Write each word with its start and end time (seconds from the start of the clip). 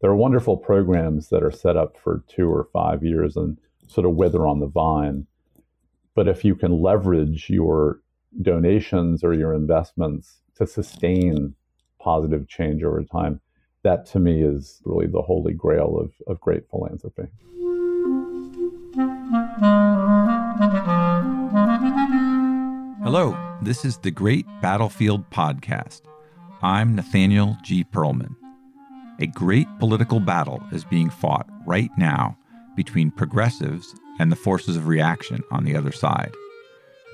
there 0.00 0.10
are 0.10 0.16
wonderful 0.16 0.56
programs 0.56 1.28
that 1.28 1.42
are 1.42 1.50
set 1.50 1.76
up 1.76 1.96
for 1.96 2.22
two 2.28 2.50
or 2.50 2.68
five 2.72 3.02
years 3.02 3.36
and 3.36 3.58
sort 3.88 4.06
of 4.06 4.14
wither 4.14 4.46
on 4.46 4.60
the 4.60 4.66
vine. 4.66 5.26
But 6.14 6.28
if 6.28 6.44
you 6.44 6.54
can 6.54 6.82
leverage 6.82 7.48
your 7.48 8.00
donations 8.42 9.24
or 9.24 9.32
your 9.32 9.54
investments 9.54 10.40
to 10.56 10.66
sustain 10.66 11.54
positive 11.98 12.48
change 12.48 12.82
over 12.82 13.02
time, 13.04 13.40
that 13.82 14.04
to 14.06 14.18
me 14.18 14.42
is 14.42 14.82
really 14.84 15.06
the 15.06 15.22
holy 15.22 15.54
grail 15.54 15.98
of, 15.98 16.12
of 16.26 16.40
great 16.40 16.68
philanthropy. 16.68 17.28
Hello, 23.02 23.36
this 23.62 23.84
is 23.84 23.98
the 23.98 24.10
Great 24.10 24.46
Battlefield 24.60 25.30
Podcast. 25.30 26.02
I'm 26.60 26.96
Nathaniel 26.96 27.56
G. 27.62 27.84
Pearlman. 27.84 28.34
A 29.18 29.26
great 29.26 29.66
political 29.78 30.20
battle 30.20 30.62
is 30.72 30.84
being 30.84 31.08
fought 31.08 31.48
right 31.64 31.90
now 31.96 32.36
between 32.76 33.10
progressives 33.10 33.94
and 34.20 34.30
the 34.30 34.36
forces 34.36 34.76
of 34.76 34.88
reaction 34.88 35.42
on 35.50 35.64
the 35.64 35.74
other 35.74 35.90
side. 35.90 36.32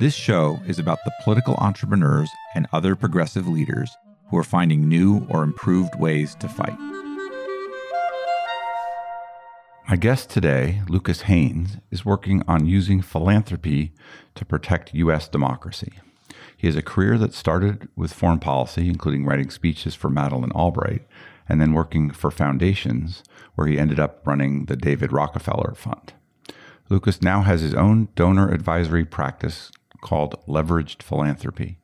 This 0.00 0.12
show 0.12 0.58
is 0.66 0.80
about 0.80 0.98
the 1.04 1.12
political 1.22 1.54
entrepreneurs 1.58 2.28
and 2.56 2.66
other 2.72 2.96
progressive 2.96 3.46
leaders 3.46 3.96
who 4.30 4.36
are 4.36 4.42
finding 4.42 4.88
new 4.88 5.24
or 5.30 5.44
improved 5.44 5.94
ways 5.94 6.34
to 6.40 6.48
fight. 6.48 6.76
My 9.88 9.94
guest 9.96 10.28
today, 10.28 10.82
Lukas 10.88 11.22
Haynes, 11.22 11.76
is 11.92 12.04
working 12.04 12.42
on 12.48 12.66
using 12.66 13.00
philanthropy 13.00 13.92
to 14.34 14.44
protect 14.44 14.92
U.S. 14.94 15.28
democracy. 15.28 15.92
He 16.56 16.66
has 16.66 16.74
a 16.74 16.82
career 16.82 17.16
that 17.18 17.32
started 17.32 17.88
with 17.94 18.12
foreign 18.12 18.40
policy, 18.40 18.88
including 18.88 19.24
writing 19.24 19.50
speeches 19.50 19.94
for 19.94 20.10
Madeleine 20.10 20.52
Albright, 20.52 21.06
and 21.52 21.60
then 21.60 21.74
working 21.74 22.10
for 22.10 22.30
foundations, 22.30 23.22
where 23.56 23.66
he 23.66 23.78
ended 23.78 24.00
up 24.00 24.26
running 24.26 24.64
the 24.64 24.74
David 24.74 25.12
Rockefeller 25.12 25.74
Fund. 25.76 26.14
Lukas 26.88 27.20
now 27.20 27.42
has 27.42 27.60
his 27.60 27.74
own 27.74 28.08
donor 28.14 28.48
advisory 28.48 29.04
practice 29.04 29.70
called 30.00 30.42
Leveraged 30.48 31.02
Philanthropy. 31.02 31.76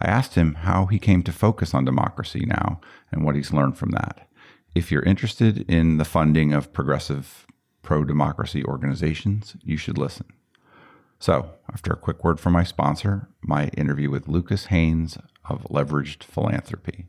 I 0.00 0.06
asked 0.06 0.34
him 0.34 0.54
how 0.54 0.86
he 0.86 0.98
came 0.98 1.22
to 1.24 1.32
focus 1.32 1.74
on 1.74 1.84
democracy 1.84 2.46
now 2.46 2.80
and 3.12 3.22
what 3.22 3.36
he's 3.36 3.52
learned 3.52 3.76
from 3.76 3.90
that. 3.90 4.30
If 4.74 4.90
you're 4.90 5.02
interested 5.02 5.70
in 5.70 5.98
the 5.98 6.06
funding 6.06 6.54
of 6.54 6.72
progressive 6.72 7.46
pro 7.82 8.02
democracy 8.02 8.64
organizations, 8.64 9.56
you 9.62 9.76
should 9.76 9.98
listen. 9.98 10.24
So, 11.18 11.50
after 11.70 11.92
a 11.92 11.98
quick 11.98 12.24
word 12.24 12.40
from 12.40 12.54
my 12.54 12.64
sponsor, 12.64 13.28
my 13.42 13.68
interview 13.76 14.08
with 14.08 14.26
Lukas 14.26 14.66
Haynes 14.66 15.18
of 15.44 15.64
Leveraged 15.64 16.24
Philanthropy. 16.24 17.08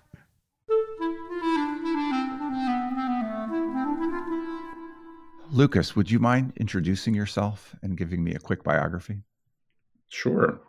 Lukas, 5.53 5.97
would 5.97 6.09
you 6.09 6.17
mind 6.17 6.53
introducing 6.55 7.13
yourself 7.13 7.75
and 7.81 7.97
giving 7.97 8.23
me 8.23 8.33
a 8.33 8.39
quick 8.39 8.63
biography? 8.63 9.21
Sure. 10.07 10.61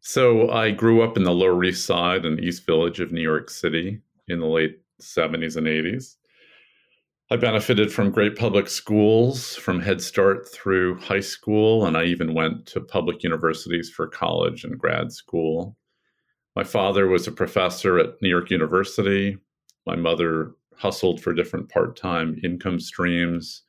So 0.00 0.50
I 0.50 0.70
grew 0.70 1.02
up 1.02 1.16
in 1.16 1.24
the 1.24 1.32
Lower 1.32 1.64
East 1.64 1.84
Side 1.84 2.24
and 2.24 2.38
East 2.38 2.64
Village 2.64 3.00
of 3.00 3.10
New 3.10 3.20
York 3.20 3.50
City 3.50 4.00
in 4.28 4.38
the 4.38 4.46
late 4.46 4.78
70s 5.02 5.56
and 5.56 5.66
80s. 5.66 6.14
I 7.28 7.36
benefited 7.36 7.92
from 7.92 8.12
great 8.12 8.36
public 8.36 8.68
schools 8.68 9.56
from 9.56 9.80
Head 9.80 10.00
Start 10.00 10.48
through 10.48 11.00
high 11.00 11.18
school, 11.18 11.84
and 11.84 11.96
I 11.96 12.04
even 12.04 12.34
went 12.34 12.66
to 12.66 12.80
public 12.80 13.24
universities 13.24 13.90
for 13.90 14.06
college 14.06 14.62
and 14.62 14.78
grad 14.78 15.10
school. 15.10 15.76
My 16.54 16.62
father 16.62 17.08
was 17.08 17.26
a 17.26 17.32
professor 17.32 17.98
at 17.98 18.22
New 18.22 18.28
York 18.28 18.50
University. 18.50 19.38
My 19.86 19.96
mother 19.96 20.52
hustled 20.76 21.20
for 21.20 21.32
different 21.32 21.68
part 21.68 21.96
time 21.96 22.38
income 22.44 22.78
streams 22.78 23.63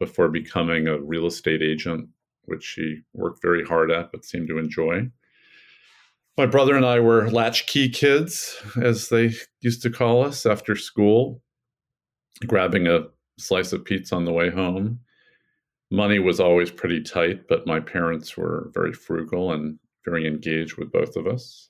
before 0.00 0.28
becoming 0.28 0.88
a 0.88 0.98
real 1.00 1.26
estate 1.26 1.62
agent, 1.62 2.08
which 2.46 2.64
she 2.64 3.02
worked 3.12 3.40
very 3.40 3.64
hard 3.64 3.92
at 3.92 4.10
but 4.10 4.24
seemed 4.24 4.48
to 4.48 4.58
enjoy. 4.58 5.08
My 6.36 6.46
brother 6.46 6.74
and 6.74 6.86
I 6.86 6.98
were 6.98 7.30
latchkey 7.30 7.90
kids, 7.90 8.56
as 8.82 9.10
they 9.10 9.34
used 9.60 9.82
to 9.82 9.90
call 9.90 10.24
us 10.24 10.46
after 10.46 10.74
school, 10.74 11.42
grabbing 12.46 12.86
a 12.86 13.02
slice 13.38 13.72
of 13.72 13.84
pizza 13.84 14.16
on 14.16 14.24
the 14.24 14.32
way 14.32 14.50
home. 14.50 15.00
Money 15.90 16.18
was 16.18 16.40
always 16.40 16.70
pretty 16.70 17.02
tight, 17.02 17.46
but 17.48 17.66
my 17.66 17.78
parents 17.78 18.36
were 18.36 18.70
very 18.72 18.92
frugal 18.92 19.52
and 19.52 19.78
very 20.04 20.26
engaged 20.26 20.76
with 20.76 20.90
both 20.92 21.16
of 21.16 21.26
us. 21.26 21.68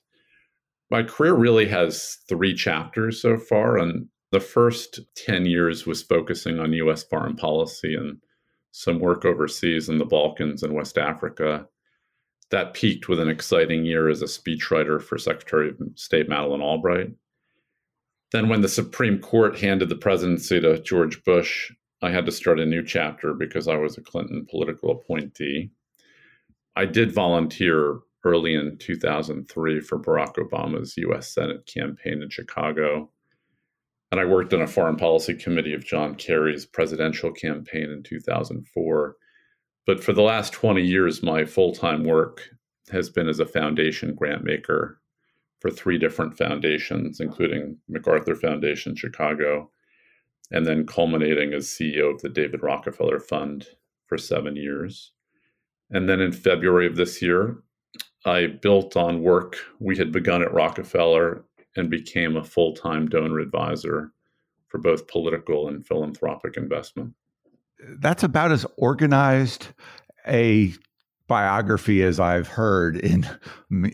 My 0.89 1.03
career 1.03 1.33
really 1.33 1.67
has 1.67 2.17
three 2.29 2.53
chapters 2.53 3.21
so 3.21 3.37
far, 3.37 3.77
and 3.77 4.07
the 4.31 4.39
first 4.39 4.99
10 5.15 5.45
years 5.45 5.85
was 5.85 6.01
focusing 6.01 6.59
on 6.59 6.73
US 6.73 7.03
foreign 7.03 7.35
policy 7.35 7.95
and 7.95 8.17
some 8.71 8.99
work 8.99 9.25
overseas 9.25 9.89
in 9.89 9.97
the 9.97 10.05
Balkans 10.05 10.63
and 10.63 10.73
West 10.73 10.97
Africa. 10.97 11.67
That 12.49 12.73
peaked 12.73 13.09
with 13.09 13.19
an 13.19 13.29
exciting 13.29 13.85
year 13.85 14.09
as 14.09 14.21
a 14.21 14.25
speechwriter 14.25 15.01
for 15.01 15.17
Secretary 15.17 15.69
of 15.69 15.77
State 15.95 16.29
Madeleine 16.29 16.61
Albright. 16.61 17.11
Then, 18.31 18.47
when 18.47 18.61
the 18.61 18.69
Supreme 18.69 19.19
Court 19.19 19.59
handed 19.59 19.89
the 19.89 19.95
presidency 19.95 20.61
to 20.61 20.81
George 20.81 21.21
Bush, 21.25 21.71
I 22.01 22.11
had 22.11 22.25
to 22.25 22.31
start 22.31 22.61
a 22.61 22.65
new 22.65 22.83
chapter 22.83 23.33
because 23.33 23.67
I 23.67 23.75
was 23.75 23.97
a 23.97 24.01
Clinton 24.01 24.47
political 24.49 24.91
appointee. 24.91 25.71
I 26.77 26.85
did 26.85 27.13
volunteer 27.13 27.99
early 28.23 28.55
in 28.55 28.77
2003 28.77 29.81
for 29.81 29.99
Barack 29.99 30.35
Obama's 30.35 30.95
US 30.97 31.33
Senate 31.33 31.65
campaign 31.65 32.21
in 32.21 32.29
Chicago 32.29 33.09
and 34.11 34.19
I 34.19 34.25
worked 34.25 34.53
on 34.53 34.61
a 34.61 34.67
foreign 34.67 34.97
policy 34.97 35.33
committee 35.33 35.73
of 35.73 35.85
John 35.85 36.15
Kerry's 36.15 36.65
presidential 36.65 37.31
campaign 37.31 37.89
in 37.89 38.03
2004. 38.03 39.15
But 39.85 40.03
for 40.03 40.13
the 40.13 40.21
last 40.21 40.53
20 40.53 40.81
years, 40.81 41.23
my 41.23 41.45
full 41.45 41.73
time 41.73 42.03
work 42.03 42.49
has 42.91 43.09
been 43.09 43.29
as 43.29 43.39
a 43.39 43.45
foundation 43.45 44.13
grant 44.13 44.43
maker 44.43 44.99
for 45.59 45.71
three 45.71 45.97
different 45.97 46.37
foundations, 46.37 47.19
including 47.19 47.77
MacArthur 47.87 48.35
Foundation 48.35 48.95
Chicago, 48.95 49.69
and 50.51 50.65
then 50.65 50.85
culminating 50.85 51.53
as 51.53 51.67
CEO 51.67 52.13
of 52.13 52.21
the 52.21 52.29
David 52.29 52.61
Rockefeller 52.61 53.19
Fund 53.19 53.67
for 54.07 54.17
seven 54.17 54.55
years. 54.55 55.13
And 55.89 56.09
then 56.09 56.19
in 56.19 56.31
February 56.31 56.87
of 56.87 56.95
this 56.95 57.21
year, 57.21 57.63
I 58.25 58.47
built 58.47 58.97
on 58.97 59.23
work 59.23 59.57
we 59.79 59.97
had 59.97 60.11
begun 60.11 60.41
at 60.41 60.53
Rockefeller 60.53 61.43
and 61.75 61.89
became 61.89 62.35
a 62.35 62.43
full 62.43 62.73
time 62.73 63.07
donor 63.07 63.39
advisor 63.39 64.11
for 64.67 64.77
both 64.79 65.07
political 65.07 65.67
and 65.67 65.85
philanthropic 65.85 66.57
investment. 66.57 67.13
That's 67.99 68.23
about 68.23 68.51
as 68.51 68.65
organized 68.77 69.67
a 70.27 70.73
biography 71.27 72.03
as 72.03 72.19
I've 72.19 72.47
heard 72.49 72.97
in 72.97 73.25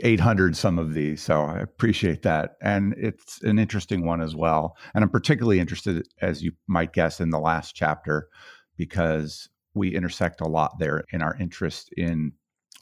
800 0.01 0.57
some 0.57 0.79
of 0.79 0.95
these. 0.95 1.21
So 1.21 1.41
I 1.41 1.59
appreciate 1.59 2.23
that. 2.23 2.55
And 2.61 2.95
it's 2.97 3.41
an 3.43 3.59
interesting 3.59 4.05
one 4.05 4.21
as 4.21 4.35
well. 4.35 4.75
And 4.95 5.03
I'm 5.03 5.09
particularly 5.09 5.59
interested, 5.59 6.07
as 6.19 6.41
you 6.41 6.53
might 6.67 6.93
guess, 6.93 7.19
in 7.19 7.29
the 7.29 7.39
last 7.39 7.75
chapter 7.75 8.27
because 8.75 9.49
we 9.75 9.95
intersect 9.95 10.41
a 10.41 10.47
lot 10.47 10.79
there 10.79 11.03
in 11.11 11.21
our 11.21 11.37
interest 11.39 11.93
in 11.95 12.31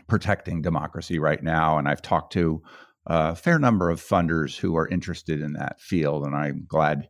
protecting 0.07 0.61
democracy 0.61 1.19
right 1.19 1.43
now. 1.43 1.77
And 1.77 1.87
I've 1.87 2.01
talked 2.01 2.31
to 2.33 2.61
a 3.05 3.35
fair 3.35 3.59
number 3.59 3.89
of 3.89 4.01
funders 4.01 4.57
who 4.57 4.75
are 4.75 4.87
interested 4.87 5.41
in 5.41 5.53
that 5.53 5.79
field. 5.79 6.25
And 6.25 6.35
I'm 6.35 6.65
glad 6.67 7.09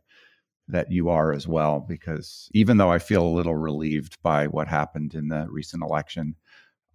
that 0.68 0.90
you 0.90 1.08
are 1.08 1.32
as 1.32 1.46
well, 1.46 1.80
because 1.80 2.48
even 2.52 2.76
though 2.76 2.90
I 2.90 2.98
feel 2.98 3.24
a 3.24 3.36
little 3.36 3.54
relieved 3.54 4.16
by 4.22 4.46
what 4.48 4.68
happened 4.68 5.14
in 5.14 5.28
the 5.28 5.46
recent 5.48 5.82
election, 5.82 6.34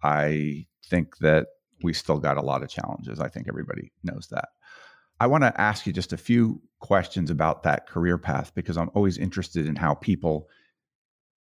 I 0.02 0.66
think 0.86 1.18
that 1.18 1.46
we 1.82 1.92
still 1.92 2.18
got 2.18 2.36
a 2.36 2.42
lot 2.42 2.62
of 2.62 2.68
challenges. 2.68 3.18
I 3.18 3.28
think 3.28 3.48
everybody 3.48 3.92
knows 4.04 4.28
that. 4.30 4.50
I 5.20 5.26
want 5.26 5.44
to 5.44 5.60
ask 5.60 5.86
you 5.86 5.92
just 5.92 6.12
a 6.12 6.18
few 6.18 6.60
questions 6.80 7.30
about 7.30 7.62
that 7.62 7.88
career 7.88 8.18
path 8.18 8.52
because 8.54 8.76
I'm 8.76 8.90
always 8.94 9.18
interested 9.18 9.66
in 9.66 9.76
how 9.76 9.94
people 9.94 10.48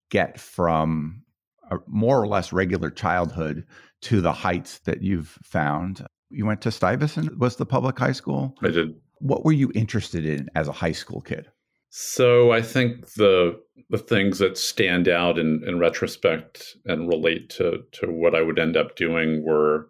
get 0.10 0.40
from 0.40 1.24
a 1.70 1.78
more 1.88 2.22
or 2.22 2.28
less 2.28 2.54
regular 2.54 2.90
childhood 2.90 3.66
to 4.02 4.22
the 4.22 4.32
heights 4.32 4.80
that 4.80 5.02
you've 5.02 5.38
found 5.44 6.06
you 6.36 6.46
went 6.46 6.62
to 6.62 6.72
Stuyvesant 6.72 7.38
was 7.38 7.56
the 7.56 7.66
public 7.66 7.98
high 7.98 8.12
school? 8.12 8.56
I 8.62 8.70
did. 8.70 8.96
What 9.20 9.46
were 9.46 9.54
you 9.54 9.72
interested 9.74 10.26
in 10.26 10.50
as 10.56 10.68
a 10.68 10.74
high 10.74 10.92
school 10.92 11.22
kid? 11.22 11.48
So 11.90 12.52
I 12.52 12.62
think 12.62 13.14
the 13.14 13.58
the 13.90 13.98
things 13.98 14.40
that 14.40 14.58
stand 14.58 15.08
out 15.08 15.38
in, 15.38 15.64
in 15.66 15.80
retrospect 15.80 16.76
and 16.86 17.08
relate 17.08 17.50
to 17.52 17.84
to 17.94 18.08
what 18.08 18.36
I 18.36 18.42
would 18.42 18.60
end 18.60 18.76
up 18.76 18.96
doing 18.96 19.46
were 19.46 19.88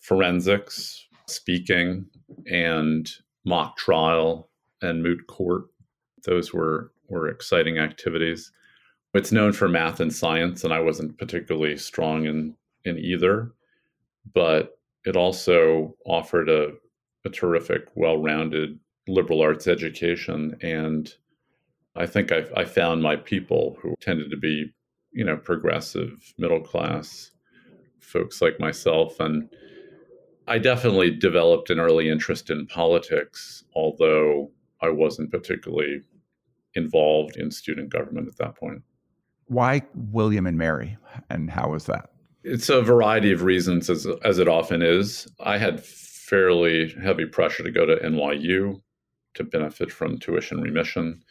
forensics, 0.00 1.06
speaking, 1.26 2.06
and 2.46 3.10
mock 3.44 3.76
trial 3.76 4.50
and 4.82 5.02
moot 5.02 5.26
court. 5.28 5.64
Those 6.26 6.52
were 6.52 6.92
were 7.08 7.28
exciting 7.28 7.78
activities. 7.78 8.52
It's 9.14 9.32
known 9.32 9.52
for 9.52 9.68
math 9.68 9.98
and 9.98 10.12
science, 10.12 10.62
and 10.62 10.72
I 10.72 10.80
wasn't 10.80 11.18
particularly 11.18 11.76
strong 11.78 12.26
in 12.26 12.54
in 12.84 12.98
either, 12.98 13.52
but 14.34 14.78
it 15.04 15.16
also 15.16 15.94
offered 16.06 16.48
a, 16.48 16.72
a 17.24 17.30
terrific, 17.30 17.88
well-rounded 17.94 18.78
liberal 19.08 19.40
arts 19.40 19.66
education 19.66 20.56
and 20.62 21.14
I 21.96 22.06
think 22.06 22.30
I, 22.30 22.44
I, 22.56 22.64
found 22.64 23.02
my 23.02 23.16
people 23.16 23.76
who 23.82 23.96
tended 24.00 24.30
to 24.30 24.36
be, 24.36 24.72
you 25.10 25.24
know, 25.24 25.36
progressive, 25.36 26.32
middle 26.38 26.60
class 26.60 27.32
folks 27.98 28.40
like 28.40 28.58
myself. 28.58 29.20
And 29.20 29.48
I 30.46 30.58
definitely 30.58 31.10
developed 31.10 31.70
an 31.70 31.78
early 31.78 32.08
interest 32.08 32.50
in 32.50 32.66
politics, 32.66 33.64
although 33.74 34.50
I 34.80 34.90
wasn't 34.90 35.30
particularly 35.30 36.02
involved 36.74 37.36
in 37.36 37.50
student 37.50 37.90
government 37.90 38.28
at 38.28 38.36
that 38.38 38.56
point. 38.56 38.82
Why 39.46 39.82
William 39.94 40.46
and 40.46 40.56
Mary, 40.56 40.96
and 41.28 41.50
how 41.50 41.70
was 41.70 41.86
that? 41.86 42.10
It's 42.42 42.68
a 42.70 42.80
variety 42.80 43.32
of 43.32 43.42
reasons, 43.42 43.90
as, 43.90 44.06
as 44.24 44.38
it 44.38 44.48
often 44.48 44.80
is. 44.82 45.28
I 45.40 45.58
had 45.58 45.84
fairly 45.84 46.94
heavy 47.02 47.26
pressure 47.26 47.62
to 47.62 47.70
go 47.70 47.84
to 47.84 47.96
NYU 47.96 48.80
to 49.34 49.44
benefit 49.44 49.92
from 49.92 50.18
tuition 50.18 50.60
remission. 50.60 51.22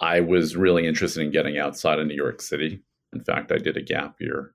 I 0.00 0.20
was 0.20 0.56
really 0.56 0.86
interested 0.86 1.22
in 1.22 1.30
getting 1.30 1.58
outside 1.58 1.98
of 1.98 2.06
New 2.06 2.14
York 2.14 2.40
City. 2.40 2.82
In 3.12 3.22
fact, 3.22 3.52
I 3.52 3.58
did 3.58 3.76
a 3.76 3.82
gap 3.82 4.16
year 4.20 4.54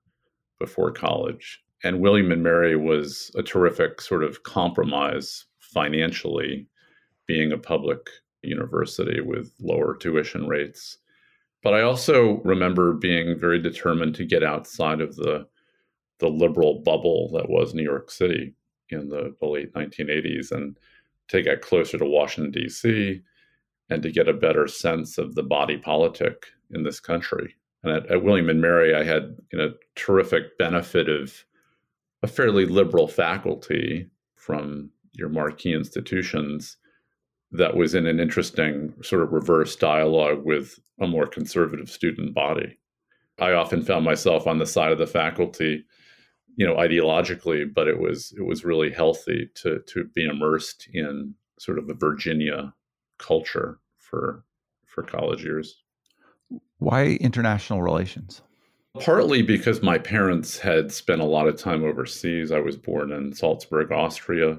before 0.58 0.90
college. 0.90 1.62
And 1.84 2.00
William 2.00 2.32
and 2.32 2.42
Mary 2.42 2.74
was 2.74 3.30
a 3.36 3.42
terrific 3.42 4.00
sort 4.00 4.24
of 4.24 4.42
compromise 4.42 5.44
financially, 5.60 6.66
being 7.26 7.52
a 7.52 7.58
public 7.58 8.08
university 8.42 9.20
with 9.20 9.52
lower 9.60 9.96
tuition 9.96 10.48
rates. 10.48 10.98
But 11.66 11.74
I 11.74 11.82
also 11.82 12.40
remember 12.44 12.92
being 12.92 13.36
very 13.40 13.60
determined 13.60 14.14
to 14.14 14.24
get 14.24 14.44
outside 14.44 15.00
of 15.00 15.16
the 15.16 15.48
the 16.20 16.28
liberal 16.28 16.78
bubble 16.84 17.28
that 17.32 17.48
was 17.48 17.74
New 17.74 17.82
York 17.82 18.08
City 18.08 18.54
in 18.90 19.08
the, 19.08 19.34
the 19.40 19.48
late 19.48 19.74
1980s 19.74 20.52
and 20.52 20.78
to 21.26 21.42
get 21.42 21.62
closer 21.62 21.98
to 21.98 22.04
Washington, 22.04 22.52
D.C., 22.52 23.20
and 23.90 24.00
to 24.00 24.12
get 24.12 24.28
a 24.28 24.32
better 24.32 24.68
sense 24.68 25.18
of 25.18 25.34
the 25.34 25.42
body 25.42 25.76
politic 25.76 26.46
in 26.70 26.84
this 26.84 27.00
country. 27.00 27.56
And 27.82 27.92
at, 27.92 28.06
at 28.12 28.22
William 28.22 28.48
and 28.48 28.60
Mary, 28.60 28.94
I 28.94 29.02
had 29.02 29.36
you 29.50 29.58
know 29.58 29.74
terrific 29.96 30.56
benefit 30.58 31.08
of 31.08 31.44
a 32.22 32.28
fairly 32.28 32.66
liberal 32.66 33.08
faculty 33.08 34.08
from 34.36 34.90
your 35.14 35.30
marquee 35.30 35.74
institutions 35.74 36.76
that 37.56 37.76
was 37.76 37.94
in 37.94 38.06
an 38.06 38.20
interesting 38.20 38.94
sort 39.02 39.22
of 39.22 39.32
reverse 39.32 39.76
dialogue 39.76 40.44
with 40.44 40.78
a 41.00 41.06
more 41.06 41.26
conservative 41.26 41.90
student 41.90 42.34
body. 42.34 42.78
I 43.38 43.52
often 43.52 43.82
found 43.82 44.04
myself 44.04 44.46
on 44.46 44.58
the 44.58 44.66
side 44.66 44.92
of 44.92 44.98
the 44.98 45.06
faculty, 45.06 45.84
you 46.56 46.66
know, 46.66 46.76
ideologically, 46.76 47.72
but 47.72 47.86
it 47.86 47.98
was 47.98 48.32
it 48.36 48.42
was 48.42 48.64
really 48.64 48.90
healthy 48.90 49.50
to 49.56 49.80
to 49.80 50.04
be 50.14 50.26
immersed 50.26 50.88
in 50.92 51.34
sort 51.58 51.78
of 51.78 51.88
a 51.88 51.94
Virginia 51.94 52.72
culture 53.18 53.78
for 53.98 54.44
for 54.86 55.02
college 55.02 55.44
years. 55.44 55.82
Why 56.78 57.18
international 57.20 57.82
relations? 57.82 58.42
Partly 59.00 59.42
because 59.42 59.82
my 59.82 59.98
parents 59.98 60.58
had 60.58 60.90
spent 60.90 61.20
a 61.20 61.26
lot 61.26 61.48
of 61.48 61.58
time 61.58 61.84
overseas. 61.84 62.50
I 62.50 62.60
was 62.60 62.78
born 62.78 63.12
in 63.12 63.34
Salzburg, 63.34 63.92
Austria, 63.92 64.58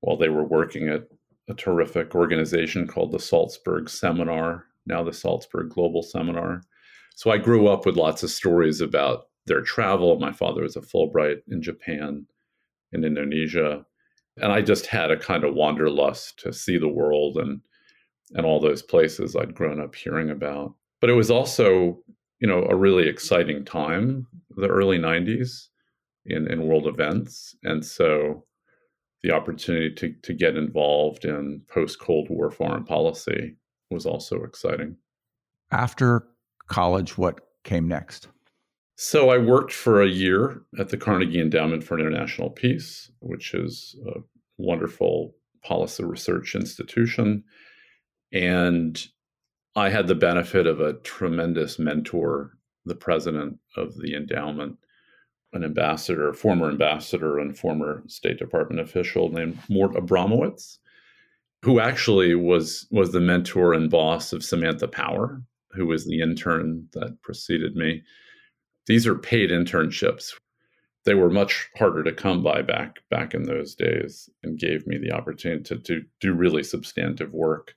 while 0.00 0.16
they 0.16 0.28
were 0.28 0.44
working 0.44 0.88
at 0.88 1.06
a 1.50 1.54
terrific 1.54 2.14
organization 2.14 2.86
called 2.86 3.12
the 3.12 3.18
Salzburg 3.18 3.90
Seminar, 3.90 4.66
now 4.86 5.02
the 5.02 5.12
Salzburg 5.12 5.70
Global 5.70 6.02
Seminar. 6.02 6.62
So 7.16 7.30
I 7.30 7.38
grew 7.38 7.66
up 7.66 7.84
with 7.84 7.96
lots 7.96 8.22
of 8.22 8.30
stories 8.30 8.80
about 8.80 9.24
their 9.46 9.60
travel. 9.60 10.18
My 10.18 10.32
father 10.32 10.62
was 10.62 10.76
a 10.76 10.80
Fulbright 10.80 11.42
in 11.48 11.60
Japan, 11.60 12.26
in 12.92 13.04
Indonesia, 13.04 13.84
and 14.36 14.52
I 14.52 14.62
just 14.62 14.86
had 14.86 15.10
a 15.10 15.18
kind 15.18 15.44
of 15.44 15.54
wanderlust 15.54 16.38
to 16.40 16.52
see 16.52 16.78
the 16.78 16.88
world 16.88 17.36
and 17.36 17.60
and 18.32 18.46
all 18.46 18.60
those 18.60 18.82
places 18.82 19.34
I'd 19.34 19.56
grown 19.56 19.80
up 19.80 19.94
hearing 19.94 20.30
about. 20.30 20.74
But 21.00 21.10
it 21.10 21.14
was 21.14 21.32
also, 21.32 21.98
you 22.38 22.46
know, 22.46 22.64
a 22.70 22.76
really 22.76 23.08
exciting 23.08 23.64
time, 23.64 24.28
the 24.56 24.68
early 24.68 24.98
90s 24.98 25.66
in, 26.26 26.48
in 26.48 26.68
world 26.68 26.86
events. 26.86 27.56
And 27.64 27.84
so 27.84 28.44
the 29.22 29.32
opportunity 29.32 29.94
to, 29.94 30.14
to 30.22 30.32
get 30.32 30.56
involved 30.56 31.24
in 31.24 31.62
post 31.68 31.98
Cold 32.00 32.28
War 32.30 32.50
foreign 32.50 32.84
policy 32.84 33.56
was 33.90 34.06
also 34.06 34.42
exciting. 34.42 34.96
After 35.70 36.26
college, 36.68 37.18
what 37.18 37.40
came 37.64 37.88
next? 37.88 38.28
So 38.96 39.30
I 39.30 39.38
worked 39.38 39.72
for 39.72 40.02
a 40.02 40.08
year 40.08 40.62
at 40.78 40.90
the 40.90 40.96
Carnegie 40.96 41.40
Endowment 41.40 41.82
for 41.82 41.98
International 41.98 42.50
Peace, 42.50 43.10
which 43.20 43.54
is 43.54 43.96
a 44.06 44.20
wonderful 44.58 45.34
policy 45.62 46.04
research 46.04 46.54
institution. 46.54 47.44
And 48.32 49.02
I 49.74 49.88
had 49.88 50.06
the 50.06 50.14
benefit 50.14 50.66
of 50.66 50.80
a 50.80 50.94
tremendous 50.94 51.78
mentor, 51.78 52.58
the 52.84 52.94
president 52.94 53.58
of 53.76 53.96
the 53.96 54.14
endowment, 54.14 54.76
an 55.52 55.64
ambassador, 55.64 56.32
former 56.32 56.70
ambassador, 56.70 57.38
and 57.38 57.58
former 57.58 58.02
State 58.06 58.38
Department 58.38 58.80
official 58.80 59.30
named 59.30 59.58
Mort 59.68 59.92
Abramowitz, 59.94 60.78
who 61.62 61.80
actually 61.80 62.34
was 62.34 62.86
was 62.90 63.12
the 63.12 63.20
mentor 63.20 63.74
and 63.74 63.90
boss 63.90 64.32
of 64.32 64.44
Samantha 64.44 64.88
Power, 64.88 65.42
who 65.72 65.86
was 65.86 66.06
the 66.06 66.20
intern 66.20 66.88
that 66.92 67.20
preceded 67.22 67.76
me. 67.76 68.02
These 68.86 69.06
are 69.06 69.16
paid 69.16 69.50
internships. 69.50 70.32
They 71.04 71.14
were 71.14 71.30
much 71.30 71.68
harder 71.76 72.02
to 72.04 72.12
come 72.12 72.42
by 72.42 72.62
back 72.62 73.00
back 73.10 73.34
in 73.34 73.44
those 73.44 73.74
days, 73.74 74.30
and 74.42 74.58
gave 74.58 74.86
me 74.86 74.98
the 74.98 75.12
opportunity 75.12 75.62
to, 75.64 75.78
to 75.78 76.02
do 76.20 76.32
really 76.32 76.62
substantive 76.62 77.32
work 77.32 77.74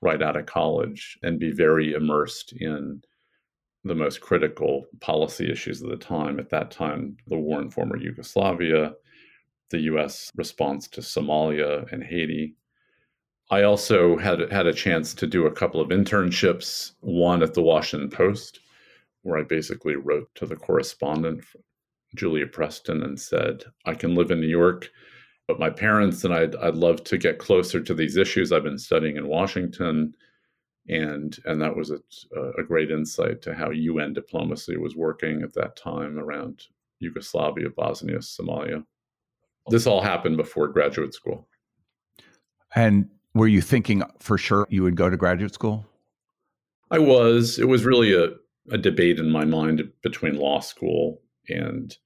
right 0.00 0.22
out 0.22 0.36
of 0.36 0.46
college 0.46 1.18
and 1.22 1.40
be 1.40 1.50
very 1.50 1.92
immersed 1.92 2.52
in 2.52 3.02
the 3.84 3.94
most 3.94 4.20
critical 4.20 4.86
policy 5.00 5.50
issues 5.50 5.82
of 5.82 5.90
the 5.90 5.96
time. 5.96 6.38
At 6.38 6.50
that 6.50 6.70
time, 6.70 7.16
the 7.26 7.38
war 7.38 7.60
in 7.60 7.70
former 7.70 7.96
Yugoslavia, 7.96 8.94
the 9.70 9.80
US 9.80 10.30
response 10.36 10.88
to 10.88 11.00
Somalia 11.00 11.90
and 11.92 12.02
Haiti. 12.02 12.56
I 13.50 13.62
also 13.62 14.16
had 14.18 14.52
had 14.52 14.66
a 14.66 14.74
chance 14.74 15.14
to 15.14 15.26
do 15.26 15.46
a 15.46 15.52
couple 15.52 15.80
of 15.80 15.88
internships, 15.88 16.92
one 17.00 17.42
at 17.42 17.54
the 17.54 17.62
Washington 17.62 18.10
Post, 18.10 18.60
where 19.22 19.38
I 19.38 19.42
basically 19.42 19.96
wrote 19.96 20.28
to 20.34 20.46
the 20.46 20.56
correspondent, 20.56 21.44
Julia 22.14 22.46
Preston, 22.46 23.02
and 23.02 23.18
said, 23.18 23.64
I 23.86 23.94
can 23.94 24.14
live 24.14 24.30
in 24.30 24.40
New 24.40 24.48
York 24.48 24.90
but 25.48 25.58
my 25.58 25.70
parents 25.70 26.22
and 26.24 26.32
I'd, 26.32 26.54
I'd 26.56 26.76
love 26.76 27.02
to 27.04 27.18
get 27.18 27.38
closer 27.38 27.80
to 27.80 27.94
these 27.94 28.16
issues 28.16 28.52
I've 28.52 28.62
been 28.62 28.78
studying 28.78 29.16
in 29.16 29.26
Washington. 29.26 30.14
And, 30.88 31.36
and 31.44 31.60
that 31.60 31.76
was 31.76 31.90
a, 31.90 32.00
a 32.58 32.62
great 32.62 32.90
insight 32.90 33.42
to 33.42 33.54
how 33.54 33.70
UN 33.70 34.14
diplomacy 34.14 34.76
was 34.76 34.96
working 34.96 35.42
at 35.42 35.54
that 35.54 35.76
time 35.76 36.18
around 36.18 36.66
Yugoslavia, 36.98 37.68
Bosnia, 37.70 38.18
Somalia. 38.18 38.84
This 39.68 39.86
all 39.86 40.00
happened 40.00 40.36
before 40.36 40.68
graduate 40.68 41.14
school. 41.14 41.46
And 42.74 43.10
were 43.34 43.48
you 43.48 43.60
thinking 43.60 44.02
for 44.18 44.38
sure 44.38 44.66
you 44.70 44.82
would 44.82 44.96
go 44.96 45.10
to 45.10 45.16
graduate 45.16 45.54
school? 45.54 45.86
I 46.90 46.98
was. 46.98 47.58
It 47.58 47.68
was 47.68 47.84
really 47.84 48.14
a, 48.14 48.30
a 48.72 48.78
debate 48.78 49.18
in 49.18 49.30
my 49.30 49.44
mind 49.44 49.82
between 50.02 50.38
law 50.38 50.60
school 50.60 51.20
and 51.48 51.96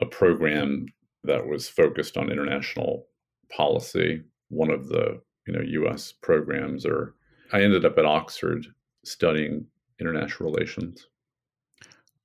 a 0.00 0.06
program 0.06 0.86
that 1.24 1.46
was 1.46 1.68
focused 1.68 2.16
on 2.16 2.30
international 2.30 3.06
policy. 3.50 4.22
One 4.48 4.70
of 4.70 4.88
the 4.88 5.20
you 5.46 5.54
know 5.54 5.62
U.S. 5.62 6.12
programs, 6.12 6.84
or 6.84 7.14
I 7.52 7.62
ended 7.62 7.84
up 7.84 7.98
at 7.98 8.06
Oxford 8.06 8.66
studying 9.04 9.66
international 10.00 10.50
relations. 10.50 11.06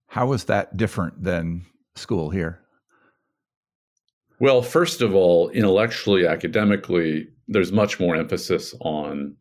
How 0.07 0.27
was 0.27 0.45
that 0.45 0.75
different 0.75 1.23
than 1.23 1.65
school 1.95 2.29
here? 2.29 2.61
Well, 4.39 4.61
first 4.61 5.01
of 5.01 5.13
all, 5.13 5.49
intellectually, 5.49 6.25
academically, 6.25 7.27
there's 7.47 7.71
much 7.71 7.99
more 7.99 8.15
emphasis 8.15 8.73
on 8.81 9.37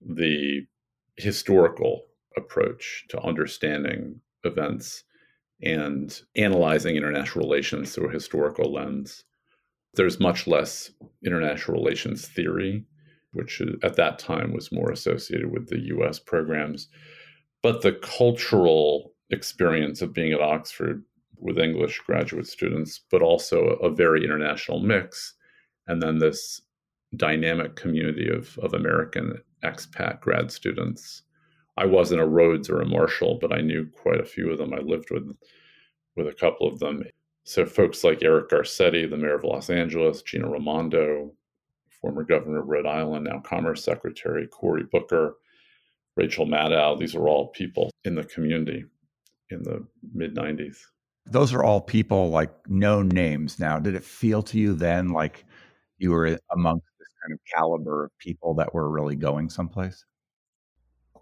the 0.00 0.66
historical 1.16 2.02
approach 2.36 3.06
to 3.08 3.20
understanding 3.20 4.20
events 4.44 5.04
and 5.62 6.20
analyzing 6.36 6.96
international 6.96 7.44
relations 7.44 7.92
through 7.92 8.08
a 8.10 8.12
historical 8.12 8.72
lens. 8.72 9.24
There's 9.94 10.20
much 10.20 10.46
less 10.46 10.90
international 11.24 11.78
relations 11.78 12.28
theory, 12.28 12.84
which 13.32 13.60
uh, 13.60 13.72
at 13.82 13.96
that 13.96 14.18
time 14.18 14.52
was 14.52 14.72
more 14.72 14.90
associated 14.90 15.50
with 15.50 15.68
the 15.68 15.80
US 15.96 16.18
programs. 16.18 16.88
But 17.62 17.82
the 17.82 17.92
cultural 17.92 19.12
experience 19.30 20.00
of 20.00 20.14
being 20.14 20.32
at 20.32 20.40
Oxford 20.40 21.04
with 21.36 21.58
English 21.58 22.00
graduate 22.00 22.46
students, 22.46 23.00
but 23.10 23.22
also 23.22 23.60
a, 23.82 23.90
very 23.90 24.24
international 24.24 24.80
mix. 24.80 25.34
And 25.86 26.02
then 26.02 26.18
this 26.18 26.60
dynamic 27.16 27.76
community 27.76 28.28
of, 28.28 28.58
of 28.58 28.74
American 28.74 29.38
expat 29.62 30.20
grad 30.20 30.50
students. 30.50 31.22
I 31.76 31.86
wasn't 31.86 32.20
a 32.20 32.26
Rhodes 32.26 32.68
or 32.68 32.80
a 32.80 32.86
Marshall, 32.86 33.38
but 33.40 33.52
I 33.52 33.60
knew 33.60 33.88
quite 34.02 34.20
a 34.20 34.26
few 34.26 34.50
of 34.50 34.58
them. 34.58 34.74
I 34.74 34.78
lived 34.78 35.10
with 35.10 35.30
with 36.16 36.26
a 36.26 36.32
couple 36.32 36.66
of 36.66 36.80
them. 36.80 37.04
So 37.44 37.64
folks 37.64 38.02
like 38.02 38.22
Eric 38.22 38.50
Garcetti, 38.50 39.08
the 39.08 39.16
mayor 39.16 39.36
of 39.36 39.44
Los 39.44 39.70
Angeles, 39.70 40.20
Gina 40.22 40.50
Raimondo, 40.50 41.32
former 42.00 42.24
governor 42.24 42.60
of 42.60 42.68
Rhode 42.68 42.86
Island, 42.86 43.24
now 43.24 43.40
Commerce 43.40 43.84
Secretary, 43.84 44.46
Cory 44.46 44.84
Booker, 44.90 45.36
Rachel 46.16 46.46
Maddow, 46.46 46.98
these 46.98 47.14
are 47.14 47.28
all 47.28 47.48
people 47.48 47.90
in 48.04 48.14
the 48.14 48.24
community 48.24 48.84
in 49.50 49.62
the 49.62 49.86
mid 50.14 50.34
90s. 50.34 50.76
Those 51.26 51.52
are 51.52 51.62
all 51.62 51.80
people 51.80 52.30
like 52.30 52.50
known 52.68 53.08
names 53.08 53.58
now. 53.58 53.78
Did 53.78 53.94
it 53.94 54.04
feel 54.04 54.42
to 54.44 54.58
you 54.58 54.74
then 54.74 55.10
like 55.10 55.44
you 55.98 56.10
were 56.10 56.38
amongst 56.52 56.86
this 56.98 57.08
kind 57.22 57.34
of 57.34 57.40
caliber 57.54 58.06
of 58.06 58.18
people 58.18 58.54
that 58.54 58.72
were 58.72 58.90
really 58.90 59.16
going 59.16 59.50
someplace? 59.50 60.04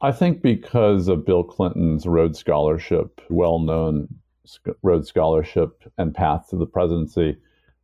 I 0.03 0.13
think 0.13 0.43
because 0.43 1.09
of 1.09 1.25
Bill 1.25 1.43
Clinton's 1.43 2.07
Rhodes 2.07 2.39
Scholarship, 2.39 3.21
well 3.31 3.59
known 3.59 4.09
Rhodes 4.83 5.09
Scholarship 5.09 5.91
and 5.99 6.15
path 6.15 6.49
to 6.51 6.57
the 6.57 6.67
presidency, 6.67 7.37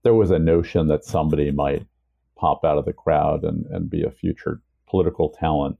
there 0.03 0.15
was 0.15 0.31
a 0.31 0.39
notion 0.39 0.89
that 0.89 1.05
somebody 1.05 1.51
might 1.51 1.87
pop 2.43 2.65
out 2.65 2.77
of 2.77 2.85
the 2.85 2.93
crowd 2.93 3.45
and, 3.45 3.67
and 3.67 3.89
be 3.89 4.03
a 4.03 4.11
future 4.11 4.61
political 4.91 5.29
talent, 5.29 5.79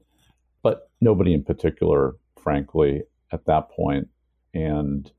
but 0.61 0.89
nobody 1.01 1.33
in 1.33 1.43
particular, 1.43 2.15
frankly, 2.41 3.03
at 3.33 3.45
that 3.45 3.69
point. 3.69 4.07
And 4.53 5.11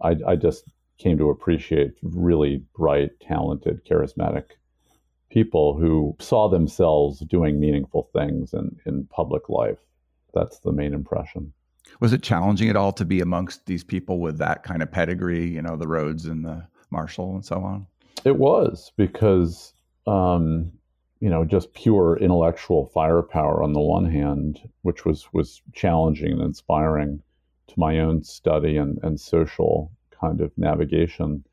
I, 0.00 0.16
I 0.26 0.36
just 0.36 0.64
came 0.96 1.18
to 1.18 1.28
appreciate 1.28 1.92
really 2.02 2.64
bright, 2.74 3.10
talented, 3.20 3.84
charismatic 3.84 4.44
people 5.30 5.76
who 5.78 6.16
saw 6.18 6.48
themselves 6.48 7.20
doing 7.20 7.60
meaningful 7.60 8.08
things 8.14 8.54
in, 8.54 8.74
in 8.86 9.06
public 9.06 9.50
life. 9.50 9.78
That's 10.32 10.58
the 10.60 10.72
main 10.72 10.94
impression. 10.94 11.52
Was 12.00 12.14
it 12.14 12.22
challenging 12.22 12.70
at 12.70 12.76
all 12.76 12.92
to 12.92 13.04
be 13.04 13.20
amongst 13.20 13.66
these 13.66 13.84
people 13.84 14.20
with 14.20 14.38
that 14.38 14.62
kind 14.62 14.82
of 14.82 14.90
pedigree, 14.90 15.48
you 15.48 15.60
know, 15.60 15.76
the 15.76 15.88
Rhodes 15.88 16.24
and 16.24 16.44
the 16.44 16.66
Marshall 16.90 17.34
and 17.34 17.44
so 17.44 17.56
on? 17.56 17.86
It 18.24 18.36
was 18.36 18.92
because, 18.96 19.74
um, 20.06 20.72
you 21.20 21.30
know, 21.30 21.44
just 21.44 21.72
pure 21.74 22.16
intellectual 22.16 22.86
firepower 22.86 23.62
on 23.62 23.72
the 23.72 23.80
one 23.80 24.10
hand, 24.10 24.68
which 24.82 25.04
was 25.04 25.32
was 25.32 25.62
challenging 25.72 26.32
and 26.32 26.42
inspiring 26.42 27.22
to 27.68 27.74
my 27.78 28.00
own 28.00 28.22
study 28.22 28.76
and, 28.76 28.98
and 29.02 29.20
social 29.20 29.90
kind 30.10 30.40
of 30.40 30.56
navigation. 30.58 31.44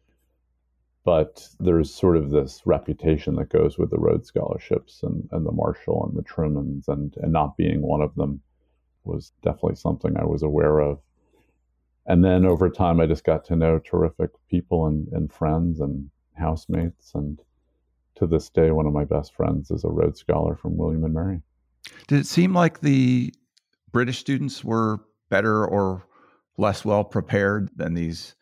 But 1.05 1.47
there's 1.59 1.93
sort 1.93 2.17
of 2.17 2.29
this 2.29 2.61
reputation 2.65 3.35
that 3.35 3.49
goes 3.49 3.77
with 3.77 3.89
the 3.89 3.99
Rhodes 3.99 4.27
Scholarships 4.27 5.01
and, 5.01 5.27
and 5.31 5.45
the 5.45 5.51
Marshall 5.51 6.05
and 6.05 6.17
the 6.17 6.23
Trumans, 6.23 6.87
and, 6.87 7.15
and 7.17 7.31
not 7.31 7.57
being 7.57 7.81
one 7.81 8.01
of 8.01 8.13
them 8.15 8.41
was 9.05 9.31
definitely 9.41 9.75
something 9.75 10.17
I 10.17 10.25
was 10.25 10.43
aware 10.43 10.79
of. 10.79 10.99
And 12.05 12.23
then 12.23 12.45
over 12.45 12.69
time, 12.69 12.99
I 12.99 13.05
just 13.05 13.23
got 13.23 13.45
to 13.45 13.55
know 13.55 13.79
terrific 13.79 14.31
people 14.49 14.87
and, 14.87 15.07
and 15.11 15.31
friends 15.31 15.79
and 15.79 16.09
housemates. 16.35 17.13
And 17.13 17.39
to 18.19 18.27
this 18.27 18.49
day, 18.49 18.71
one 18.71 18.85
of 18.85 18.93
my 18.93 19.05
best 19.05 19.33
friends 19.33 19.71
is 19.71 19.83
a 19.83 19.89
Rhodes 19.89 20.19
Scholar 20.19 20.55
from 20.55 20.77
William 20.77 21.03
and 21.03 21.13
Mary. 21.13 21.41
Did 22.07 22.19
it 22.19 22.27
seem 22.27 22.53
like 22.53 22.81
the 22.81 23.33
British 23.91 24.19
students 24.19 24.63
were 24.63 24.99
better 25.29 25.65
or 25.65 26.05
less 26.57 26.85
well 26.85 27.03
prepared 27.03 27.69
than 27.75 27.93
these 27.93 28.35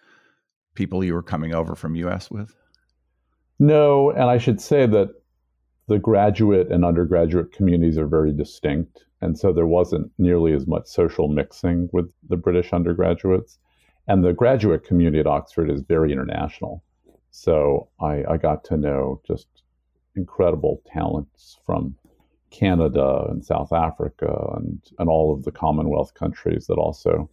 people 0.73 1.03
you 1.03 1.13
were 1.13 1.23
coming 1.23 1.53
over 1.53 1.75
from 1.75 1.95
US 1.95 2.29
with? 2.29 2.55
No, 3.59 4.11
and 4.11 4.23
I 4.23 4.37
should 4.37 4.61
say 4.61 4.85
that 4.87 5.09
the 5.87 5.99
graduate 5.99 6.71
and 6.71 6.83
undergraduate 6.83 7.51
communities 7.51 7.97
are 7.97 8.07
very 8.07 8.33
distinct. 8.33 9.05
And 9.21 9.37
so 9.37 9.51
there 9.51 9.67
wasn't 9.67 10.11
nearly 10.17 10.53
as 10.53 10.67
much 10.67 10.87
social 10.87 11.27
mixing 11.27 11.89
with 11.93 12.11
the 12.29 12.37
British 12.37 12.73
undergraduates. 12.73 13.57
And 14.07 14.23
the 14.23 14.33
graduate 14.33 14.83
community 14.83 15.19
at 15.19 15.27
Oxford 15.27 15.71
is 15.71 15.81
very 15.81 16.11
international. 16.11 16.83
So 17.31 17.89
I, 17.99 18.23
I 18.29 18.37
got 18.37 18.63
to 18.65 18.77
know 18.77 19.21
just 19.25 19.47
incredible 20.17 20.81
talents 20.85 21.57
from 21.65 21.95
Canada 22.49 23.25
and 23.29 23.45
South 23.45 23.71
Africa 23.71 24.53
and, 24.55 24.81
and 24.99 25.09
all 25.09 25.33
of 25.33 25.43
the 25.43 25.51
Commonwealth 25.51 26.13
countries 26.13 26.67
that 26.67 26.75
also 26.75 27.29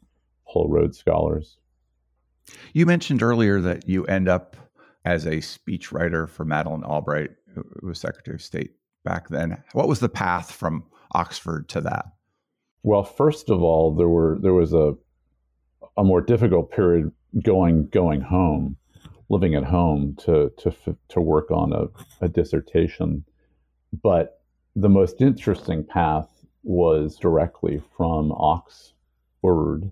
pull 0.50 0.68
Rhodes 0.68 0.98
Scholars. 0.98 1.58
You 2.72 2.86
mentioned 2.86 3.22
earlier 3.22 3.60
that 3.60 3.88
you 3.88 4.04
end 4.06 4.28
up 4.28 4.56
as 5.04 5.26
a 5.26 5.36
speechwriter 5.36 6.28
for 6.28 6.44
Madeleine 6.44 6.84
Albright, 6.84 7.30
who 7.54 7.64
was 7.82 7.98
Secretary 7.98 8.34
of 8.34 8.42
State 8.42 8.72
back 9.04 9.28
then. 9.28 9.62
What 9.72 9.88
was 9.88 10.00
the 10.00 10.08
path 10.08 10.50
from 10.50 10.84
Oxford 11.12 11.68
to 11.70 11.80
that? 11.82 12.06
Well, 12.82 13.04
first 13.04 13.48
of 13.50 13.62
all, 13.62 13.94
there 13.94 14.08
were 14.08 14.38
there 14.40 14.52
was 14.52 14.72
a 14.72 14.94
a 15.96 16.04
more 16.04 16.20
difficult 16.20 16.70
period 16.70 17.10
going 17.42 17.88
going 17.88 18.20
home, 18.20 18.76
living 19.34 19.54
at 19.56 19.64
home 19.64 20.14
to 20.16 20.50
to 20.56 20.72
to 21.08 21.20
work 21.20 21.50
on 21.50 21.72
a, 21.72 21.84
a 22.24 22.28
dissertation, 22.28 23.24
but 24.02 24.40
the 24.76 24.88
most 24.88 25.20
interesting 25.20 25.84
path 25.84 26.28
was 26.62 27.16
directly 27.16 27.82
from 27.96 28.32
Oxford, 28.32 29.90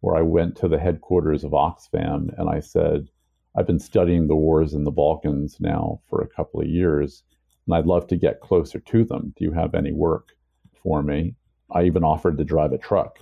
where 0.00 0.16
I 0.16 0.22
went 0.22 0.56
to 0.56 0.68
the 0.68 0.78
headquarters 0.78 1.42
of 1.42 1.52
Oxfam 1.52 2.38
and 2.38 2.48
I 2.48 2.60
said, 2.60 3.08
I've 3.56 3.66
been 3.66 3.80
studying 3.80 4.26
the 4.26 4.36
wars 4.36 4.74
in 4.74 4.84
the 4.84 4.90
Balkans 4.90 5.58
now 5.58 6.00
for 6.08 6.20
a 6.20 6.28
couple 6.28 6.60
of 6.60 6.68
years, 6.68 7.22
and 7.66 7.74
I'd 7.74 7.86
love 7.86 8.06
to 8.08 8.16
get 8.16 8.40
closer 8.40 8.78
to 8.78 9.04
them. 9.04 9.34
Do 9.36 9.44
you 9.44 9.52
have 9.52 9.74
any 9.74 9.92
work 9.92 10.36
for 10.82 11.02
me? 11.02 11.34
I 11.70 11.84
even 11.84 12.04
offered 12.04 12.38
to 12.38 12.44
drive 12.44 12.72
a 12.72 12.78
truck. 12.78 13.18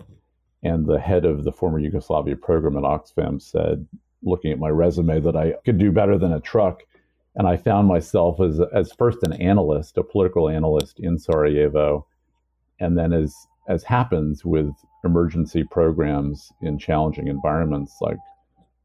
And 0.63 0.87
the 0.87 1.01
head 1.01 1.25
of 1.25 1.45
the 1.45 1.53
former 1.53 1.79
Yugoslavia 1.79 2.37
program 2.37 2.77
at 2.77 2.83
Oxfam 2.83 3.41
said, 3.41 3.87
looking 4.25 4.53
at 4.53 4.59
my 4.59 4.71
resume, 4.71 5.21
that 5.21 5.37
I 5.37 5.55
could 5.65 5.79
do 5.79 5.93
better 5.93 6.19
than 6.19 6.33
a 6.33 6.41
truck 6.41 6.83
and 7.37 7.49
I 7.49 7.57
found 7.57 7.89
myself 7.89 8.41
as 8.41 8.61
as 8.73 8.93
first 8.93 9.19
an 9.23 9.33
analyst, 9.35 9.99
a 9.99 10.05
political 10.05 10.49
analyst 10.49 11.01
in 11.01 11.19
Sarajevo, 11.19 12.07
and 12.81 12.97
then 12.97 13.13
as 13.13 13.35
as 13.69 13.83
happens 13.83 14.45
with 14.45 14.73
emergency 15.05 15.65
programs 15.65 16.53
in 16.61 16.79
challenging 16.79 17.29
environments 17.29 17.97
like 18.01 18.19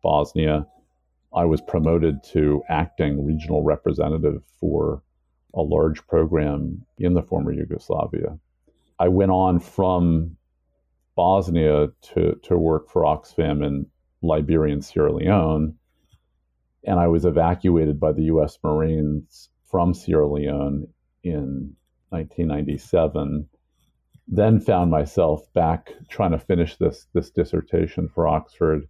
Bosnia, 0.01 0.65
I 1.34 1.46
was 1.46 1.62
promoted 1.62 2.24
to 2.31 2.63
acting 2.69 3.25
regional 3.25 3.63
representative 3.63 4.41
for 4.60 5.03
a 5.53 5.62
large 5.62 6.05
program 6.08 6.86
in 6.98 7.13
the 7.13 7.24
former 7.24 7.51
Yugoslavia. 7.51 8.38
I 9.00 9.08
went 9.10 9.31
on 9.31 9.60
from 9.60 10.38
Bosnia 11.15 11.89
to, 12.13 12.36
to 12.43 12.58
work 12.58 12.89
for 12.89 13.03
Oxfam 13.03 13.65
in 13.65 13.86
Liberia 14.21 14.73
and 14.73 14.83
Sierra 14.83 15.13
Leone 15.13 15.75
and 16.83 16.99
I 16.99 17.07
was 17.07 17.25
evacuated 17.25 17.99
by 17.99 18.13
the 18.13 18.23
U.S. 18.23 18.57
Marines 18.63 19.49
from 19.65 19.93
Sierra 19.93 20.27
Leone 20.27 20.88
in 21.23 21.75
1997. 22.09 23.47
Then 24.27 24.59
found 24.59 24.91
myself 24.91 25.41
back 25.53 25.91
trying 26.07 26.31
to 26.31 26.39
finish 26.39 26.77
this 26.77 27.07
this 27.13 27.31
dissertation 27.31 28.07
for 28.07 28.27
Oxford, 28.27 28.88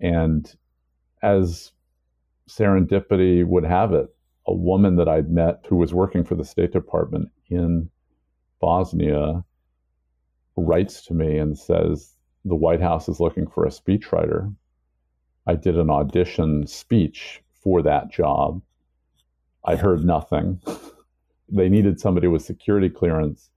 and 0.00 0.50
as 1.22 1.72
serendipity 2.48 3.46
would 3.46 3.64
have 3.64 3.92
it, 3.92 4.06
a 4.46 4.54
woman 4.54 4.96
that 4.96 5.08
I'd 5.08 5.30
met 5.30 5.66
who 5.68 5.76
was 5.76 5.92
working 5.92 6.24
for 6.24 6.34
the 6.34 6.44
State 6.44 6.72
Department 6.72 7.28
in 7.50 7.90
Bosnia 8.58 9.44
writes 10.56 11.04
to 11.06 11.14
me 11.14 11.36
and 11.38 11.56
says 11.56 12.17
the 12.48 12.54
White 12.54 12.80
House 12.80 13.08
is 13.08 13.20
looking 13.20 13.46
for 13.46 13.64
a 13.64 13.70
speechwriter 13.70 14.54
I 15.48 15.54
did 15.54 15.78
an 15.78 15.88
audition 15.88 16.66
speech 16.66 17.42
for 17.62 17.80
that 17.80 18.10
job. 18.12 18.60
I 19.64 19.76
heard 19.76 20.04
nothing. 20.04 20.60
they 21.48 21.70
needed 21.70 21.98
somebody 21.98 22.28
with 22.28 22.42
security 22.42 22.90
clearance 22.90 23.48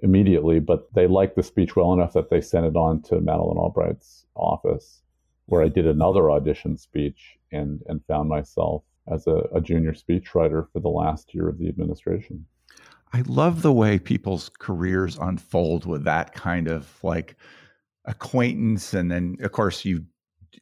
immediately, 0.00 0.58
but 0.58 0.92
they 0.92 1.06
liked 1.06 1.36
the 1.36 1.44
speech 1.44 1.76
well 1.76 1.92
enough 1.92 2.14
that 2.14 2.30
they 2.30 2.40
sent 2.40 2.66
it 2.66 2.74
on 2.74 3.00
to 3.02 3.20
Madeleine 3.20 3.58
Albright's 3.58 4.26
office, 4.34 5.02
where 5.46 5.62
I 5.62 5.68
did 5.68 5.86
another 5.86 6.32
audition 6.32 6.76
speech 6.76 7.38
and, 7.52 7.80
and 7.86 8.04
found 8.06 8.28
myself 8.28 8.82
as 9.06 9.28
a, 9.28 9.44
a 9.54 9.60
junior 9.60 9.92
speechwriter 9.92 10.66
for 10.72 10.80
the 10.80 10.88
last 10.88 11.32
year 11.32 11.48
of 11.48 11.58
the 11.58 11.68
administration. 11.68 12.44
I 13.12 13.22
love 13.28 13.62
the 13.62 13.72
way 13.72 14.00
people's 14.00 14.50
careers 14.58 15.16
unfold 15.20 15.86
with 15.86 16.02
that 16.04 16.34
kind 16.34 16.66
of 16.66 16.92
like 17.04 17.36
acquaintance, 18.06 18.94
and 18.94 19.10
then 19.10 19.36
of 19.40 19.52
course 19.52 19.84
you 19.84 20.04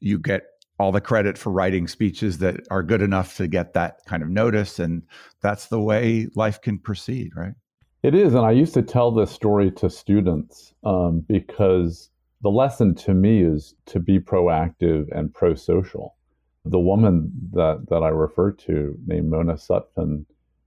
you 0.01 0.19
get 0.19 0.45
all 0.79 0.93
the 0.93 1.01
credit 1.01 1.39
for 1.39 1.51
writing 1.51 1.87
speeches 1.87 2.39
that 2.39 2.57
are 2.71 2.83
good 2.83 3.03
enough 3.03 3.37
to 3.37 3.47
get 3.47 3.75
that 3.75 4.05
kind 4.07 4.23
of 4.23 4.29
notice. 4.29 4.79
And 4.79 5.03
that's 5.41 5.69
the 5.69 5.81
way 5.81 6.29
life 6.35 6.61
can 6.61 6.79
proceed, 6.79 7.31
right? 7.37 7.55
It 8.03 8.15
is. 8.15 8.35
And 8.35 8.45
I 8.45 8.51
used 8.51 8.75
to 8.75 8.83
tell 8.83 9.11
this 9.11 9.31
story 9.31 9.71
to 9.73 9.89
students 9.89 10.75
um, 10.85 11.25
because 11.29 12.11
the 12.43 12.51
lesson 12.51 12.95
to 12.97 13.15
me 13.15 13.43
is 13.43 13.75
to 13.87 14.01
be 14.01 14.19
proactive 14.19 15.07
and 15.17 15.33
pro 15.33 15.55
social. 15.55 16.17
The 16.65 16.81
woman 16.81 17.31
that, 17.53 17.87
that 17.89 18.03
I 18.03 18.09
referred 18.09 18.59
to, 18.61 18.99
named 19.07 19.31
Mona 19.31 19.55
Sutphen, 19.55 20.27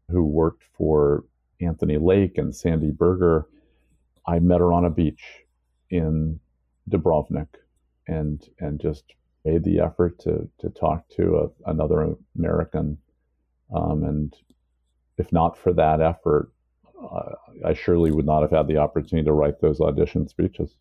who 0.09 0.23
worked 0.23 0.63
for 0.77 1.25
Anthony 1.59 1.97
Lake 1.97 2.37
and 2.37 2.55
Sandy 2.55 2.91
Berger, 2.91 3.47
I 4.25 4.39
met 4.39 4.59
her 4.59 4.71
on 4.71 4.85
a 4.85 4.89
beach 4.89 5.23
in 5.89 6.39
Dubrovnik 6.89 7.47
and 8.07 8.47
and 8.59 8.79
just 8.79 9.03
made 9.45 9.63
the 9.63 9.79
effort 9.79 10.19
to 10.19 10.49
to 10.59 10.69
talk 10.69 11.07
to 11.09 11.37
a, 11.37 11.69
another 11.69 12.15
American. 12.37 12.97
Um, 13.75 14.03
and 14.03 14.35
if 15.17 15.31
not 15.31 15.57
for 15.57 15.73
that 15.73 16.01
effort, 16.01 16.51
uh, 17.01 17.31
I 17.65 17.73
surely 17.73 18.11
would 18.11 18.25
not 18.25 18.41
have 18.41 18.51
had 18.51 18.67
the 18.67 18.77
opportunity 18.77 19.25
to 19.25 19.33
write 19.33 19.59
those 19.59 19.81
audition 19.81 20.27
speeches. 20.27 20.75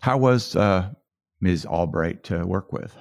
How 0.00 0.16
was 0.16 0.56
uh, 0.56 0.90
Ms. 1.40 1.66
Albright 1.66 2.24
to 2.24 2.46
work 2.46 2.72
with? 2.72 2.96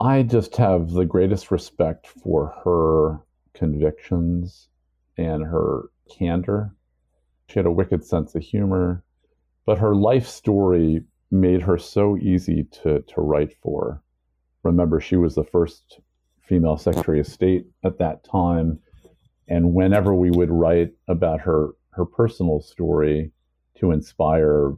I 0.00 0.22
just 0.22 0.56
have 0.56 0.90
the 0.90 1.04
greatest 1.04 1.50
respect 1.50 2.06
for 2.06 2.54
her 2.64 3.20
convictions 3.54 4.68
and 5.16 5.42
her 5.42 5.90
candor. 6.10 6.74
She 7.48 7.58
had 7.58 7.66
a 7.66 7.72
wicked 7.72 8.04
sense 8.04 8.34
of 8.34 8.42
humor, 8.42 9.02
but 9.66 9.78
her 9.78 9.94
life 9.94 10.26
story 10.26 11.04
made 11.30 11.62
her 11.62 11.78
so 11.78 12.16
easy 12.16 12.64
to, 12.64 13.00
to 13.02 13.20
write 13.20 13.52
for. 13.62 14.02
Remember, 14.62 15.00
she 15.00 15.16
was 15.16 15.34
the 15.34 15.44
first 15.44 16.00
female 16.40 16.76
Secretary 16.76 17.20
of 17.20 17.26
State 17.26 17.66
at 17.84 17.98
that 17.98 18.24
time. 18.24 18.78
And 19.48 19.74
whenever 19.74 20.14
we 20.14 20.30
would 20.30 20.50
write 20.50 20.92
about 21.06 21.40
her, 21.40 21.70
her 21.90 22.04
personal 22.04 22.60
story 22.60 23.32
to 23.78 23.92
inspire 23.92 24.74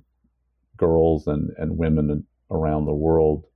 girls 0.77 1.27
and, 1.27 1.51
and 1.59 1.77
women 1.77 2.27
around 2.51 2.85
the 2.85 2.95
world, 2.95 3.47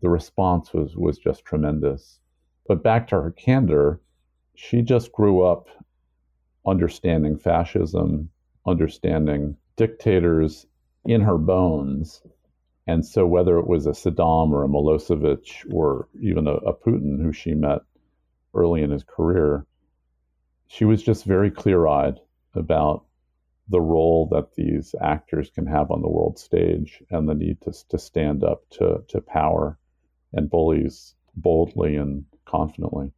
the 0.00 0.08
response 0.08 0.72
was, 0.72 0.96
was 0.96 1.18
just 1.18 1.44
tremendous. 1.44 2.18
But 2.66 2.82
back 2.82 3.08
to 3.08 3.20
her 3.20 3.30
candor, 3.30 4.00
she 4.54 4.82
just 4.82 5.12
grew 5.12 5.42
up 5.42 5.68
understanding 6.66 7.38
fascism, 7.38 8.30
understanding 8.66 9.56
dictators 9.76 10.66
in 11.04 11.20
her 11.20 11.38
bones. 11.38 12.22
And 12.86 13.04
so, 13.04 13.26
whether 13.26 13.58
it 13.58 13.66
was 13.66 13.86
a 13.86 13.90
Saddam 13.90 14.50
or 14.50 14.64
a 14.64 14.68
Milosevic 14.68 15.72
or 15.72 16.08
even 16.20 16.46
a, 16.46 16.54
a 16.54 16.74
Putin 16.74 17.22
who 17.22 17.32
she 17.32 17.54
met 17.54 17.80
early 18.54 18.82
in 18.82 18.90
his 18.90 19.04
career, 19.04 19.66
she 20.66 20.84
was 20.84 21.02
just 21.02 21.24
very 21.24 21.50
clear 21.50 21.86
eyed 21.86 22.20
about 22.54 23.04
the 23.68 23.80
role 23.80 24.28
that 24.30 24.54
these 24.54 24.94
actors 25.00 25.50
can 25.50 25.66
have 25.66 25.90
on 25.90 26.02
the 26.02 26.08
world 26.08 26.38
stage 26.38 27.02
and 27.10 27.28
the 27.28 27.34
need 27.34 27.60
to, 27.62 27.72
to 27.88 27.98
stand 27.98 28.44
up 28.44 28.68
to, 28.70 29.02
to 29.08 29.20
power 29.20 29.78
and 30.34 30.50
bullies 30.50 31.14
boldly 31.36 31.96
and 31.96 32.24
confidently. 32.44 33.12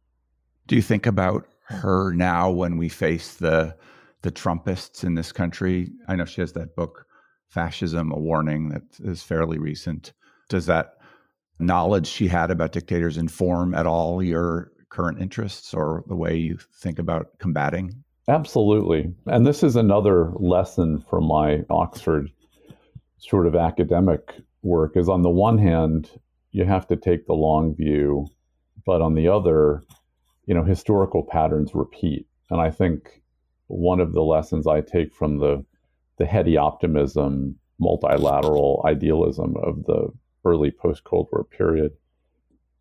Do 0.67 0.75
you 0.75 0.81
think 0.81 1.05
about 1.05 1.47
her 1.63 2.13
now 2.13 2.49
when 2.49 2.77
we 2.77 2.89
face 2.89 3.35
the 3.35 3.75
the 4.23 4.31
Trumpists 4.31 5.03
in 5.03 5.13
this 5.13 5.31
country? 5.31 5.91
I 6.07 6.15
know 6.15 6.25
she 6.25 6.41
has 6.41 6.53
that 6.53 6.75
book, 6.75 7.06
Fascism: 7.49 8.11
A 8.11 8.19
Warning, 8.19 8.69
that 8.69 8.83
is 8.99 9.23
fairly 9.23 9.57
recent. 9.57 10.13
Does 10.49 10.65
that 10.65 10.93
knowledge 11.59 12.07
she 12.07 12.27
had 12.27 12.51
about 12.51 12.71
dictators 12.71 13.17
inform 13.17 13.73
at 13.73 13.87
all 13.87 14.21
your 14.21 14.71
current 14.89 15.21
interests 15.21 15.73
or 15.73 16.03
the 16.07 16.15
way 16.15 16.35
you 16.35 16.57
think 16.81 16.99
about 16.99 17.39
combating? 17.39 18.03
Absolutely. 18.27 19.13
And 19.25 19.47
this 19.47 19.63
is 19.63 19.75
another 19.75 20.31
lesson 20.35 20.99
from 21.09 21.25
my 21.25 21.63
Oxford 21.69 22.29
sort 23.17 23.47
of 23.47 23.55
academic 23.55 24.35
work 24.61 24.95
is 24.95 25.09
on 25.09 25.21
the 25.21 25.29
one 25.29 25.57
hand, 25.57 26.09
you 26.51 26.65
have 26.65 26.87
to 26.87 26.95
take 26.95 27.25
the 27.25 27.33
long 27.33 27.75
view, 27.75 28.27
but 28.85 29.01
on 29.01 29.15
the 29.15 29.27
other, 29.27 29.83
you 30.45 30.53
know, 30.53 30.63
historical 30.63 31.23
patterns 31.23 31.71
repeat. 31.73 32.27
And 32.49 32.61
I 32.61 32.69
think 32.69 33.21
one 33.67 33.99
of 33.99 34.13
the 34.13 34.21
lessons 34.21 34.67
I 34.67 34.81
take 34.81 35.13
from 35.13 35.39
the 35.39 35.65
the 36.17 36.25
heady 36.25 36.57
optimism, 36.57 37.55
multilateral 37.79 38.83
idealism 38.85 39.55
of 39.57 39.85
the 39.85 40.11
early 40.45 40.71
post 40.71 41.03
Cold 41.03 41.29
War 41.31 41.43
period 41.43 41.93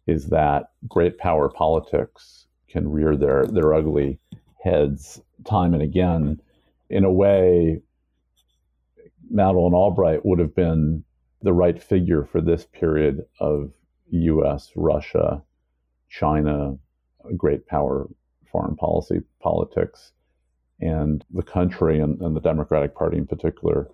is 0.06 0.28
that 0.28 0.70
great 0.88 1.18
power 1.18 1.48
politics 1.48 2.46
can 2.68 2.90
rear 2.90 3.16
their 3.16 3.44
their 3.46 3.74
ugly 3.74 4.18
heads 4.62 5.20
time 5.44 5.74
and 5.74 5.82
again. 5.82 6.40
In 6.88 7.04
a 7.04 7.12
way, 7.12 7.82
Madeleine 9.28 9.74
Albright 9.74 10.24
would 10.24 10.38
have 10.38 10.54
been 10.54 11.04
the 11.42 11.52
right 11.52 11.82
figure 11.82 12.24
for 12.24 12.40
this 12.40 12.64
period 12.64 13.24
of 13.40 13.72
U.S., 14.10 14.70
Russia, 14.76 15.42
China, 16.08 16.78
great 17.36 17.66
power 17.66 18.06
foreign 18.50 18.76
policy 18.76 19.20
politics. 19.40 20.12
And 20.80 21.24
the 21.32 21.42
country 21.42 22.00
and, 22.00 22.20
and 22.20 22.36
the 22.36 22.40
Democratic 22.40 22.94
Party 22.94 23.16
in 23.16 23.26
particular 23.26 23.88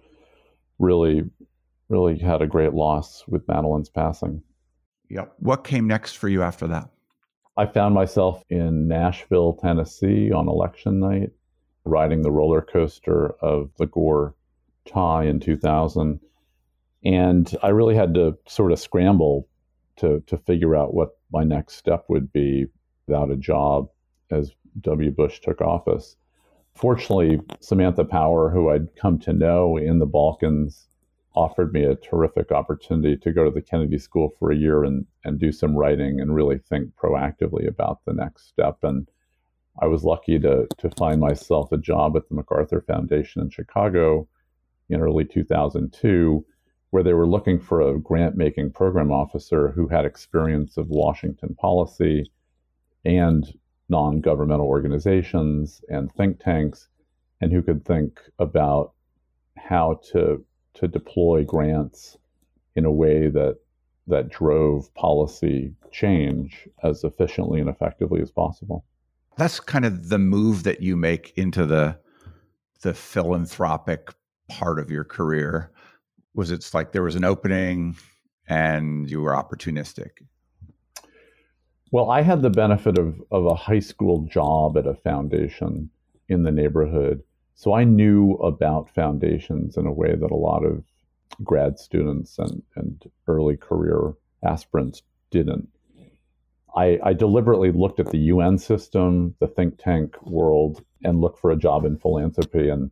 really, 0.78 1.22
really 1.88 2.18
had 2.18 2.42
a 2.42 2.46
great 2.46 2.74
loss 2.74 3.24
with 3.28 3.46
Madeleine's 3.46 3.88
passing. 3.88 4.42
Yep. 5.10 5.34
What 5.38 5.64
came 5.64 5.86
next 5.86 6.16
for 6.16 6.28
you 6.28 6.42
after 6.42 6.66
that? 6.68 6.88
I 7.56 7.66
found 7.66 7.94
myself 7.94 8.42
in 8.48 8.88
Nashville, 8.88 9.54
Tennessee 9.54 10.32
on 10.32 10.48
election 10.48 10.98
night, 10.98 11.30
riding 11.84 12.22
the 12.22 12.30
roller 12.30 12.62
coaster 12.62 13.34
of 13.42 13.70
the 13.76 13.86
Gore 13.86 14.34
tie 14.86 15.24
in 15.24 15.38
2000. 15.38 16.18
And 17.04 17.56
I 17.62 17.68
really 17.68 17.94
had 17.94 18.14
to 18.14 18.38
sort 18.46 18.72
of 18.72 18.78
scramble 18.78 19.48
to, 19.96 20.22
to 20.26 20.38
figure 20.38 20.74
out 20.74 20.94
what 20.94 21.18
my 21.30 21.44
next 21.44 21.74
step 21.76 22.06
would 22.08 22.32
be 22.32 22.66
without 23.06 23.30
a 23.30 23.36
job 23.36 23.88
as 24.30 24.52
W. 24.80 25.10
Bush 25.10 25.40
took 25.40 25.60
office. 25.60 26.16
Fortunately, 26.74 27.40
Samantha 27.60 28.04
Power, 28.04 28.50
who 28.50 28.70
I'd 28.70 28.94
come 28.96 29.18
to 29.20 29.32
know 29.32 29.76
in 29.76 29.98
the 29.98 30.06
Balkans, 30.06 30.88
offered 31.34 31.72
me 31.72 31.84
a 31.84 31.94
terrific 31.96 32.52
opportunity 32.52 33.16
to 33.16 33.32
go 33.32 33.44
to 33.44 33.50
the 33.50 33.62
Kennedy 33.62 33.98
School 33.98 34.34
for 34.38 34.50
a 34.50 34.56
year 34.56 34.84
and, 34.84 35.06
and 35.24 35.38
do 35.38 35.52
some 35.52 35.76
writing 35.76 36.20
and 36.20 36.34
really 36.34 36.58
think 36.58 36.90
proactively 36.94 37.66
about 37.68 38.00
the 38.04 38.12
next 38.12 38.48
step. 38.48 38.78
And 38.82 39.08
I 39.80 39.86
was 39.86 40.04
lucky 40.04 40.38
to, 40.40 40.66
to 40.78 40.90
find 40.98 41.20
myself 41.20 41.72
a 41.72 41.78
job 41.78 42.16
at 42.16 42.28
the 42.28 42.34
MacArthur 42.34 42.82
Foundation 42.82 43.40
in 43.40 43.50
Chicago 43.50 44.28
in 44.90 45.00
early 45.00 45.24
2002, 45.24 46.44
where 46.90 47.02
they 47.02 47.14
were 47.14 47.26
looking 47.26 47.58
for 47.58 47.80
a 47.80 47.98
grant 47.98 48.36
making 48.36 48.72
program 48.72 49.10
officer 49.10 49.70
who 49.70 49.88
had 49.88 50.04
experience 50.04 50.76
of 50.76 50.88
Washington 50.88 51.54
policy 51.54 52.30
and 53.04 53.54
non 53.92 54.20
governmental 54.20 54.66
organizations 54.66 55.84
and 55.88 56.10
think 56.12 56.40
tanks, 56.40 56.88
and 57.40 57.52
who 57.52 57.62
could 57.62 57.84
think 57.84 58.18
about 58.40 58.94
how 59.56 60.00
to 60.12 60.44
to 60.74 60.88
deploy 60.88 61.44
grants 61.44 62.16
in 62.74 62.84
a 62.84 62.90
way 62.90 63.28
that 63.28 63.58
that 64.06 64.30
drove 64.30 64.92
policy 64.94 65.74
change 65.92 66.68
as 66.82 67.04
efficiently 67.04 67.60
and 67.60 67.68
effectively 67.68 68.20
as 68.20 68.30
possible. 68.30 68.84
That's 69.36 69.60
kind 69.60 69.84
of 69.84 70.08
the 70.08 70.18
move 70.18 70.64
that 70.64 70.80
you 70.80 70.96
make 70.96 71.32
into 71.36 71.66
the 71.66 71.98
the 72.80 72.94
philanthropic 72.94 74.08
part 74.48 74.78
of 74.78 74.90
your 74.90 75.04
career. 75.04 75.70
Was 76.34 76.50
it's 76.50 76.74
like 76.74 76.92
there 76.92 77.02
was 77.02 77.14
an 77.14 77.24
opening 77.24 77.96
and 78.48 79.08
you 79.08 79.20
were 79.20 79.32
opportunistic? 79.32 80.10
Well, 81.92 82.10
I 82.10 82.22
had 82.22 82.42
the 82.42 82.50
benefit 82.50 82.98
of, 82.98 83.22
of 83.30 83.46
a 83.46 83.54
high 83.54 83.78
school 83.78 84.26
job 84.26 84.76
at 84.76 84.86
a 84.86 84.94
foundation 84.94 85.90
in 86.28 86.42
the 86.42 86.50
neighborhood 86.50 87.22
so 87.54 87.74
I 87.74 87.84
knew 87.84 88.32
about 88.34 88.90
foundations 88.94 89.76
in 89.76 89.86
a 89.86 89.92
way 89.92 90.14
that 90.16 90.30
a 90.30 90.34
lot 90.34 90.64
of 90.64 90.82
grad 91.44 91.78
students 91.78 92.38
and, 92.38 92.62
and 92.74 93.10
early 93.28 93.56
career 93.56 94.14
aspirants 94.42 95.02
didn't. 95.30 95.68
I, 96.74 96.98
I, 97.04 97.12
deliberately 97.12 97.70
looked 97.70 98.00
at 98.00 98.10
the 98.10 98.18
UN 98.18 98.58
system, 98.58 99.36
the 99.38 99.46
think 99.46 99.78
tank 99.78 100.20
world, 100.22 100.82
and 101.04 101.20
looked 101.20 101.38
for 101.38 101.50
a 101.50 101.56
job 101.56 101.84
in 101.84 101.98
philanthropy. 101.98 102.70
And 102.70 102.90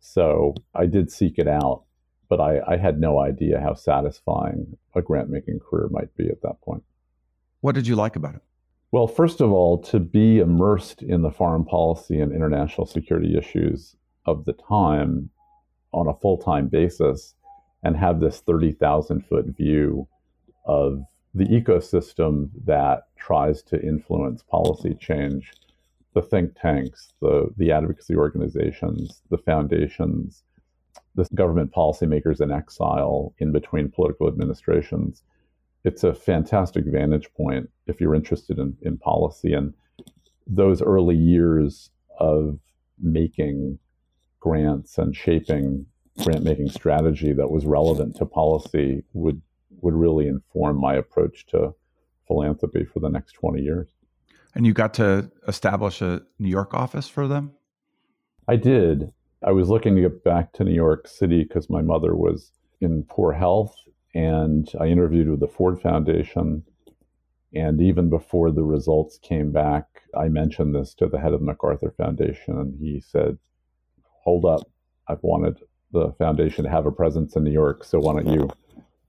so 0.00 0.54
I 0.74 0.86
did 0.86 1.10
seek 1.10 1.38
it 1.38 1.48
out, 1.48 1.82
but 2.28 2.40
I, 2.40 2.60
I 2.66 2.76
had 2.76 3.00
no 3.00 3.18
idea 3.18 3.60
how 3.60 3.74
satisfying 3.74 4.78
a 4.94 5.02
grant 5.02 5.28
making 5.28 5.60
career 5.60 5.88
might 5.90 6.16
be 6.16 6.28
at 6.28 6.40
that 6.42 6.60
point. 6.62 6.84
What 7.60 7.74
did 7.74 7.86
you 7.86 7.96
like 7.96 8.16
about 8.16 8.34
it? 8.34 8.42
Well, 8.92 9.06
first 9.06 9.40
of 9.40 9.50
all, 9.50 9.78
to 9.84 9.98
be 9.98 10.38
immersed 10.38 11.02
in 11.02 11.22
the 11.22 11.30
foreign 11.30 11.64
policy 11.64 12.20
and 12.20 12.32
international 12.32 12.86
security 12.86 13.36
issues 13.36 13.96
of 14.24 14.44
the 14.44 14.52
time 14.52 15.30
on 15.92 16.06
a 16.06 16.14
full 16.14 16.38
time 16.38 16.68
basis 16.68 17.34
and 17.82 17.96
have 17.96 18.20
this 18.20 18.40
30,000 18.40 19.26
foot 19.26 19.46
view 19.56 20.08
of 20.64 21.04
the 21.34 21.46
ecosystem 21.46 22.50
that 22.64 23.04
tries 23.16 23.62
to 23.62 23.80
influence 23.80 24.42
policy 24.42 24.94
change 24.98 25.52
the 26.16 26.22
think 26.22 26.58
tanks, 26.58 27.12
the, 27.20 27.50
the 27.58 27.70
advocacy 27.70 28.16
organizations, 28.16 29.20
the 29.28 29.36
foundations, 29.36 30.44
the 31.14 31.28
government 31.34 31.70
policymakers 31.70 32.40
in 32.40 32.50
exile 32.50 33.34
in 33.38 33.52
between 33.52 33.90
political 33.90 34.26
administrations. 34.26 35.22
It's 35.86 36.04
a 36.04 36.12
fantastic 36.12 36.84
vantage 36.86 37.28
point 37.36 37.70
if 37.86 38.00
you're 38.00 38.14
interested 38.14 38.58
in, 38.58 38.76
in 38.82 38.98
policy. 38.98 39.52
And 39.52 39.72
those 40.46 40.82
early 40.82 41.16
years 41.16 41.90
of 42.18 42.58
making 43.00 43.78
grants 44.40 44.98
and 44.98 45.14
shaping 45.16 45.86
grant 46.22 46.42
making 46.42 46.70
strategy 46.70 47.32
that 47.32 47.50
was 47.50 47.66
relevant 47.66 48.16
to 48.16 48.26
policy 48.26 49.04
would 49.12 49.40
would 49.82 49.94
really 49.94 50.26
inform 50.26 50.80
my 50.80 50.94
approach 50.94 51.46
to 51.46 51.74
philanthropy 52.26 52.84
for 52.84 53.00
the 53.00 53.08
next 53.08 53.32
20 53.34 53.62
years. 53.62 53.88
And 54.54 54.66
you 54.66 54.72
got 54.72 54.94
to 54.94 55.30
establish 55.46 56.00
a 56.00 56.22
New 56.38 56.48
York 56.48 56.74
office 56.74 57.08
for 57.08 57.28
them? 57.28 57.52
I 58.48 58.56
did. 58.56 59.12
I 59.46 59.52
was 59.52 59.68
looking 59.68 59.94
to 59.96 60.02
get 60.02 60.24
back 60.24 60.52
to 60.54 60.64
New 60.64 60.74
York 60.74 61.06
City 61.06 61.44
because 61.44 61.68
my 61.68 61.82
mother 61.82 62.16
was 62.16 62.52
in 62.80 63.04
poor 63.04 63.32
health, 63.32 63.76
and 64.16 64.72
I 64.80 64.86
interviewed 64.86 65.28
with 65.28 65.40
the 65.40 65.46
Ford 65.46 65.78
Foundation. 65.78 66.62
And 67.54 67.82
even 67.82 68.08
before 68.08 68.50
the 68.50 68.64
results 68.64 69.18
came 69.18 69.52
back, 69.52 69.84
I 70.16 70.28
mentioned 70.28 70.74
this 70.74 70.94
to 70.94 71.06
the 71.06 71.20
head 71.20 71.34
of 71.34 71.40
the 71.40 71.46
MacArthur 71.46 71.92
Foundation, 71.98 72.58
and 72.58 72.78
he 72.80 72.98
said, 72.98 73.36
Hold 74.24 74.46
up, 74.46 74.62
I've 75.06 75.22
wanted 75.22 75.58
the 75.92 76.12
foundation 76.18 76.64
to 76.64 76.70
have 76.70 76.86
a 76.86 76.90
presence 76.90 77.36
in 77.36 77.44
New 77.44 77.52
York, 77.52 77.84
so 77.84 78.00
why 78.00 78.14
don't 78.14 78.32
you 78.32 78.50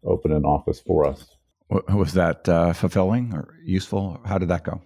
open 0.04 0.34
an 0.34 0.43
office 0.43 0.82
for 0.82 1.08
us. 1.08 1.38
Was 1.70 2.13
that 2.13 2.48
uh, 2.50 2.74
fulfilling 2.74 3.34
or 3.34 3.58
useful? 3.63 4.20
How 4.26 4.38
did 4.38 4.50
that 4.50 4.65
go? 4.65 4.82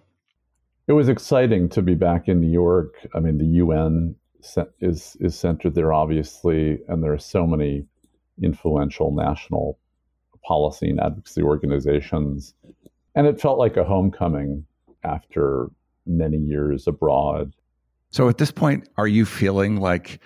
It 0.88 0.94
was 0.94 1.10
exciting 1.10 1.70
to 1.70 1.82
be 1.82 1.96
back 1.96 2.28
in 2.28 2.40
New 2.40 2.52
York. 2.52 2.96
I 3.16 3.20
mean, 3.20 3.40
the 3.40 3.58
UN 3.64 4.16
is 4.80 5.18
is 5.20 5.36
centered 5.36 5.74
there, 5.74 5.94
obviously, 5.94 6.80
and 6.88 7.04
there 7.04 7.14
are 7.14 7.20
so 7.20 7.46
many 7.48 7.86
influential 8.42 9.12
national 9.12 9.78
policy 10.44 10.90
and 10.90 11.00
advocacy 11.00 11.42
organizations, 11.42 12.54
and 13.16 13.28
it 13.28 13.40
felt 13.42 13.58
like 13.58 13.78
a 13.78 13.84
homecoming 13.84 14.66
after 15.04 15.70
many 16.06 16.38
years 16.38 16.88
abroad. 16.88 17.54
So, 18.10 18.28
at 18.28 18.38
this 18.38 18.52
point, 18.52 18.90
are 18.98 19.08
you 19.08 19.26
feeling 19.26 19.78
like 19.78 20.20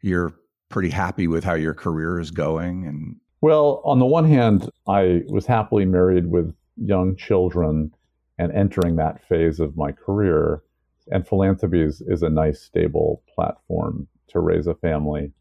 you're 0.00 0.34
pretty 0.68 0.90
happy 0.90 1.26
with 1.28 1.44
how 1.44 1.54
your 1.54 1.74
career 1.74 2.18
is 2.18 2.30
going 2.30 2.86
and 2.86 3.16
well, 3.42 3.82
on 3.84 3.98
the 3.98 4.06
one 4.06 4.24
hand, 4.24 4.70
I 4.86 5.22
was 5.26 5.46
happily 5.46 5.84
married 5.84 6.28
with 6.28 6.54
young 6.76 7.16
children 7.16 7.92
and 8.38 8.52
entering 8.52 8.96
that 8.96 9.26
phase 9.28 9.58
of 9.58 9.76
my 9.76 9.90
career. 9.90 10.62
And 11.10 11.26
philanthropy 11.26 11.82
is, 11.82 12.00
is 12.02 12.22
a 12.22 12.30
nice, 12.30 12.60
stable 12.60 13.24
platform 13.34 14.06
to 14.28 14.38
raise 14.38 14.68
a 14.68 14.76
family. 14.76 15.32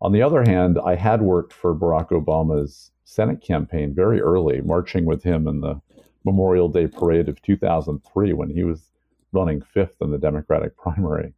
On 0.00 0.12
the 0.12 0.22
other 0.22 0.42
hand, 0.44 0.78
I 0.82 0.94
had 0.94 1.20
worked 1.20 1.52
for 1.52 1.74
Barack 1.74 2.08
Obama's 2.08 2.90
Senate 3.06 3.40
campaign 3.40 3.94
very 3.94 4.20
early, 4.20 4.60
marching 4.60 5.04
with 5.04 5.22
him 5.22 5.46
in 5.46 5.60
the 5.60 5.80
Memorial 6.24 6.68
Day 6.68 6.88
parade 6.88 7.28
of 7.28 7.40
2003 7.40 8.32
when 8.32 8.50
he 8.50 8.64
was 8.64 8.90
running 9.30 9.62
fifth 9.62 9.94
in 10.00 10.10
the 10.10 10.18
Democratic 10.18 10.76
primary. 10.76 11.32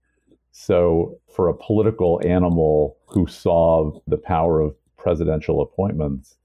So, 0.51 1.21
for 1.29 1.49
a 1.49 1.55
political 1.55 2.21
animal 2.25 2.97
who 3.07 3.27
saw 3.27 4.01
the 4.07 4.17
power 4.17 4.61
of 4.61 4.75
presidential 4.97 5.61
appointments, 5.61 6.39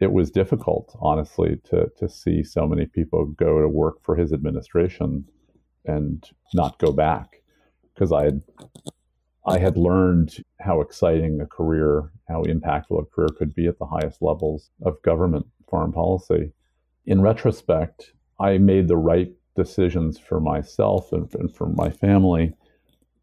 it 0.00 0.10
was 0.10 0.30
difficult, 0.30 0.96
honestly, 0.98 1.60
to, 1.64 1.90
to 1.98 2.08
see 2.08 2.42
so 2.42 2.66
many 2.66 2.86
people 2.86 3.26
go 3.26 3.60
to 3.60 3.68
work 3.68 4.02
for 4.02 4.16
his 4.16 4.32
administration 4.32 5.26
and 5.84 6.24
not 6.54 6.78
go 6.78 6.90
back. 6.90 7.42
Because 7.92 8.12
I 8.12 8.24
had 8.24 8.42
I 9.46 9.58
had 9.58 9.76
learned 9.76 10.36
how 10.60 10.80
exciting 10.80 11.40
a 11.40 11.46
career, 11.46 12.10
how 12.28 12.42
impactful 12.44 13.00
a 13.00 13.04
career 13.04 13.28
could 13.36 13.54
be 13.54 13.66
at 13.66 13.78
the 13.78 13.86
highest 13.86 14.22
levels 14.22 14.70
of 14.82 15.02
government 15.02 15.46
foreign 15.68 15.92
policy. 15.92 16.52
In 17.06 17.20
retrospect, 17.20 18.12
I 18.40 18.58
made 18.58 18.88
the 18.88 18.96
right 18.96 19.30
decisions 19.54 20.18
for 20.18 20.40
myself 20.40 21.12
and, 21.12 21.32
and 21.34 21.54
for 21.54 21.68
my 21.68 21.90
family 21.90 22.54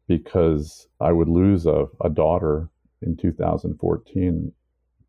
because 0.07 0.87
I 0.99 1.11
would 1.11 1.29
lose 1.29 1.65
a, 1.65 1.87
a 2.03 2.09
daughter 2.09 2.69
in 3.01 3.17
2014 3.17 4.51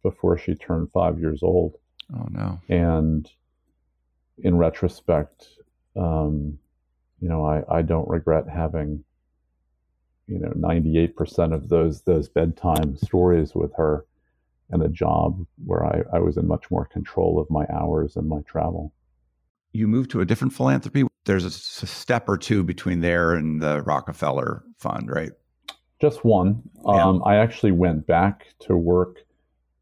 before 0.03 0.39
she 0.39 0.55
turned 0.55 0.91
five 0.93 1.19
years 1.19 1.43
old. 1.43 1.77
Oh 2.15 2.27
no! 2.31 2.61
And 2.69 3.31
in 4.39 4.57
retrospect, 4.57 5.47
um, 5.97 6.59
you 7.21 7.29
know, 7.29 7.45
I, 7.45 7.63
I 7.79 7.83
don't 7.83 8.09
regret 8.09 8.49
having, 8.49 9.05
you 10.33 10.39
know, 10.39 10.53
ninety 10.57 10.99
eight 10.99 11.15
percent 11.17 11.53
of 11.53 11.69
those 11.69 12.03
those 12.03 12.29
bedtime 12.29 12.97
stories 12.97 13.55
with 13.55 13.73
her, 13.77 14.07
and 14.71 14.83
a 14.83 14.89
job 14.89 15.45
where 15.65 15.85
I, 15.85 16.03
I 16.17 16.19
was 16.21 16.37
in 16.37 16.49
much 16.49 16.71
more 16.71 16.87
control 16.87 17.39
of 17.39 17.51
my 17.51 17.67
hours 17.73 18.17
and 18.17 18.29
my 18.29 18.41
travel. 18.47 18.93
You 19.73 19.89
moved 19.89 20.11
to 20.13 20.21
a 20.21 20.25
different 20.25 20.55
philanthropy. 20.55 21.05
There's 21.25 21.45
a 21.45 21.51
step 21.51 22.29
or 22.29 22.39
two 22.39 22.65
between 22.65 23.01
there 23.01 23.33
and 23.33 23.61
the 23.61 23.83
Rockefeller 23.83 24.65
Fund, 24.79 25.11
right? 25.11 25.33
Just 26.01 26.25
one. 26.25 26.63
Yeah. 26.85 27.05
Um, 27.05 27.23
I 27.25 27.37
actually 27.37 27.73
went 27.73 28.07
back 28.07 28.47
to 28.61 28.77
work 28.77 29.19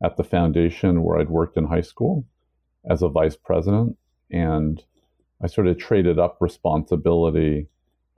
at 0.03 0.17
the 0.17 0.25
foundation 0.25 1.03
where 1.03 1.19
I'd 1.19 1.31
worked 1.31 1.57
in 1.57 1.65
high 1.65 1.81
school 1.81 2.27
as 2.89 3.03
a 3.03 3.09
vice 3.09 3.37
president. 3.37 3.97
And 4.31 4.83
I 5.43 5.47
sort 5.47 5.67
of 5.67 5.79
traded 5.79 6.19
up 6.19 6.37
responsibility 6.41 7.69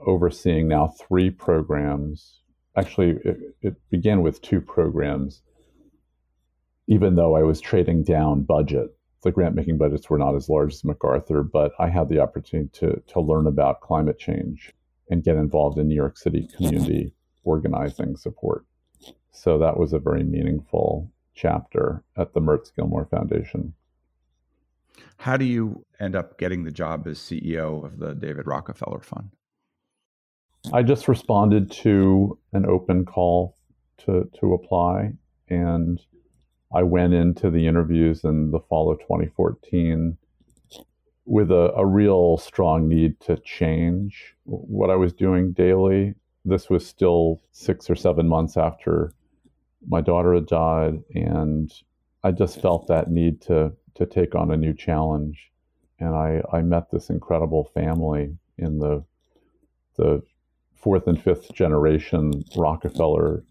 overseeing 0.07 0.69
now 0.69 0.89
three 0.89 1.31
programs. 1.31 2.41
Actually, 2.77 3.19
it, 3.25 3.57
it 3.61 3.91
began 3.91 4.23
with 4.23 4.43
two 4.43 4.61
programs, 4.61 5.43
even 6.87 7.15
though 7.15 7.37
I 7.37 7.43
was 7.43 7.61
trading 7.61 8.05
down 8.05 8.43
budget. 8.43 8.97
The 9.23 9.31
grant 9.31 9.55
making 9.55 9.79
budgets 9.79 10.11
were 10.11 10.19
not 10.19 10.35
as 10.35 10.49
large 10.49 10.75
as 10.75 10.85
MacArthur, 10.85 11.43
but 11.43 11.73
I 11.79 11.89
had 11.89 12.09
the 12.09 12.19
opportunity 12.19 12.71
to, 12.75 13.01
to 13.07 13.21
learn 13.21 13.47
about 13.47 13.81
climate 13.81 14.19
change 14.19 14.73
and 15.11 15.23
get 15.23 15.37
involved 15.37 15.79
in 15.79 15.89
New 15.89 15.95
York 15.95 16.17
City 16.17 16.49
community 16.57 17.13
organizing 17.45 18.17
support. 18.17 18.65
So 19.31 19.59
that 19.59 19.79
was 19.79 19.93
a 19.93 19.99
very 19.99 20.25
meaningful 20.25 21.11
chapter 21.35 22.03
at 22.17 22.35
the 22.35 22.41
Mertz 22.41 22.75
Gilmore 22.75 23.07
Foundation. 23.07 23.75
How 25.19 25.37
do 25.37 25.45
you 25.45 25.85
end 26.01 26.17
up 26.17 26.39
getting 26.39 26.65
the 26.65 26.71
job 26.71 27.07
as 27.07 27.19
CEO 27.19 27.85
of 27.85 27.99
the 27.99 28.15
David 28.15 28.47
Rockefeller 28.47 29.01
Fund? 29.01 29.31
I 30.71 30.83
just 30.83 31.09
responded 31.09 31.71
to 31.83 32.39
an 32.53 32.67
open 32.67 33.05
call 33.05 33.57
to, 33.99 34.31
to 34.41 34.55
apply, 34.55 35.13
and 35.49 36.01
I 36.75 36.83
went 36.85 37.15
into 37.15 37.51
the 37.51 37.67
interviews 37.67 38.25
in 38.25 38.51
the 38.51 38.61
fall 38.61 38.91
of 38.91 39.01
2014 39.01 40.17
with 41.25 41.51
a, 41.51 41.73
a 41.77 41.87
real 41.87 42.37
strong 42.37 42.89
need 42.89 43.19
to 43.21 43.37
change 43.39 44.35
what 44.45 44.91
I 44.91 44.97
was 44.97 45.13
doing 45.13 45.53
daily. 45.53 46.15
This 46.45 46.71
was 46.71 46.87
still 46.87 47.41
six 47.53 47.89
or 47.91 47.95
seven 47.95 48.29
months 48.29 48.57
after 48.57 49.13
my 49.87 50.01
daughter 50.01 50.35
had 50.35 50.47
died, 50.47 51.03
and 51.15 51.73
I 52.23 52.33
just 52.33 52.61
felt 52.61 52.87
that 52.89 53.11
need 53.11 53.41
to 53.43 53.73
to 53.95 54.07
take 54.07 54.35
on 54.35 54.51
a 54.51 54.57
new 54.57 54.73
challenge. 54.73 55.51
And 55.99 56.15
I, 56.15 56.43
I 56.51 56.63
met 56.63 56.91
this 56.91 57.11
incredible 57.11 57.71
family 57.75 58.37
in 58.59 58.79
the 58.79 59.05
the 59.97 60.23
fourth 60.83 61.07
and 61.07 61.23
fifth 61.23 61.53
generation 61.55 62.43
Rockefeller 62.57 63.45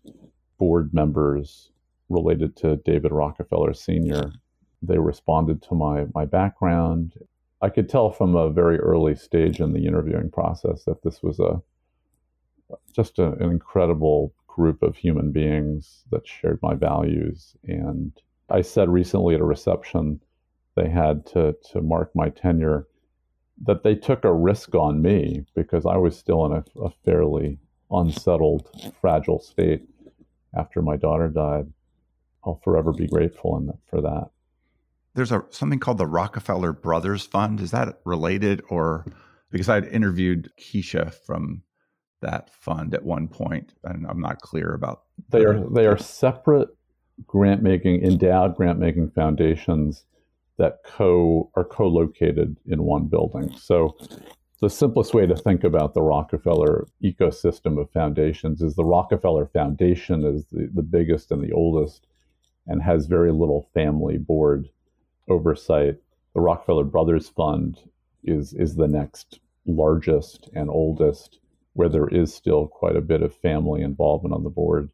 board 0.58 0.94
members 0.94 1.72
related 2.10 2.56
to 2.58 2.78
David 2.78 3.12
Rockefeller 3.12 3.74
Sr. 3.74 4.34
They 4.82 5.00
responded 5.00 5.62
to 5.64 5.76
my 5.76 6.06
my 6.14 6.26
background. 6.26 7.14
I 7.62 7.70
could 7.70 7.88
tell 7.88 8.12
from 8.12 8.36
a 8.36 8.50
very 8.50 8.78
early 8.78 9.16
stage 9.16 9.60
in 9.60 9.74
the 9.74 9.86
interviewing 9.86 10.30
process 10.30 10.84
that 10.86 11.04
this 11.04 11.24
was 11.24 11.40
a 11.40 11.62
just 12.94 13.20
a, 13.20 13.34
an 13.34 13.50
incredible 13.50 14.34
group 14.48 14.84
of 14.84 14.98
human 14.98 15.32
beings 15.32 16.04
that 16.12 16.28
shared 16.28 16.60
my 16.62 16.74
values. 16.76 17.56
And 17.64 18.12
I 18.50 18.62
said 18.62 18.90
recently 18.90 19.36
at 19.36 19.42
a 19.42 19.46
reception 19.46 20.20
they 20.76 20.90
had 20.90 21.26
to, 21.28 21.56
to 21.72 21.82
mark 21.82 22.12
my 22.16 22.30
tenure 22.30 22.88
that 23.66 23.84
they 23.84 23.96
took 23.96 24.26
a 24.26 24.34
risk 24.34 24.76
on 24.76 25.02
me 25.02 25.46
because 25.56 25.86
I 25.86 25.98
was 25.98 26.18
still 26.18 26.46
in 26.46 26.52
a, 26.54 26.64
a 26.80 26.90
fairly 27.06 27.60
unsettled, 27.90 28.70
fragile 29.00 29.40
state 29.40 29.84
after 30.56 30.82
my 30.82 30.98
daughter 30.98 31.28
died. 31.28 31.72
I'll 32.44 32.60
forever 32.64 32.92
be 32.92 33.08
grateful 33.08 33.58
in, 33.58 33.72
for 33.88 34.02
that. 34.02 34.30
There's 35.14 35.32
a 35.32 35.44
something 35.50 35.80
called 35.80 35.98
the 35.98 36.08
Rockefeller 36.08 36.74
Brothers 36.74 37.26
Fund. 37.26 37.60
Is 37.60 37.72
that 37.72 38.00
related, 38.06 38.64
or 38.70 39.06
because 39.52 39.70
I'd 39.70 39.86
interviewed 39.86 40.50
Keisha 40.60 41.14
from 41.14 41.64
that 42.22 42.50
fund 42.54 42.94
at 42.94 43.04
one 43.04 43.28
point, 43.28 43.74
and 43.84 44.08
I'm 44.08 44.22
not 44.22 44.40
clear 44.40 44.74
about. 44.74 45.04
They 45.30 45.44
are 45.44 45.60
they 45.70 45.86
are 45.86 45.98
separate 45.98 46.70
grant 47.28 47.62
making 47.62 48.04
endowed 48.04 48.56
grant 48.56 48.80
making 48.80 49.12
foundations 49.12 50.06
that 50.58 50.84
co 50.84 51.50
are 51.56 51.64
co-located 51.64 52.58
in 52.66 52.84
one 52.84 53.08
building. 53.08 53.56
So 53.58 53.98
the 54.62 54.70
simplest 54.70 55.14
way 55.14 55.26
to 55.26 55.36
think 55.36 55.64
about 55.64 55.94
the 55.94 56.04
Rockefeller 56.04 56.86
ecosystem 57.04 57.82
of 57.82 57.90
foundations 57.92 58.62
is 58.62 58.76
the 58.76 58.86
Rockefeller 58.86 59.48
Foundation 59.48 60.24
is 60.24 60.46
the, 60.52 60.70
the 60.74 60.84
biggest 60.84 61.32
and 61.32 61.44
the 61.44 61.52
oldest 61.52 62.06
and 62.68 62.82
has 62.84 63.08
very 63.08 63.32
little 63.32 63.68
family 63.74 64.18
board 64.18 64.70
oversight. 65.28 65.98
The 66.36 66.42
Rockefeller 66.42 66.84
Brothers 66.84 67.30
Fund 67.30 67.80
is 68.24 68.54
is 68.54 68.76
the 68.76 68.88
next 68.88 69.40
largest 69.66 70.50
and 70.54 70.70
oldest, 70.70 71.40
where 71.74 71.90
there 71.90 72.08
is 72.08 72.34
still 72.34 72.68
quite 72.68 72.96
a 72.96 73.02
bit 73.02 73.24
of 73.24 73.34
family 73.36 73.82
involvement 73.82 74.36
on 74.36 74.44
the 74.44 74.50
board. 74.50 74.92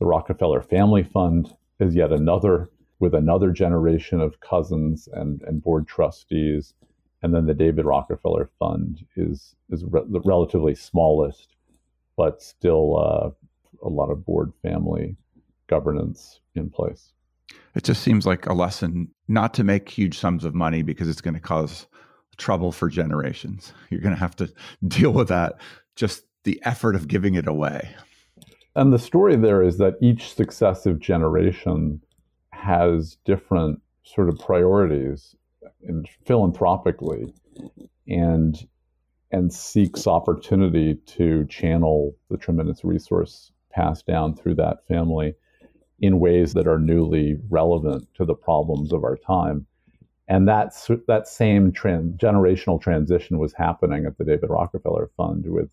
The 0.00 0.06
Rockefeller 0.06 0.60
Family 0.60 1.04
Fund 1.04 1.54
is 1.78 1.94
yet 1.94 2.12
another 2.12 2.68
with 2.98 3.14
another 3.14 3.50
generation 3.50 4.20
of 4.20 4.40
cousins 4.40 5.08
and, 5.12 5.42
and 5.42 5.62
board 5.62 5.86
trustees. 5.86 6.74
And 7.22 7.34
then 7.34 7.46
the 7.46 7.54
David 7.54 7.84
Rockefeller 7.84 8.50
Fund 8.58 9.04
is 9.16 9.54
is 9.70 9.84
re- 9.84 10.04
the 10.08 10.20
relatively 10.20 10.74
smallest, 10.74 11.56
but 12.16 12.42
still 12.42 12.98
uh, 12.98 13.30
a 13.82 13.88
lot 13.88 14.10
of 14.10 14.24
board 14.24 14.52
family 14.62 15.16
governance 15.66 16.40
in 16.54 16.70
place. 16.70 17.12
It 17.74 17.84
just 17.84 18.02
seems 18.02 18.26
like 18.26 18.46
a 18.46 18.52
lesson 18.52 19.08
not 19.28 19.54
to 19.54 19.64
make 19.64 19.88
huge 19.88 20.18
sums 20.18 20.44
of 20.44 20.54
money 20.54 20.82
because 20.82 21.08
it's 21.08 21.20
going 21.20 21.34
to 21.34 21.40
cause 21.40 21.86
trouble 22.36 22.72
for 22.72 22.88
generations. 22.88 23.72
You're 23.90 24.00
going 24.00 24.14
to 24.14 24.20
have 24.20 24.36
to 24.36 24.52
deal 24.88 25.12
with 25.12 25.28
that. 25.28 25.54
Just 25.96 26.24
the 26.44 26.60
effort 26.64 26.94
of 26.94 27.08
giving 27.08 27.34
it 27.34 27.46
away. 27.46 27.88
And 28.76 28.92
the 28.92 28.98
story 28.98 29.36
there 29.36 29.62
is 29.62 29.78
that 29.78 29.94
each 30.00 30.34
successive 30.34 30.98
generation 30.98 32.00
has 32.64 33.18
different 33.24 33.80
sort 34.04 34.28
of 34.28 34.38
priorities 34.38 35.34
and 35.86 36.08
philanthropically 36.26 37.32
and 38.08 38.66
and 39.30 39.52
seeks 39.52 40.06
opportunity 40.06 40.94
to 41.06 41.44
channel 41.46 42.14
the 42.30 42.36
tremendous 42.36 42.84
resource 42.84 43.52
passed 43.70 44.06
down 44.06 44.34
through 44.34 44.54
that 44.54 44.86
family 44.86 45.34
in 45.98 46.20
ways 46.20 46.54
that 46.54 46.68
are 46.68 46.78
newly 46.78 47.36
relevant 47.48 48.06
to 48.14 48.24
the 48.24 48.34
problems 48.34 48.92
of 48.92 49.02
our 49.02 49.16
time. 49.16 49.66
And 50.28 50.48
that's 50.48 50.88
that 51.08 51.26
same 51.26 51.72
trend, 51.72 52.18
generational 52.18 52.80
transition 52.80 53.38
was 53.38 53.52
happening 53.52 54.06
at 54.06 54.16
the 54.16 54.24
David 54.24 54.50
Rockefeller 54.50 55.10
Fund 55.16 55.46
with 55.46 55.70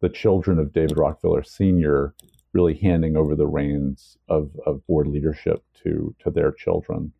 the 0.00 0.08
children 0.08 0.58
of 0.58 0.72
David 0.72 0.98
Rockefeller 0.98 1.44
Sr. 1.44 2.12
really 2.56 2.74
handing 2.74 3.16
over 3.16 3.36
the 3.36 3.46
reins 3.46 4.16
of, 4.28 4.50
of 4.64 4.84
board 4.86 5.06
leadership 5.06 5.62
to, 5.82 6.14
to 6.24 6.30
their 6.30 6.50
children. 6.52 7.12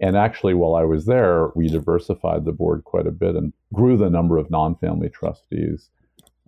And 0.00 0.16
actually, 0.16 0.54
while 0.54 0.74
I 0.74 0.84
was 0.84 1.04
there, 1.04 1.50
we 1.54 1.68
diversified 1.68 2.46
the 2.46 2.52
board 2.52 2.84
quite 2.84 3.06
a 3.06 3.10
bit 3.10 3.36
and 3.36 3.52
grew 3.74 3.98
the 3.98 4.08
number 4.08 4.38
of 4.38 4.50
non-family 4.50 5.10
trustees. 5.10 5.90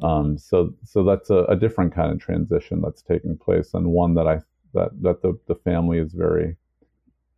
Um, 0.03 0.39
so, 0.39 0.73
so 0.83 1.05
that's 1.05 1.29
a, 1.29 1.45
a, 1.45 1.57
different 1.57 1.95
kind 1.95 2.11
of 2.11 2.19
transition 2.19 2.81
that's 2.81 3.03
taking 3.03 3.37
place, 3.37 3.75
and 3.75 3.87
one 3.89 4.15
that 4.15 4.27
I 4.27 4.41
that 4.73 4.91
that 5.03 5.21
the, 5.23 5.39
the 5.47 5.55
family 5.55 5.99
is 5.99 6.13
very 6.13 6.57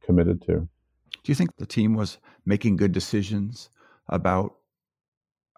committed 0.07 0.41
to. 0.43 0.69
Do 1.25 1.33
you 1.33 1.35
think 1.35 1.57
the 1.57 1.67
team 1.67 1.95
was 1.95 2.19
making 2.47 2.77
good 2.77 2.93
decisions 2.93 3.69
about 4.09 4.55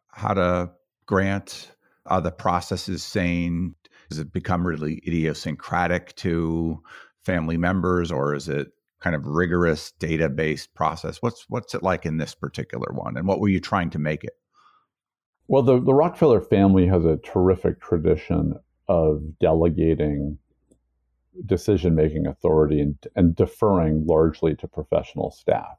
how 0.09 0.35
to 0.35 0.70
grant? 1.05 1.70
Are 2.07 2.20
the 2.20 2.33
processes 2.33 3.03
sane? 3.05 3.75
Does 4.08 4.18
it 4.18 4.32
become 4.32 4.66
really 4.66 5.02
idiosyncratic 5.06 6.14
to 6.16 6.82
family 7.24 7.56
members, 7.56 8.12
or 8.12 8.34
is 8.34 8.48
it 8.48 8.68
kind 9.00 9.16
of 9.16 9.26
rigorous 9.26 9.92
data 9.92 10.28
based 10.28 10.74
process? 10.74 11.22
What's 11.22 11.46
what's 11.48 11.74
it 11.74 11.82
like 11.82 12.06
in 12.06 12.18
this 12.18 12.34
particular 12.34 12.92
one, 12.92 13.16
and 13.16 13.26
what 13.26 13.40
were 13.40 13.48
you 13.48 13.60
trying 13.60 13.90
to 13.90 13.98
make 13.98 14.24
it? 14.24 14.34
Well, 15.48 15.62
the, 15.62 15.80
the 15.80 15.94
Rockefeller 15.94 16.40
family 16.40 16.86
has 16.88 17.04
a 17.04 17.18
terrific 17.18 17.80
tradition 17.80 18.54
of 18.88 19.38
delegating 19.38 20.38
decision 21.44 21.94
making 21.94 22.26
authority 22.26 22.80
and, 22.80 22.96
and 23.14 23.36
deferring 23.36 24.06
largely 24.06 24.54
to 24.56 24.66
professional 24.66 25.30
staff. 25.30 25.76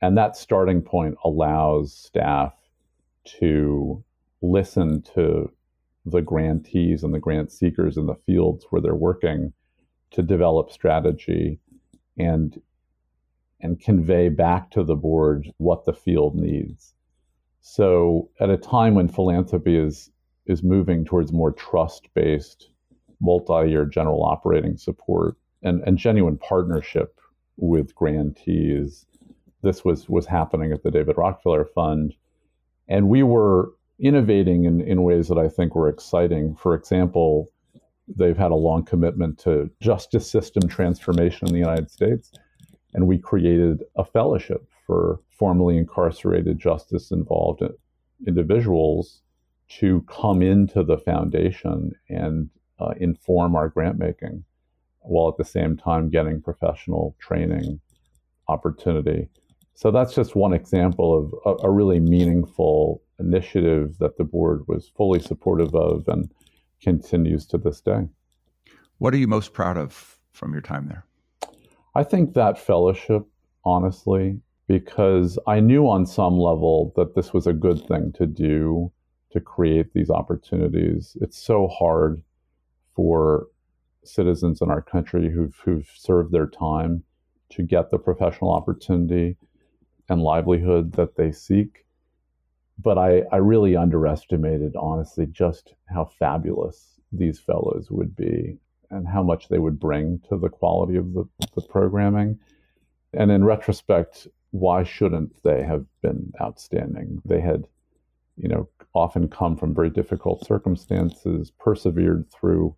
And 0.00 0.18
that 0.18 0.36
starting 0.36 0.82
point 0.82 1.16
allows 1.24 1.94
staff 1.94 2.52
to 3.38 4.02
listen 4.42 5.02
to 5.14 5.52
the 6.04 6.22
grantees 6.22 7.02
and 7.04 7.14
the 7.14 7.20
grant 7.20 7.52
seekers 7.52 7.96
in 7.96 8.06
the 8.06 8.16
fields 8.26 8.66
where 8.70 8.82
they're 8.82 8.94
working 8.94 9.52
to 10.10 10.22
develop 10.22 10.70
strategy 10.70 11.58
and 12.18 12.60
and 13.60 13.80
convey 13.80 14.28
back 14.28 14.70
to 14.72 14.82
the 14.82 14.96
board 14.96 15.48
what 15.58 15.84
the 15.84 15.92
field 15.92 16.34
needs. 16.34 16.94
So 17.60 18.28
at 18.40 18.50
a 18.50 18.56
time 18.56 18.94
when 18.94 19.08
philanthropy 19.08 19.76
is 19.76 20.10
is 20.46 20.62
moving 20.62 21.04
towards 21.04 21.32
more 21.32 21.52
trust-based 21.52 22.68
multi-year 23.20 23.84
general 23.84 24.24
operating 24.24 24.76
support 24.76 25.36
and, 25.62 25.80
and 25.86 25.96
genuine 25.96 26.36
partnership 26.38 27.20
with 27.56 27.94
grantees. 27.94 29.06
This 29.62 29.84
was 29.84 30.08
was 30.08 30.26
happening 30.26 30.72
at 30.72 30.82
the 30.82 30.90
David 30.90 31.16
Rockefeller 31.16 31.64
Fund. 31.64 32.14
And 32.88 33.08
we 33.08 33.22
were 33.22 33.70
innovating 34.00 34.64
in, 34.64 34.80
in 34.80 35.02
ways 35.02 35.28
that 35.28 35.38
I 35.38 35.48
think 35.48 35.74
were 35.74 35.88
exciting. 35.88 36.56
For 36.56 36.74
example, 36.74 37.48
they've 38.08 38.36
had 38.36 38.50
a 38.50 38.56
long 38.56 38.84
commitment 38.84 39.38
to 39.40 39.70
justice 39.80 40.30
system 40.30 40.68
transformation 40.68 41.48
in 41.48 41.52
the 41.52 41.60
United 41.60 41.90
States. 41.90 42.32
And 42.94 43.06
we 43.06 43.18
created 43.18 43.84
a 43.96 44.04
fellowship 44.04 44.66
for 44.86 45.20
formerly 45.30 45.78
incarcerated 45.78 46.58
justice 46.58 47.10
involved 47.10 47.62
individuals 48.26 49.22
to 49.68 50.02
come 50.02 50.42
into 50.42 50.82
the 50.82 50.98
foundation 50.98 51.92
and 52.08 52.50
uh, 52.78 52.92
inform 52.98 53.56
our 53.56 53.68
grant 53.68 53.98
making 53.98 54.44
while 55.00 55.28
at 55.28 55.36
the 55.36 55.44
same 55.44 55.76
time 55.76 56.10
getting 56.10 56.40
professional 56.40 57.16
training 57.18 57.80
opportunity. 58.48 59.28
So 59.74 59.90
that's 59.90 60.14
just 60.14 60.36
one 60.36 60.52
example 60.52 61.18
of 61.18 61.56
a, 61.62 61.66
a, 61.66 61.70
really 61.70 61.98
meaningful 61.98 63.02
initiative 63.22 63.98
that 63.98 64.16
the 64.18 64.24
board 64.24 64.66
was 64.68 64.90
fully 64.96 65.20
supportive 65.20 65.74
of 65.74 66.08
and 66.08 66.30
continues 66.82 67.46
to 67.46 67.58
this 67.58 67.80
day. 67.80 68.08
What 68.98 69.14
are 69.14 69.18
you 69.18 69.28
most 69.28 69.52
proud 69.52 69.76
of 69.76 70.18
from 70.32 70.52
your 70.52 70.62
time 70.62 70.88
there? 70.88 71.04
I 71.94 72.04
think 72.04 72.34
that 72.34 72.58
fellowship, 72.58 73.26
honestly, 73.64 74.40
because 74.66 75.38
I 75.46 75.60
knew 75.60 75.88
on 75.88 76.06
some 76.06 76.38
level 76.38 76.92
that 76.96 77.14
this 77.14 77.32
was 77.32 77.46
a 77.46 77.52
good 77.52 77.86
thing 77.86 78.12
to 78.14 78.26
do 78.26 78.92
to 79.30 79.40
create 79.40 79.92
these 79.92 80.10
opportunities. 80.10 81.16
It's 81.20 81.38
so 81.38 81.68
hard 81.68 82.22
for 82.94 83.46
citizens 84.04 84.60
in 84.60 84.70
our 84.70 84.82
country 84.82 85.30
who've, 85.30 85.56
who've 85.64 85.90
served 85.96 86.32
their 86.32 86.46
time 86.46 87.04
to 87.50 87.62
get 87.62 87.90
the 87.90 87.98
professional 87.98 88.52
opportunity 88.52 89.36
and 90.08 90.22
livelihood 90.22 90.92
that 90.92 91.16
they 91.16 91.32
seek. 91.32 91.84
But 92.82 92.98
I, 92.98 93.22
I 93.30 93.36
really 93.36 93.76
underestimated, 93.76 94.74
honestly, 94.76 95.26
just 95.26 95.74
how 95.86 96.06
fabulous 96.18 96.98
these 97.12 97.38
fellows 97.38 97.88
would 97.90 98.16
be 98.16 98.58
and 98.90 99.06
how 99.06 99.22
much 99.22 99.48
they 99.48 99.58
would 99.58 99.78
bring 99.78 100.20
to 100.28 100.36
the 100.36 100.48
quality 100.48 100.96
of 100.96 101.12
the, 101.14 101.24
the 101.54 101.62
programming. 101.62 102.38
And 103.12 103.30
in 103.30 103.44
retrospect, 103.44 104.26
why 104.50 104.84
shouldn't 104.84 105.42
they 105.42 105.62
have 105.62 105.84
been 106.02 106.32
outstanding? 106.40 107.22
They 107.24 107.40
had, 107.40 107.64
you 108.36 108.48
know, 108.48 108.68
often 108.94 109.28
come 109.28 109.56
from 109.56 109.74
very 109.74 109.90
difficult 109.90 110.46
circumstances, 110.46 111.50
persevered 111.58 112.30
through 112.30 112.74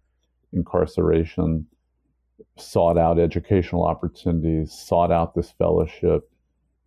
incarceration, 0.53 1.67
sought 2.57 2.99
out 2.99 3.19
educational 3.19 3.85
opportunities, 3.85 4.73
sought 4.73 5.11
out 5.11 5.35
this 5.35 5.51
fellowship, 5.53 6.31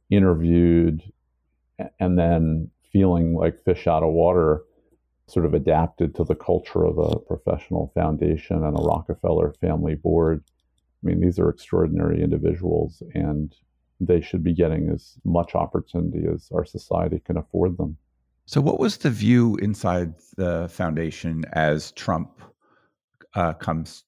interviewed, 0.09 1.03
and 1.99 2.17
then 2.17 2.69
feeling 2.97 3.35
like 3.35 3.63
fish 3.63 3.85
out 3.85 4.01
of 4.01 4.11
water, 4.11 4.63
sort 5.27 5.45
of 5.45 5.53
adapted 5.53 6.15
to 6.15 6.23
the 6.23 6.33
culture 6.33 6.83
of 6.83 6.97
a 6.97 7.19
professional 7.19 7.91
foundation 7.93 8.63
and 8.63 8.75
a 8.75 8.81
Rockefeller 8.81 9.53
family 9.61 9.93
board. 9.93 10.43
I 11.03 11.07
mean, 11.07 11.21
these 11.21 11.37
are 11.37 11.49
extraordinary 11.49 12.23
individuals, 12.23 13.03
and 13.13 13.53
they 13.99 14.19
should 14.19 14.43
be 14.43 14.55
getting 14.55 14.89
as 14.89 15.13
much 15.23 15.53
opportunity 15.53 16.25
as 16.33 16.49
our 16.51 16.65
society 16.65 17.21
can 17.23 17.37
afford 17.37 17.77
them. 17.77 17.97
So, 18.45 18.61
what 18.61 18.79
was 18.79 18.97
the 18.97 19.11
view 19.11 19.57
inside 19.57 20.15
the 20.35 20.67
foundation 20.69 21.45
as 21.53 21.91
Trump 21.91 22.41
uh, 23.35 23.53
comes, 23.53 24.05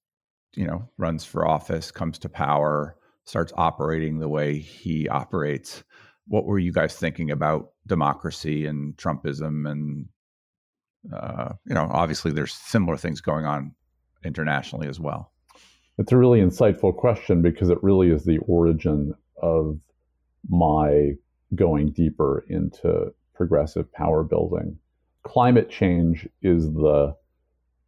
you 0.56 0.65
know, 0.65 0.89
runs 0.97 1.25
for 1.25 1.47
office, 1.47 1.91
comes 1.91 2.17
to 2.19 2.30
power, 2.30 2.95
starts 3.25 3.54
operating 3.56 4.17
the 4.17 4.30
way 4.30 4.58
he 4.58 5.08
operates. 5.10 5.84
What 6.29 6.45
were 6.45 6.59
you 6.59 6.71
guys 6.71 6.95
thinking 6.95 7.31
about 7.31 7.71
democracy 7.85 8.65
and 8.65 8.95
Trumpism? 8.95 9.69
And, 9.69 10.07
uh, 11.13 11.53
you 11.65 11.75
know, 11.75 11.87
obviously 11.91 12.31
there's 12.31 12.53
similar 12.53 12.95
things 12.95 13.19
going 13.19 13.45
on 13.45 13.75
internationally 14.23 14.87
as 14.87 14.99
well. 14.99 15.31
It's 15.97 16.13
a 16.13 16.17
really 16.17 16.39
insightful 16.39 16.95
question 16.95 17.41
because 17.41 17.69
it 17.69 17.83
really 17.83 18.09
is 18.09 18.23
the 18.23 18.37
origin 18.39 19.13
of 19.41 19.77
my 20.47 21.11
going 21.55 21.91
deeper 21.91 22.45
into 22.47 23.13
progressive 23.33 23.91
power 23.91 24.23
building. 24.23 24.77
Climate 25.23 25.69
change 25.69 26.27
is 26.41 26.71
the 26.71 27.15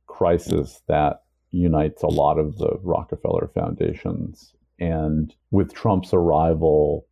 crisis 0.08 0.82
that 0.88 1.23
unites 1.51 2.04
a 2.04 2.08
lot 2.08 2.38
of 2.38 2.58
the 2.58 2.77
Rockefeller 2.82 3.49
foundations. 3.54 4.54
And 4.80 5.34
with 5.51 5.73
Trump's 5.73 6.13
arrival, 6.13 7.06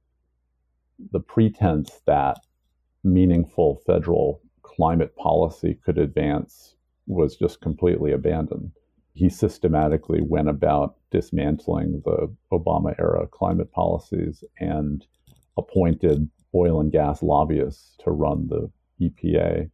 the 1.12 1.19
pretense 1.19 2.01
that 2.05 2.38
meaningful 3.03 3.81
federal 3.85 4.41
climate 4.62 5.15
policy 5.15 5.79
could 5.85 5.97
advance 5.97 6.75
was 7.07 7.35
just 7.35 7.62
completely 7.62 8.12
abandoned. 8.12 8.71
He 9.13 9.29
systematically 9.29 10.21
went 10.21 10.49
about 10.49 10.95
dismantling 11.12 12.01
the 12.05 12.33
Obama 12.53 12.97
era 12.99 13.27
climate 13.27 13.71
policies 13.71 14.43
and 14.59 15.05
appointed 15.57 16.29
oil 16.53 16.79
and 16.79 16.91
gas 16.91 17.21
lobbyists 17.21 17.97
to 18.03 18.12
run 18.12 18.47
the 18.47 18.69
EPA, 19.01 19.69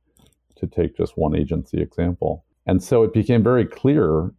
to 0.55 0.67
take 0.67 0.95
just 0.95 1.17
one 1.17 1.35
agency 1.35 1.81
example. 1.81 2.45
And 2.65 2.81
so 2.81 3.03
it 3.03 3.13
became 3.13 3.43
very 3.43 3.65
clear 3.65 4.33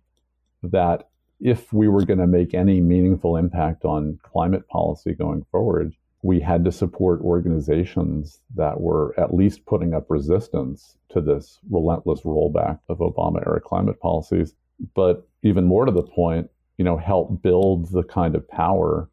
that 0.63 1.09
if 1.41 1.73
we 1.73 1.87
were 1.87 2.05
going 2.05 2.19
to 2.19 2.27
make 2.27 2.55
any 2.55 2.81
meaningful 2.81 3.37
impact 3.37 3.85
on 3.85 4.19
climate 4.23 4.67
policy 4.69 5.13
going 5.13 5.45
forward, 5.51 5.95
we 6.23 6.41
had 6.41 6.65
to 6.65 6.73
support 6.73 7.21
organizations 7.21 8.41
that 8.55 8.81
were 8.81 9.15
at 9.19 9.35
least 9.35 9.67
putting 9.67 9.95
up 9.95 10.07
resistance 10.09 10.97
to 11.11 11.21
this 11.21 11.59
relentless 11.71 12.23
rollback 12.23 12.79
of 12.89 12.99
Obama 12.99 13.47
era 13.47 13.61
climate 13.61 14.01
policies. 14.01 14.55
But 14.95 15.27
even 15.43 15.65
more 15.65 15.85
to 15.85 15.93
the 15.93 16.03
point, 16.03 16.51
you 16.79 16.85
know, 16.85 16.97
help 16.97 17.43
build 17.43 17.91
the 17.91 18.03
kind 18.03 18.35
of 18.35 18.49
power 18.49 19.09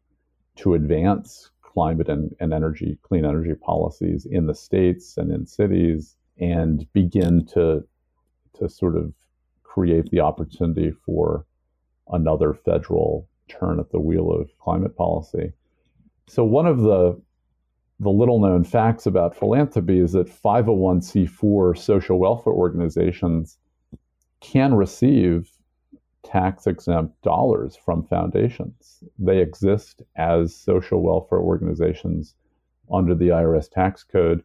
to 0.56 0.74
advance 0.74 1.50
climate 1.62 2.08
and, 2.08 2.34
and 2.40 2.52
energy, 2.52 2.98
clean 3.02 3.24
energy 3.24 3.54
policies 3.54 4.26
in 4.26 4.46
the 4.46 4.54
states 4.54 5.16
and 5.16 5.32
in 5.32 5.46
cities 5.46 6.16
and 6.38 6.90
begin 6.92 7.46
to 7.46 7.84
to 8.54 8.68
sort 8.68 8.96
of 8.96 9.12
create 9.62 10.08
the 10.10 10.20
opportunity 10.20 10.92
for 11.04 11.44
another 12.08 12.54
federal 12.54 13.28
turn 13.48 13.80
at 13.80 13.90
the 13.90 13.98
wheel 13.98 14.30
of 14.30 14.48
climate 14.58 14.96
policy. 14.96 15.52
So 16.28 16.44
one 16.44 16.66
of 16.66 16.80
the 16.80 17.20
the 18.00 18.10
little 18.10 18.40
known 18.40 18.64
facts 18.64 19.06
about 19.06 19.36
philanthropy 19.36 20.00
is 20.00 20.12
that 20.12 20.26
501c4 20.26 21.78
social 21.78 22.18
welfare 22.18 22.52
organizations 22.52 23.56
can 24.40 24.74
receive 24.74 25.48
tax 26.24 26.66
exempt 26.66 27.20
dollars 27.22 27.76
from 27.76 28.02
foundations. 28.02 29.04
They 29.18 29.38
exist 29.38 30.02
as 30.16 30.56
social 30.56 31.02
welfare 31.02 31.38
organizations 31.38 32.34
under 32.92 33.14
the 33.14 33.28
IRS 33.28 33.70
tax 33.70 34.02
code, 34.02 34.42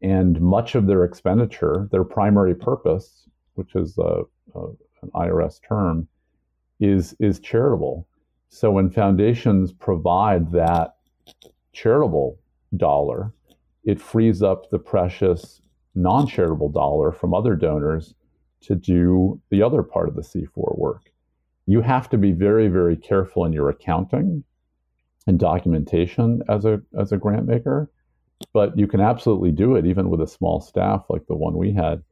and 0.00 0.40
much 0.40 0.74
of 0.74 0.86
their 0.86 1.04
expenditure, 1.04 1.88
their 1.92 2.04
primary 2.04 2.54
purpose, 2.54 3.28
which 3.54 3.74
is 3.74 3.98
a, 3.98 4.22
a, 4.54 4.66
an 5.02 5.10
IRS 5.14 5.60
term, 5.66 6.08
is 6.80 7.14
is 7.20 7.38
charitable. 7.38 8.06
So 8.54 8.70
when 8.70 8.90
foundations 8.90 9.72
provide 9.72 10.52
that 10.52 10.96
charitable 11.72 12.38
dollar, 12.76 13.32
it 13.84 13.98
frees 13.98 14.42
up 14.42 14.68
the 14.68 14.78
precious 14.78 15.62
non-charitable 15.94 16.68
dollar 16.68 17.12
from 17.12 17.32
other 17.32 17.56
donors 17.56 18.14
to 18.60 18.74
do 18.74 19.40
the 19.48 19.62
other 19.62 19.82
part 19.82 20.06
of 20.06 20.16
the 20.16 20.20
C4 20.20 20.78
work. 20.78 21.10
You 21.64 21.80
have 21.80 22.10
to 22.10 22.18
be 22.18 22.32
very, 22.32 22.68
very 22.68 22.94
careful 22.94 23.46
in 23.46 23.54
your 23.54 23.70
accounting 23.70 24.44
and 25.26 25.38
documentation 25.38 26.42
as 26.50 26.66
a 26.66 26.82
as 27.00 27.10
a 27.10 27.16
grant 27.16 27.46
maker, 27.46 27.90
but 28.52 28.76
you 28.78 28.86
can 28.86 29.00
absolutely 29.00 29.50
do 29.50 29.76
it 29.76 29.86
even 29.86 30.10
with 30.10 30.20
a 30.20 30.26
small 30.26 30.60
staff 30.60 31.06
like 31.08 31.26
the 31.26 31.34
one 31.34 31.56
we 31.56 31.72
had. 31.72 32.02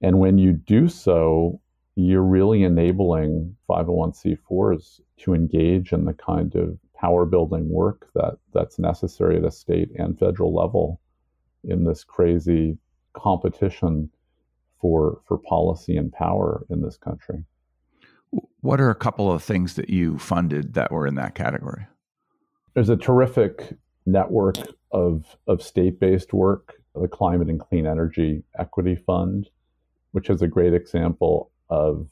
And 0.00 0.20
when 0.20 0.38
you 0.38 0.54
do 0.54 0.88
so, 0.88 1.60
you're 1.96 2.22
really 2.22 2.62
enabling 2.62 3.56
501c4s 3.68 5.00
to 5.16 5.34
engage 5.34 5.92
in 5.92 6.04
the 6.04 6.12
kind 6.12 6.54
of 6.54 6.78
power 6.94 7.24
building 7.24 7.68
work 7.70 8.08
that 8.14 8.34
that's 8.52 8.78
necessary 8.78 9.38
at 9.38 9.44
a 9.44 9.50
state 9.50 9.90
and 9.98 10.18
federal 10.18 10.54
level 10.54 11.00
in 11.64 11.84
this 11.84 12.04
crazy 12.04 12.78
competition 13.14 14.10
for 14.78 15.20
for 15.26 15.38
policy 15.38 15.96
and 15.96 16.12
power 16.12 16.66
in 16.68 16.82
this 16.82 16.98
country. 16.98 17.42
What 18.60 18.80
are 18.80 18.90
a 18.90 18.94
couple 18.94 19.32
of 19.32 19.42
things 19.42 19.74
that 19.74 19.88
you 19.88 20.18
funded 20.18 20.74
that 20.74 20.92
were 20.92 21.06
in 21.06 21.14
that 21.14 21.34
category? 21.34 21.86
There's 22.74 22.90
a 22.90 22.96
terrific 22.96 23.74
network 24.04 24.56
of 24.92 25.24
of 25.46 25.62
state-based 25.62 26.34
work, 26.34 26.74
the 26.94 27.08
Climate 27.08 27.48
and 27.48 27.58
Clean 27.58 27.86
Energy 27.86 28.42
Equity 28.58 28.96
Fund, 28.96 29.48
which 30.12 30.28
is 30.28 30.42
a 30.42 30.46
great 30.46 30.74
example 30.74 31.50
of 31.68 32.08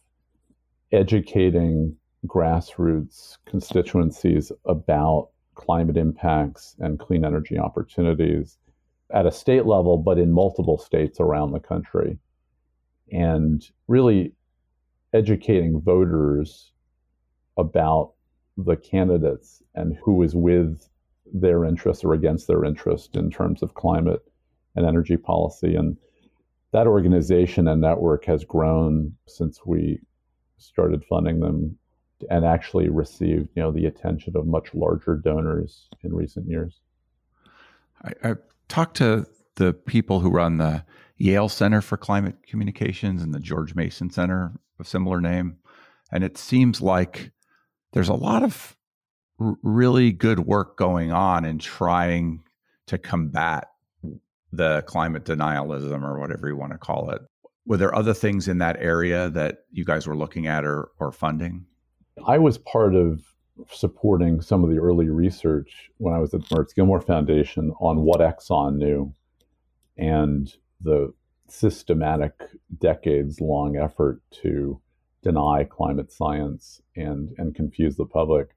educating 0.92 1.96
grassroots 2.26 3.36
constituencies 3.46 4.50
about 4.64 5.30
climate 5.54 5.96
impacts 5.96 6.74
and 6.78 6.98
clean 6.98 7.24
energy 7.24 7.58
opportunities 7.58 8.58
at 9.12 9.26
a 9.26 9.32
state 9.32 9.66
level, 9.66 9.98
but 9.98 10.18
in 10.18 10.32
multiple 10.32 10.78
states 10.78 11.20
around 11.20 11.52
the 11.52 11.60
country. 11.60 12.18
And 13.12 13.62
really 13.86 14.32
educating 15.12 15.80
voters 15.80 16.72
about 17.56 18.14
the 18.56 18.76
candidates 18.76 19.62
and 19.74 19.96
who 20.02 20.22
is 20.22 20.34
with 20.34 20.88
their 21.32 21.64
interests 21.64 22.04
or 22.04 22.14
against 22.14 22.46
their 22.46 22.64
interest 22.64 23.16
in 23.16 23.30
terms 23.30 23.62
of 23.62 23.74
climate 23.74 24.22
and 24.74 24.86
energy 24.86 25.16
policy. 25.16 25.74
And 25.74 25.96
that 26.74 26.88
organization 26.88 27.68
and 27.68 27.80
network 27.80 28.24
has 28.24 28.44
grown 28.44 29.14
since 29.28 29.64
we 29.64 30.00
started 30.58 31.04
funding 31.08 31.38
them 31.38 31.78
and 32.30 32.44
actually 32.44 32.88
received 32.88 33.48
you 33.54 33.62
know 33.62 33.70
the 33.70 33.86
attention 33.86 34.36
of 34.36 34.44
much 34.44 34.74
larger 34.74 35.14
donors 35.16 35.88
in 36.02 36.12
recent 36.12 36.48
years. 36.48 36.80
I, 38.02 38.30
I 38.30 38.34
talked 38.68 38.96
to 38.96 39.24
the 39.54 39.72
people 39.72 40.18
who 40.18 40.30
run 40.30 40.56
the 40.56 40.84
Yale 41.16 41.48
Center 41.48 41.80
for 41.80 41.96
Climate 41.96 42.42
Communications 42.44 43.22
and 43.22 43.32
the 43.32 43.38
George 43.38 43.76
Mason 43.76 44.10
Center, 44.10 44.52
a 44.80 44.84
similar 44.84 45.20
name, 45.20 45.58
and 46.10 46.24
it 46.24 46.36
seems 46.36 46.80
like 46.80 47.30
there's 47.92 48.08
a 48.08 48.14
lot 48.14 48.42
of 48.42 48.76
r- 49.38 49.54
really 49.62 50.10
good 50.10 50.40
work 50.40 50.76
going 50.76 51.12
on 51.12 51.44
in 51.44 51.60
trying 51.60 52.42
to 52.86 52.98
combat 52.98 53.68
the 54.56 54.82
climate 54.86 55.24
denialism 55.24 56.02
or 56.02 56.18
whatever 56.18 56.48
you 56.48 56.56
want 56.56 56.72
to 56.72 56.78
call 56.78 57.10
it. 57.10 57.22
Were 57.66 57.76
there 57.76 57.94
other 57.94 58.14
things 58.14 58.46
in 58.48 58.58
that 58.58 58.76
area 58.78 59.30
that 59.30 59.64
you 59.70 59.84
guys 59.84 60.06
were 60.06 60.16
looking 60.16 60.46
at 60.46 60.64
or, 60.64 60.90
or 60.98 61.12
funding? 61.12 61.66
I 62.26 62.38
was 62.38 62.58
part 62.58 62.94
of 62.94 63.22
supporting 63.70 64.40
some 64.40 64.64
of 64.64 64.70
the 64.70 64.78
early 64.78 65.08
research 65.08 65.90
when 65.98 66.14
I 66.14 66.18
was 66.18 66.34
at 66.34 66.40
the 66.48 66.54
Mertz 66.54 66.74
Gilmore 66.74 67.00
Foundation 67.00 67.72
on 67.80 68.02
what 68.02 68.20
Exxon 68.20 68.76
knew 68.76 69.12
and 69.96 70.52
the 70.80 71.12
systematic 71.48 72.32
decades 72.78 73.40
long 73.40 73.76
effort 73.76 74.20
to 74.42 74.80
deny 75.22 75.64
climate 75.64 76.12
science 76.12 76.82
and, 76.96 77.30
and 77.38 77.54
confuse 77.54 77.96
the 77.96 78.04
public. 78.04 78.50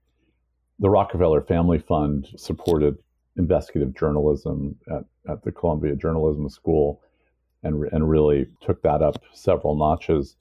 The 0.78 0.90
Rockefeller 0.90 1.42
Family 1.42 1.78
Fund 1.78 2.28
supported 2.36 2.98
investigative 3.38 3.94
journalism 3.96 4.76
at, 4.90 5.04
at 5.30 5.42
the 5.44 5.52
Columbia 5.52 5.96
Journalism 5.96 6.48
School 6.48 7.00
and, 7.62 7.84
and 7.92 8.08
really 8.08 8.46
took 8.60 8.82
that 8.82 9.02
up 9.02 9.22
several 9.32 9.76
notches. 9.76 10.36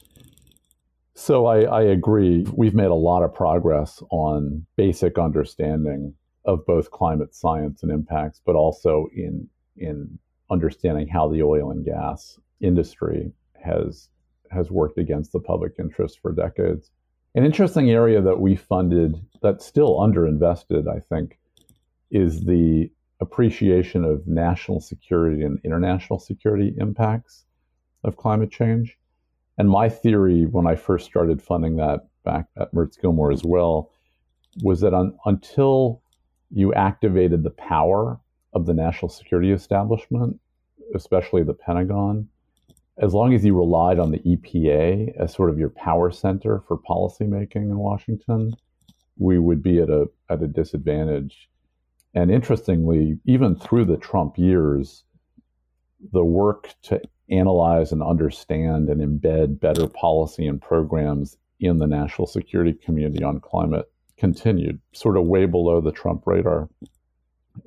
So 1.13 1.45
I, 1.47 1.61
I 1.61 1.81
agree. 1.81 2.45
We've 2.53 2.75
made 2.75 2.85
a 2.91 2.93
lot 2.93 3.23
of 3.23 3.33
progress 3.33 4.03
on 4.11 4.65
basic 4.75 5.17
understanding 5.17 6.13
of 6.45 6.65
both 6.65 6.91
climate 6.91 7.33
science 7.33 7.83
and 7.83 7.91
impacts, 7.91 8.41
but 8.45 8.55
also 8.55 9.07
in 9.15 9.47
in 9.77 10.17
understanding 10.49 11.07
how 11.07 11.27
the 11.27 11.43
oil 11.43 11.71
and 11.71 11.83
gas 11.83 12.39
industry 12.61 13.31
has 13.63 14.09
has 14.51 14.71
worked 14.71 14.97
against 14.97 15.31
the 15.31 15.39
public 15.39 15.73
interest 15.79 16.19
for 16.21 16.31
decades. 16.31 16.91
An 17.35 17.43
interesting 17.43 17.89
area 17.91 18.21
that 18.21 18.39
we 18.39 18.55
funded 18.55 19.19
that's 19.41 19.65
still 19.65 19.97
underinvested, 19.99 20.87
I 20.87 20.99
think, 20.99 21.37
is 22.11 22.45
the 22.45 22.89
appreciation 23.19 24.03
of 24.03 24.27
national 24.27 24.79
security 24.79 25.43
and 25.43 25.59
international 25.63 26.19
security 26.19 26.73
impacts 26.77 27.45
of 28.03 28.17
climate 28.17 28.51
change. 28.51 28.97
And 29.57 29.69
my 29.69 29.89
theory 29.89 30.45
when 30.45 30.67
I 30.67 30.75
first 30.75 31.05
started 31.05 31.41
funding 31.41 31.77
that 31.77 32.07
back 32.23 32.45
at 32.57 32.73
Mertz 32.73 32.99
Gilmore 33.01 33.31
as 33.31 33.43
well 33.43 33.91
was 34.61 34.81
that 34.81 34.93
un- 34.93 35.17
until 35.25 36.01
you 36.51 36.73
activated 36.73 37.43
the 37.43 37.51
power 37.51 38.19
of 38.53 38.65
the 38.65 38.73
national 38.73 39.09
security 39.09 39.51
establishment, 39.51 40.39
especially 40.95 41.43
the 41.43 41.53
Pentagon, 41.53 42.27
as 42.99 43.13
long 43.13 43.33
as 43.33 43.45
you 43.45 43.55
relied 43.55 43.99
on 43.99 44.11
the 44.11 44.19
EPA 44.19 45.15
as 45.19 45.33
sort 45.33 45.49
of 45.49 45.59
your 45.59 45.69
power 45.69 46.09
center 46.11 46.63
for 46.67 46.77
policymaking 46.77 47.55
in 47.55 47.77
Washington, 47.77 48.55
we 49.17 49.37
would 49.37 49.61
be 49.61 49.79
at 49.79 49.89
a 49.89 50.07
at 50.29 50.41
a 50.41 50.47
disadvantage 50.47 51.49
And 52.17 52.31
interestingly, 52.31 53.19
even 53.25 53.55
through 53.55 53.85
the 53.85 53.97
Trump 53.97 54.39
years, 54.39 55.03
the 56.13 56.25
work 56.25 56.73
to 56.81 56.99
analyze 57.29 57.91
and 57.91 58.01
understand 58.01 58.89
and 58.89 59.01
embed 59.01 59.59
better 59.59 59.87
policy 59.87 60.47
and 60.47 60.59
programs 60.59 61.37
in 61.59 61.77
the 61.77 61.85
national 61.85 62.25
security 62.25 62.73
community 62.73 63.23
on 63.23 63.39
climate 63.39 63.91
continued, 64.17 64.81
sort 64.93 65.15
of 65.15 65.27
way 65.27 65.45
below 65.45 65.79
the 65.79 65.91
Trump 65.91 66.23
radar. 66.25 66.67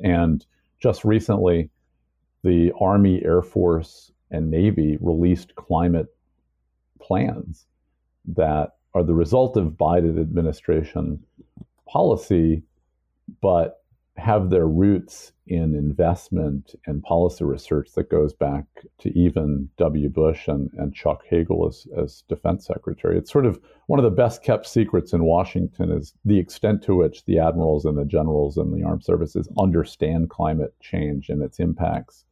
And 0.03 0.45
just 0.83 1.05
recently, 1.05 1.71
the 2.43 2.73
Army, 2.81 3.25
Air 3.25 3.43
Force, 3.43 4.11
and 4.33 4.51
Navy 4.51 4.99
released 5.01 5.55
climate 5.55 6.09
plans 7.01 7.69
that 8.35 8.71
are 8.95 9.05
the 9.05 9.15
result 9.15 9.57
of 9.57 9.75
Biden 9.75 10.21
administration 10.21 11.23
policy, 11.87 12.65
but 13.41 13.80
have 14.21 14.51
their 14.51 14.67
roots 14.67 15.33
in 15.47 15.75
investment 15.75 16.75
and 16.87 17.03
policy 17.03 17.45
research 17.45 17.91
that 17.97 18.11
goes 18.11 18.33
back 18.33 18.65
to 18.99 19.19
even 19.19 19.69
W. 19.79 20.09
Bush 20.09 20.47
and, 20.47 20.71
and 20.75 20.95
Chuck 20.95 21.23
Hagel 21.29 21.67
as, 21.67 21.87
as 21.97 22.23
defense 22.29 22.67
secretary. 22.67 23.19
It's 23.19 23.33
sort 23.33 23.47
of 23.47 23.59
one 23.87 23.99
of 23.99 24.05
the 24.05 24.11
best 24.11 24.45
kept 24.45 24.67
secrets 24.67 25.13
in 25.13 25.25
Washington 25.25 25.91
is 25.91 26.15
the 26.25 26.39
extent 26.39 26.83
to 26.85 26.95
which 26.95 27.25
the 27.25 27.39
admirals 27.39 27.85
and 27.85 27.99
the 27.99 28.05
generals 28.05 28.57
and 28.57 28.73
the 28.73 28.85
armed 28.85 29.05
services 29.05 29.49
understand 29.59 30.31
climate 30.31 30.75
change 30.81 31.29
and 31.31 31.43
its 31.43 31.59
impacts 31.59 32.25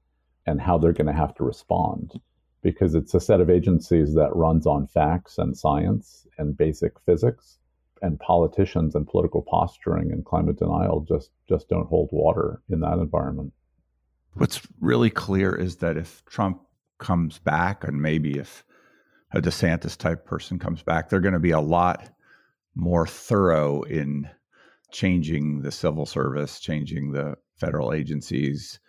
and 0.47 0.61
how 0.61 0.79
they're 0.79 0.93
going 0.93 1.07
to 1.07 1.13
have 1.13 1.35
to 1.35 1.45
respond. 1.45 2.21
Because 2.63 2.95
it's 2.95 3.15
a 3.15 3.21
set 3.21 3.41
of 3.41 3.51
agencies 3.51 4.15
that 4.15 4.35
runs 4.35 4.67
on 4.67 4.87
facts 4.87 5.39
and 5.39 5.57
science 5.57 6.27
and 6.39 6.57
basic 6.57 6.99
physics 7.01 7.58
and 8.03 8.19
politicians 8.21 8.95
and 8.95 9.07
political 9.07 9.43
posturing 9.43 10.13
and 10.13 10.25
climate 10.25 10.59
denial 10.59 11.05
just 11.09 11.31
just 11.49 11.69
don't 11.69 11.89
hold 11.89 12.09
water 12.13 12.63
in 12.69 12.81
that 12.81 12.99
environment. 12.99 13.53
What's 14.35 14.61
really 14.81 15.11
clear 15.11 15.55
is 15.55 15.77
that 15.77 15.97
if 15.97 16.25
Trump 16.27 16.63
comes 16.99 17.39
back, 17.39 17.85
and 17.85 18.01
maybe 18.01 18.39
if 18.39 18.65
a 19.33 19.41
DeSantis 19.41 19.97
type 19.97 20.25
person 20.25 20.59
comes 20.59 20.83
back, 20.83 21.09
they're 21.09 21.21
going 21.21 21.35
to 21.35 21.41
be 21.41 21.51
a 21.51 21.61
lot 21.61 22.11
more 22.75 23.07
thorough 23.07 23.83
in 23.83 24.29
changing 24.93 25.63
the 25.63 25.73
civil 25.73 26.07
service, 26.07 26.61
changing 26.61 27.13
the 27.13 27.35
federal 27.57 27.93
agencies, 27.93 28.81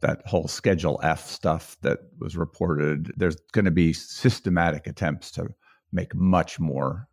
that 0.00 0.22
whole 0.26 0.48
Schedule 0.48 1.00
F 1.02 1.28
stuff 1.28 1.76
that 1.82 2.00
was 2.18 2.36
reported. 2.36 3.12
There's 3.16 3.36
going 3.52 3.64
to 3.64 3.70
be 3.70 3.92
systematic 3.92 4.86
attempts 4.86 5.30
to 5.32 5.48
make 5.92 6.14
much 6.14 6.60
more 6.60 7.08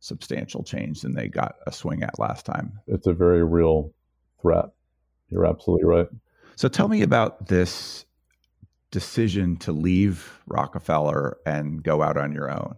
substantial 0.00 0.62
change 0.62 1.00
than 1.00 1.14
they 1.14 1.28
got 1.28 1.56
a 1.66 1.72
swing 1.72 2.02
at 2.02 2.18
last 2.18 2.46
time. 2.46 2.78
It's 2.86 3.06
a 3.06 3.12
very 3.12 3.44
real 3.44 3.92
threat. 4.40 4.66
You're 5.30 5.46
absolutely 5.46 5.86
right. 5.86 6.08
So 6.56 6.68
tell 6.68 6.88
me 6.88 7.02
about 7.02 7.46
this 7.48 8.04
decision 8.90 9.56
to 9.58 9.72
leave 9.72 10.40
Rockefeller 10.46 11.38
and 11.44 11.82
go 11.82 12.02
out 12.02 12.16
on 12.16 12.32
your 12.32 12.50
own. 12.50 12.76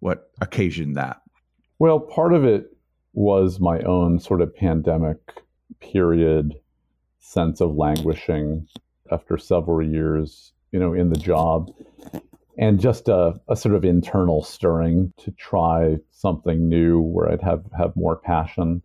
What 0.00 0.30
occasioned 0.40 0.96
that? 0.96 1.20
Well, 1.78 2.00
part 2.00 2.32
of 2.32 2.44
it 2.44 2.66
was 3.12 3.58
my 3.58 3.80
own 3.80 4.20
sort 4.20 4.40
of 4.40 4.54
pandemic 4.54 5.16
period 5.80 6.54
sense 7.18 7.60
of 7.60 7.74
languishing 7.74 8.66
after 9.10 9.36
several 9.38 9.82
years, 9.82 10.52
you 10.72 10.78
know, 10.78 10.92
in 10.92 11.10
the 11.10 11.18
job 11.18 11.70
and 12.58 12.80
just 12.80 13.08
a, 13.08 13.40
a, 13.48 13.56
sort 13.56 13.74
of 13.74 13.84
internal 13.84 14.42
stirring 14.42 15.12
to 15.16 15.30
try 15.32 15.96
something 16.18 16.68
new 16.68 17.00
where 17.00 17.30
I'd 17.30 17.42
have, 17.42 17.64
have 17.76 17.94
more 17.94 18.16
passion. 18.16 18.82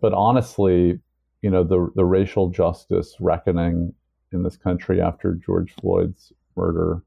But 0.00 0.12
honestly, 0.12 1.00
you 1.40 1.50
know, 1.50 1.64
the, 1.64 1.90
the 1.96 2.04
racial 2.04 2.50
justice 2.50 3.16
reckoning 3.20 3.94
in 4.32 4.42
this 4.42 4.56
country 4.56 5.00
after 5.00 5.34
George 5.34 5.74
Floyd's 5.80 6.32
murder, 6.54 7.02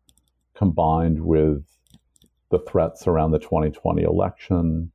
combined 0.55 1.23
with 1.23 1.63
the 2.49 2.59
threats 2.59 3.05
around 3.05 3.31
the 3.31 3.39
2020 3.39 4.01
election, 4.01 4.91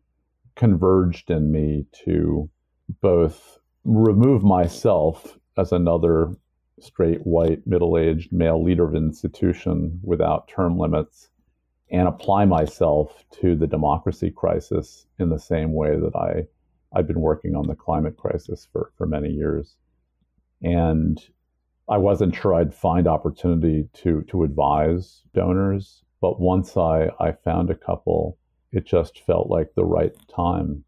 converged 0.56 1.30
in 1.30 1.52
me 1.52 1.86
to 2.04 2.50
both 3.00 3.58
remove 3.84 4.42
myself 4.42 5.38
as 5.58 5.70
another 5.70 6.34
straight, 6.80 7.24
white, 7.24 7.64
middle 7.66 7.96
aged 7.96 8.32
male 8.32 8.62
leader 8.62 8.84
of 8.84 8.94
an 8.94 9.04
institution 9.04 10.00
without 10.02 10.48
term 10.48 10.76
limits 10.76 11.30
and 11.90 12.06
apply 12.06 12.44
myself 12.44 13.24
to 13.40 13.56
the 13.56 13.66
democracy 13.66 14.30
crisis 14.30 15.06
in 15.18 15.28
the 15.28 15.38
same 15.38 15.72
way 15.72 15.98
that 15.98 16.14
I, 16.14 16.46
I've 16.96 17.06
been 17.06 17.20
working 17.20 17.54
on 17.54 17.66
the 17.66 17.74
climate 17.74 18.16
crisis 18.16 18.68
for, 18.72 18.92
for 18.96 19.06
many 19.06 19.30
years. 19.30 19.76
And 20.62 21.20
I 21.88 21.96
wasn't 21.96 22.34
sure 22.34 22.54
I'd 22.54 22.74
find 22.74 23.06
opportunity 23.06 23.88
to, 23.94 24.22
to 24.30 24.44
advise 24.44 25.22
donors, 25.34 26.04
but 26.20 26.40
once 26.40 26.76
I, 26.76 27.10
I 27.18 27.32
found 27.32 27.70
a 27.70 27.74
couple, 27.74 28.38
it 28.72 28.86
just 28.86 29.20
felt 29.20 29.50
like 29.50 29.74
the 29.74 29.84
right 29.84 30.14
time 30.28 30.84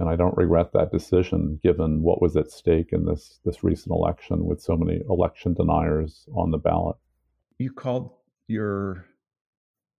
and 0.00 0.08
I 0.08 0.16
don't 0.16 0.36
regret 0.36 0.72
that 0.72 0.92
decision 0.92 1.60
given 1.62 2.02
what 2.02 2.22
was 2.22 2.34
at 2.36 2.50
stake 2.50 2.88
in 2.92 3.04
this 3.04 3.38
this 3.44 3.62
recent 3.62 3.90
election 3.90 4.46
with 4.46 4.62
so 4.62 4.76
many 4.76 5.00
election 5.08 5.52
deniers 5.52 6.26
on 6.34 6.50
the 6.50 6.58
ballot. 6.58 6.96
You 7.58 7.70
called 7.70 8.10
your 8.46 9.04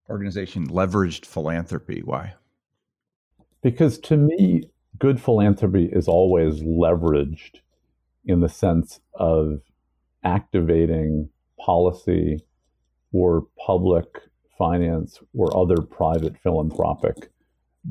organization 0.09 0.67
leveraged 0.67 1.25
philanthropy. 1.25 2.01
Why? 2.03 2.33
Because 3.61 3.97
to 3.99 4.17
me, 4.17 4.63
good 4.97 5.21
philanthropy 5.21 5.85
is 5.85 6.07
always 6.07 6.61
leveraged 6.61 7.59
in 8.25 8.39
the 8.39 8.49
sense 8.49 8.99
of 9.13 9.61
activating 10.23 11.29
policy 11.59 12.43
or 13.11 13.47
public 13.65 14.05
finance 14.57 15.19
or 15.33 15.55
other 15.57 15.81
private 15.81 16.37
philanthropic 16.37 17.31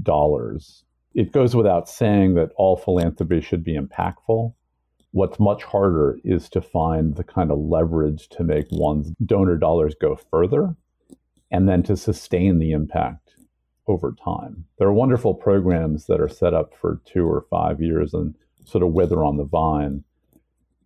dollars 0.02 0.84
it 1.14 1.32
goes 1.32 1.56
without 1.56 1.88
saying 1.88 2.34
that 2.34 2.52
all 2.56 2.76
philanthropy 2.76 3.40
should 3.40 3.64
be 3.64 3.76
impactful. 3.76 4.54
What's 5.12 5.40
much 5.40 5.64
harder 5.64 6.18
is 6.22 6.48
to 6.50 6.60
find 6.60 7.16
the 7.16 7.24
kind 7.24 7.50
of 7.50 7.58
leverage 7.58 8.28
to 8.30 8.44
make 8.44 8.66
one's 8.70 9.12
donor 9.26 9.56
dollars 9.56 9.94
go 10.00 10.16
further 10.30 10.76
and 11.50 11.68
then 11.68 11.82
to 11.84 11.96
sustain 11.96 12.58
the 12.58 12.72
impact 12.72 13.34
over 13.86 14.14
time. 14.24 14.64
There 14.78 14.88
are 14.88 14.92
wonderful 14.92 15.34
programs 15.34 16.06
that 16.06 16.20
are 16.20 16.28
set 16.28 16.54
up 16.54 16.74
for 16.80 17.00
two 17.04 17.26
or 17.26 17.44
five 17.50 17.80
years 17.80 18.14
and 18.14 18.34
sort 18.64 18.84
of 18.84 18.92
wither 18.92 19.24
on 19.24 19.36
the 19.36 19.44
vine. 19.44 20.04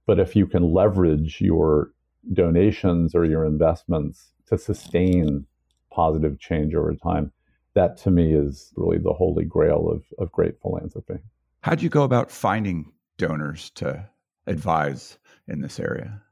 But 0.07 0.19
if 0.19 0.35
you 0.35 0.47
can 0.47 0.73
leverage 0.73 1.41
your 1.41 1.93
donations 2.33 3.15
or 3.15 3.25
your 3.25 3.45
investments 3.45 4.33
to 4.47 4.57
sustain 4.59 5.47
positive 5.91 6.39
change 6.39 6.75
over 6.75 6.95
time, 6.95 7.33
that 7.75 7.97
to 7.99 8.11
me 8.11 8.33
is 8.33 8.73
really 8.77 8.99
the 8.99 9.13
holy 9.13 9.45
grail 9.45 9.91
of, 9.91 10.03
of 10.19 10.33
great 10.33 10.61
philanthropy. 10.63 11.19
How'd 11.61 11.83
you 11.83 11.89
go 11.89 12.03
about 12.03 12.31
finding 12.31 12.93
donors 13.19 13.71
to 13.71 14.09
advise 14.47 15.19
in 15.49 15.61
this 15.61 15.81
area? 15.81 16.23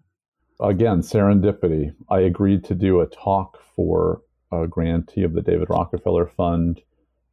Again, 0.63 1.01
serendipity. 1.01 1.93
I 2.09 2.21
agreed 2.21 2.65
to 2.65 2.75
do 2.75 3.01
a 3.01 3.07
talk 3.07 3.59
for 3.75 4.23
a 4.53 4.67
grantee 4.69 5.25
of 5.25 5.33
the 5.33 5.43
David 5.43 5.69
Rockefeller 5.69 6.27
Fund, 6.27 6.83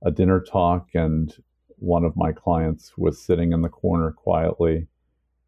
a 0.02 0.10
dinner 0.10 0.42
talk, 0.42 0.90
and 0.96 1.36
one 1.78 2.04
of 2.04 2.16
my 2.16 2.32
clients 2.32 2.98
was 2.98 3.24
sitting 3.24 3.52
in 3.54 3.62
the 3.62 3.70
corner 3.70 4.12
quietly 4.12 4.88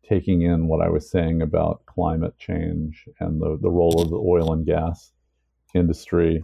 taking 0.08 0.42
in 0.42 0.68
what 0.68 0.82
I 0.82 0.90
was 0.90 1.10
saying 1.10 1.42
about 1.42 1.86
climate 1.86 2.38
change 2.38 3.06
and 3.20 3.42
the, 3.42 3.58
the 3.62 3.70
role 3.70 4.02
of 4.02 4.10
the 4.10 4.18
oil 4.18 4.52
and 4.52 4.66
gas 4.66 5.14
industry 5.74 6.44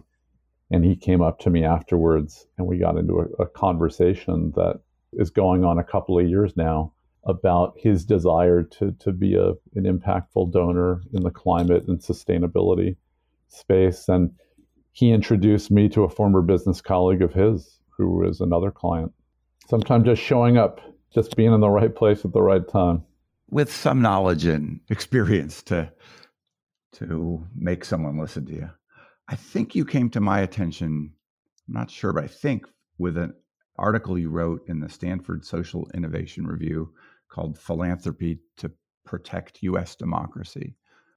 and 0.70 0.84
he 0.84 0.96
came 0.96 1.20
up 1.20 1.38
to 1.40 1.50
me 1.50 1.64
afterwards 1.64 2.46
and 2.56 2.66
we 2.66 2.78
got 2.78 2.96
into 2.96 3.18
a, 3.18 3.42
a, 3.42 3.46
conversation 3.46 4.52
that 4.56 4.80
is 5.12 5.28
going 5.28 5.64
on 5.64 5.78
a 5.78 5.84
couple 5.84 6.18
of 6.18 6.26
years 6.26 6.56
now 6.56 6.92
about 7.24 7.74
his 7.76 8.04
desire 8.04 8.62
to, 8.62 8.92
to 9.00 9.12
be 9.12 9.34
a, 9.34 9.50
an 9.74 9.84
impactful 9.84 10.52
donor 10.52 11.02
in 11.12 11.22
the 11.22 11.30
climate 11.30 11.84
and 11.88 12.00
sustainability 12.00 12.96
space. 13.48 14.08
And 14.08 14.30
he 14.92 15.10
introduced 15.10 15.70
me 15.70 15.88
to 15.90 16.04
a 16.04 16.08
former 16.08 16.42
business 16.42 16.80
colleague 16.80 17.22
of 17.22 17.32
his 17.32 17.80
who 17.90 18.24
is 18.24 18.40
another 18.40 18.70
client. 18.70 19.12
Sometimes 19.68 20.06
just 20.06 20.22
showing 20.22 20.56
up, 20.56 20.80
just 21.12 21.36
being 21.36 21.52
in 21.52 21.60
the 21.60 21.68
right 21.68 21.94
place 21.94 22.24
at 22.24 22.32
the 22.32 22.42
right 22.42 22.66
time. 22.66 23.02
With 23.50 23.72
some 23.72 24.00
knowledge 24.02 24.44
and 24.44 24.80
experience 24.88 25.62
to 25.64 25.90
to 26.92 27.46
make 27.54 27.84
someone 27.84 28.18
listen 28.18 28.46
to 28.46 28.54
you. 28.54 28.70
I 29.28 29.36
think 29.36 29.74
you 29.74 29.84
came 29.84 30.10
to 30.10 30.20
my 30.20 30.40
attention, 30.40 31.12
I'm 31.68 31.74
not 31.74 31.90
sure, 31.90 32.12
but 32.12 32.24
I 32.24 32.28
think 32.28 32.66
with 32.96 33.16
an 33.16 33.34
article 33.78 34.18
you 34.18 34.30
wrote 34.30 34.66
in 34.68 34.80
the 34.80 34.88
Stanford 34.88 35.44
Social 35.44 35.88
Innovation 35.94 36.46
Review 36.46 36.92
called 37.28 37.58
Philanthropy 37.58 38.38
to 38.56 38.70
Protect 39.04 39.62
U.S. 39.62 39.94
Democracy. 39.94 40.74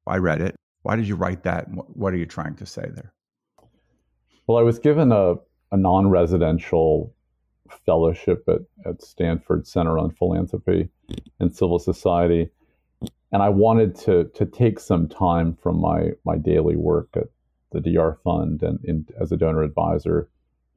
I 0.07 0.17
read 0.17 0.41
it. 0.41 0.55
Why 0.83 0.95
did 0.95 1.07
you 1.07 1.15
write 1.15 1.43
that? 1.43 1.67
What 1.69 2.13
are 2.13 2.17
you 2.17 2.25
trying 2.25 2.55
to 2.55 2.65
say 2.65 2.89
there? 2.93 3.13
Well, 4.47 4.57
I 4.57 4.63
was 4.63 4.79
given 4.79 5.11
a, 5.11 5.35
a 5.71 5.77
non 5.77 6.09
residential 6.09 7.13
fellowship 7.85 8.43
at, 8.47 8.61
at 8.85 9.01
Stanford 9.01 9.67
Center 9.67 9.97
on 9.97 10.11
Philanthropy 10.11 10.89
and 11.39 11.55
Civil 11.55 11.79
Society. 11.79 12.49
And 13.31 13.41
I 13.41 13.49
wanted 13.49 13.95
to 13.99 14.25
to 14.35 14.45
take 14.45 14.79
some 14.79 15.07
time 15.07 15.55
from 15.61 15.79
my 15.79 16.11
my 16.25 16.37
daily 16.37 16.75
work 16.75 17.09
at 17.15 17.27
the 17.71 17.79
DR 17.79 18.19
Fund 18.23 18.61
and 18.63 18.83
in, 18.83 19.05
as 19.19 19.31
a 19.31 19.37
donor 19.37 19.63
advisor 19.63 20.29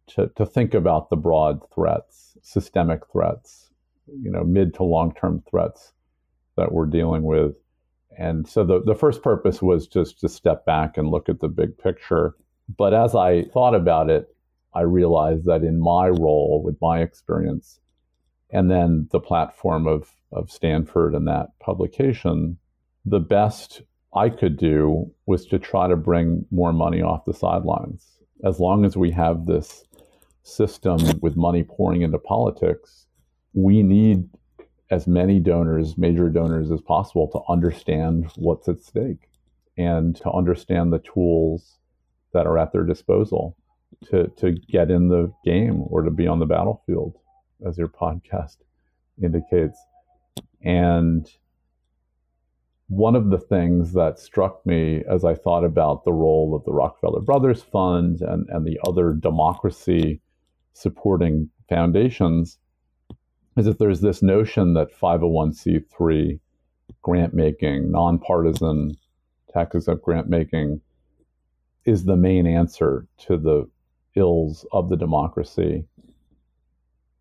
to, 0.08 0.30
to 0.36 0.46
think 0.46 0.74
about 0.74 1.10
the 1.10 1.16
broad 1.16 1.60
threats, 1.74 2.36
systemic 2.42 3.00
threats, 3.10 3.70
you 4.06 4.30
know, 4.30 4.44
mid 4.44 4.74
to 4.74 4.84
long 4.84 5.14
term 5.14 5.42
threats 5.48 5.92
that 6.56 6.72
we're 6.72 6.86
dealing 6.86 7.22
with. 7.22 7.54
And 8.16 8.46
so 8.46 8.64
the, 8.64 8.80
the 8.84 8.94
first 8.94 9.22
purpose 9.22 9.60
was 9.60 9.86
just 9.86 10.20
to 10.20 10.28
step 10.28 10.64
back 10.64 10.96
and 10.96 11.08
look 11.08 11.28
at 11.28 11.40
the 11.40 11.48
big 11.48 11.76
picture. 11.78 12.36
But 12.76 12.94
as 12.94 13.14
I 13.14 13.44
thought 13.52 13.74
about 13.74 14.08
it, 14.08 14.28
I 14.74 14.82
realized 14.82 15.46
that 15.46 15.62
in 15.62 15.80
my 15.80 16.08
role 16.08 16.62
with 16.64 16.76
my 16.80 17.00
experience 17.00 17.80
and 18.50 18.70
then 18.70 19.08
the 19.10 19.20
platform 19.20 19.86
of, 19.86 20.10
of 20.32 20.50
Stanford 20.50 21.14
and 21.14 21.26
that 21.26 21.58
publication, 21.60 22.58
the 23.04 23.20
best 23.20 23.82
I 24.14 24.28
could 24.28 24.56
do 24.56 25.10
was 25.26 25.44
to 25.46 25.58
try 25.58 25.88
to 25.88 25.96
bring 25.96 26.46
more 26.50 26.72
money 26.72 27.02
off 27.02 27.24
the 27.24 27.34
sidelines. 27.34 28.06
As 28.44 28.60
long 28.60 28.84
as 28.84 28.96
we 28.96 29.10
have 29.10 29.46
this 29.46 29.84
system 30.44 30.98
with 31.20 31.36
money 31.36 31.64
pouring 31.64 32.02
into 32.02 32.18
politics, 32.18 33.06
we 33.54 33.82
need 33.82 34.28
as 34.90 35.06
many 35.06 35.40
donors, 35.40 35.98
major 35.98 36.28
donors 36.28 36.70
as 36.70 36.80
possible 36.82 37.28
to 37.28 37.40
understand 37.52 38.30
what's 38.36 38.68
at 38.68 38.80
stake 38.80 39.28
and 39.76 40.14
to 40.16 40.30
understand 40.30 40.92
the 40.92 41.00
tools 41.00 41.78
that 42.32 42.46
are 42.46 42.58
at 42.58 42.72
their 42.72 42.84
disposal 42.84 43.56
to, 44.04 44.28
to 44.36 44.52
get 44.52 44.90
in 44.90 45.08
the 45.08 45.32
game 45.44 45.82
or 45.86 46.02
to 46.02 46.10
be 46.10 46.26
on 46.26 46.38
the 46.38 46.46
battlefield, 46.46 47.16
as 47.66 47.78
your 47.78 47.88
podcast 47.88 48.56
indicates. 49.22 49.78
And 50.62 51.28
one 52.88 53.16
of 53.16 53.30
the 53.30 53.38
things 53.38 53.92
that 53.94 54.18
struck 54.18 54.64
me 54.66 55.02
as 55.10 55.24
I 55.24 55.34
thought 55.34 55.64
about 55.64 56.04
the 56.04 56.12
role 56.12 56.54
of 56.54 56.64
the 56.64 56.72
Rockefeller 56.72 57.20
Brothers 57.20 57.62
Fund 57.62 58.20
and, 58.20 58.46
and 58.50 58.66
the 58.66 58.78
other 58.86 59.12
democracy 59.12 60.20
supporting 60.74 61.48
foundations 61.68 62.58
is 63.56 63.64
that 63.66 63.78
there's 63.78 64.00
this 64.00 64.22
notion 64.22 64.74
that 64.74 64.92
501c3 64.92 66.40
grant 67.02 67.34
making, 67.34 67.90
nonpartisan 67.90 68.94
tax 69.52 69.74
exempt 69.74 70.04
grant 70.04 70.28
making, 70.28 70.80
is 71.84 72.04
the 72.04 72.16
main 72.16 72.46
answer 72.46 73.06
to 73.18 73.36
the 73.36 73.68
ills 74.16 74.66
of 74.72 74.88
the 74.88 74.96
democracy. 74.96 75.84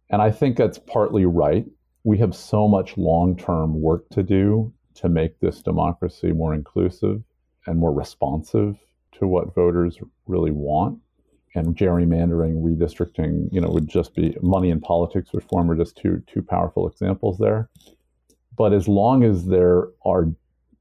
And 0.09 0.21
I 0.21 0.31
think 0.31 0.57
that's 0.57 0.79
partly 0.79 1.25
right. 1.25 1.65
We 2.03 2.17
have 2.17 2.35
so 2.35 2.67
much 2.67 2.97
long 2.97 3.37
term 3.37 3.81
work 3.81 4.09
to 4.09 4.23
do 4.23 4.73
to 4.95 5.09
make 5.09 5.39
this 5.39 5.61
democracy 5.61 6.31
more 6.31 6.53
inclusive 6.53 7.23
and 7.65 7.79
more 7.79 7.93
responsive 7.93 8.77
to 9.13 9.27
what 9.27 9.55
voters 9.55 9.97
really 10.27 10.51
want. 10.51 10.99
And 11.55 11.75
gerrymandering, 11.75 12.63
redistricting, 12.63 13.47
you 13.51 13.61
know, 13.61 13.69
would 13.69 13.87
just 13.87 14.15
be 14.15 14.35
money 14.41 14.71
in 14.71 14.81
politics 14.81 15.29
reform 15.33 15.69
are 15.69 15.75
just 15.75 15.97
two 15.97 16.23
two 16.25 16.41
powerful 16.41 16.87
examples 16.87 17.37
there. 17.37 17.69
But 18.57 18.73
as 18.73 18.87
long 18.87 19.23
as 19.23 19.45
there 19.45 19.89
are 20.05 20.31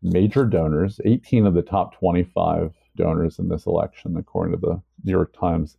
major 0.02 0.44
donors, 0.44 1.00
18 1.04 1.46
of 1.46 1.54
the 1.54 1.62
top 1.62 1.98
25 1.98 2.74
donors 2.96 3.38
in 3.38 3.48
this 3.48 3.66
election, 3.66 4.16
according 4.16 4.54
to 4.54 4.60
the 4.60 4.82
New 5.04 5.12
York 5.12 5.34
Times, 5.38 5.76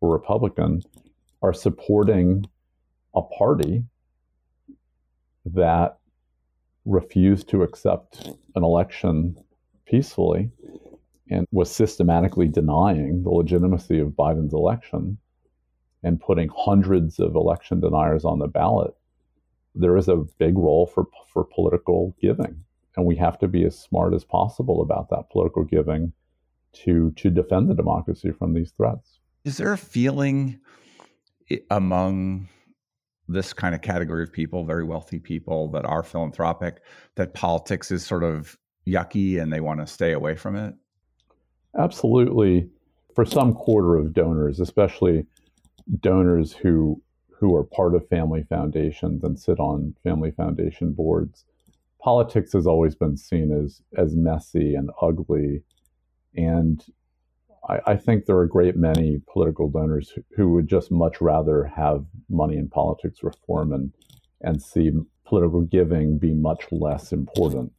were 0.00 0.10
Republican, 0.10 0.82
are 1.42 1.52
supporting 1.52 2.46
a 3.14 3.22
party 3.22 3.84
that 5.44 5.98
refused 6.84 7.48
to 7.48 7.62
accept 7.62 8.28
an 8.54 8.64
election 8.64 9.36
peacefully 9.86 10.50
and 11.30 11.46
was 11.50 11.70
systematically 11.70 12.48
denying 12.48 13.22
the 13.22 13.30
legitimacy 13.30 13.98
of 13.98 14.10
Biden's 14.10 14.54
election 14.54 15.18
and 16.02 16.20
putting 16.20 16.50
hundreds 16.56 17.18
of 17.18 17.34
election 17.34 17.80
deniers 17.80 18.24
on 18.24 18.38
the 18.38 18.46
ballot, 18.46 18.94
there 19.74 19.96
is 19.96 20.08
a 20.08 20.24
big 20.38 20.56
role 20.56 20.86
for, 20.86 21.06
for 21.32 21.44
political 21.44 22.14
giving. 22.20 22.62
And 22.96 23.04
we 23.04 23.16
have 23.16 23.38
to 23.40 23.48
be 23.48 23.64
as 23.64 23.78
smart 23.78 24.14
as 24.14 24.24
possible 24.24 24.80
about 24.80 25.10
that 25.10 25.30
political 25.30 25.64
giving 25.64 26.12
to, 26.84 27.10
to 27.12 27.30
defend 27.30 27.68
the 27.68 27.74
democracy 27.74 28.30
from 28.30 28.54
these 28.54 28.72
threats. 28.72 29.18
Is 29.44 29.56
there 29.56 29.72
a 29.72 29.78
feeling 29.78 30.60
among 31.70 32.48
this 33.28 33.52
kind 33.52 33.74
of 33.74 33.82
category 33.82 34.22
of 34.22 34.32
people, 34.32 34.64
very 34.64 34.84
wealthy 34.84 35.18
people 35.18 35.68
that 35.72 35.84
are 35.84 36.02
philanthropic, 36.02 36.82
that 37.16 37.34
politics 37.34 37.90
is 37.90 38.04
sort 38.04 38.22
of 38.22 38.56
yucky 38.86 39.42
and 39.42 39.52
they 39.52 39.60
want 39.60 39.80
to 39.80 39.86
stay 39.86 40.12
away 40.12 40.36
from 40.36 40.56
it? 40.56 40.74
Absolutely. 41.78 42.68
For 43.14 43.24
some 43.24 43.54
quarter 43.54 43.96
of 43.96 44.12
donors, 44.12 44.60
especially 44.60 45.26
donors 46.00 46.52
who 46.52 47.00
who 47.38 47.54
are 47.54 47.64
part 47.64 47.94
of 47.94 48.08
family 48.08 48.42
foundations 48.48 49.22
and 49.22 49.38
sit 49.38 49.60
on 49.60 49.94
family 50.02 50.30
foundation 50.30 50.92
boards, 50.92 51.44
politics 52.00 52.52
has 52.54 52.66
always 52.66 52.94
been 52.94 53.16
seen 53.16 53.52
as 53.52 53.82
as 53.96 54.14
messy 54.14 54.74
and 54.74 54.90
ugly. 55.02 55.62
And 56.34 56.84
I, 57.68 57.80
I 57.86 57.96
think 57.96 58.24
there 58.24 58.36
are 58.36 58.44
a 58.44 58.48
great 58.48 58.76
many 58.76 59.20
political 59.30 59.68
donors 59.68 60.10
who, 60.10 60.24
who 60.34 60.52
would 60.52 60.68
just 60.68 60.90
much 60.90 61.20
rather 61.20 61.64
have 61.64 62.04
money 62.28 62.56
in 62.56 62.68
politics 62.68 63.22
reform 63.22 63.72
and 63.72 63.92
and 64.42 64.62
see 64.62 64.92
political 65.24 65.62
giving 65.62 66.18
be 66.18 66.34
much 66.34 66.66
less 66.70 67.12
important. 67.12 67.72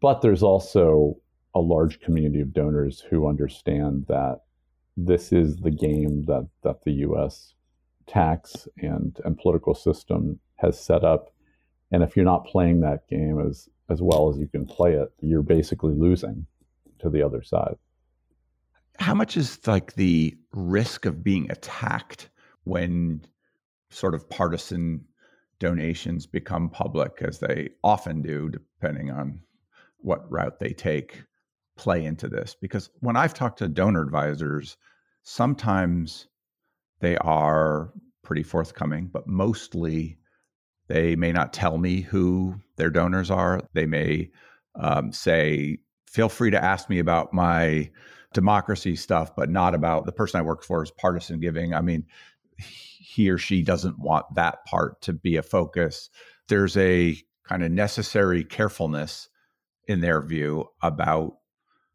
But 0.00 0.22
there's 0.22 0.42
also 0.42 1.18
a 1.54 1.60
large 1.60 2.00
community 2.00 2.40
of 2.40 2.52
donors 2.52 3.00
who 3.00 3.28
understand 3.28 4.06
that 4.08 4.40
this 4.96 5.32
is 5.32 5.56
the 5.56 5.70
game 5.70 6.24
that, 6.26 6.48
that 6.62 6.84
the 6.84 6.92
US 6.92 7.54
tax 8.06 8.68
and, 8.78 9.18
and 9.24 9.38
political 9.38 9.74
system 9.74 10.40
has 10.56 10.78
set 10.78 11.04
up. 11.04 11.32
And 11.90 12.02
if 12.02 12.16
you're 12.16 12.24
not 12.24 12.46
playing 12.46 12.80
that 12.80 13.08
game 13.08 13.40
as, 13.46 13.68
as 13.88 14.02
well 14.02 14.30
as 14.30 14.38
you 14.38 14.48
can 14.48 14.66
play 14.66 14.94
it, 14.94 15.12
you're 15.20 15.42
basically 15.42 15.94
losing 15.94 16.46
to 16.98 17.08
the 17.08 17.22
other 17.22 17.42
side 17.42 17.76
how 18.98 19.14
much 19.14 19.36
is 19.36 19.66
like 19.66 19.94
the 19.94 20.36
risk 20.52 21.06
of 21.06 21.22
being 21.22 21.50
attacked 21.50 22.30
when 22.64 23.22
sort 23.90 24.14
of 24.14 24.28
partisan 24.28 25.04
donations 25.58 26.26
become 26.26 26.68
public 26.68 27.22
as 27.22 27.38
they 27.38 27.68
often 27.82 28.22
do 28.22 28.48
depending 28.48 29.10
on 29.10 29.40
what 29.98 30.30
route 30.30 30.58
they 30.60 30.70
take 30.70 31.22
play 31.78 32.04
into 32.04 32.28
this 32.28 32.56
because 32.60 32.90
when 33.00 33.16
i've 33.16 33.34
talked 33.34 33.58
to 33.58 33.68
donor 33.68 34.02
advisors 34.02 34.76
sometimes 35.22 36.26
they 37.00 37.16
are 37.18 37.92
pretty 38.22 38.42
forthcoming 38.42 39.08
but 39.10 39.26
mostly 39.26 40.18
they 40.88 41.16
may 41.16 41.32
not 41.32 41.52
tell 41.52 41.78
me 41.78 42.00
who 42.00 42.54
their 42.76 42.90
donors 42.90 43.30
are 43.30 43.60
they 43.72 43.86
may 43.86 44.30
um, 44.74 45.12
say 45.12 45.78
feel 46.06 46.28
free 46.28 46.50
to 46.50 46.62
ask 46.62 46.88
me 46.88 46.98
about 46.98 47.32
my 47.32 47.90
democracy 48.32 48.96
stuff, 48.96 49.34
but 49.34 49.50
not 49.50 49.74
about 49.74 50.06
the 50.06 50.12
person 50.12 50.38
I 50.38 50.42
work 50.42 50.62
for 50.62 50.82
is 50.82 50.90
partisan 50.90 51.40
giving. 51.40 51.74
I 51.74 51.80
mean, 51.80 52.06
he 52.56 53.30
or 53.30 53.38
she 53.38 53.62
doesn't 53.62 53.98
want 53.98 54.26
that 54.34 54.64
part 54.64 55.00
to 55.02 55.12
be 55.12 55.36
a 55.36 55.42
focus. 55.42 56.10
There's 56.48 56.76
a 56.76 57.16
kind 57.44 57.62
of 57.62 57.70
necessary 57.70 58.44
carefulness 58.44 59.28
in 59.86 60.00
their 60.00 60.20
view 60.20 60.66
about 60.82 61.37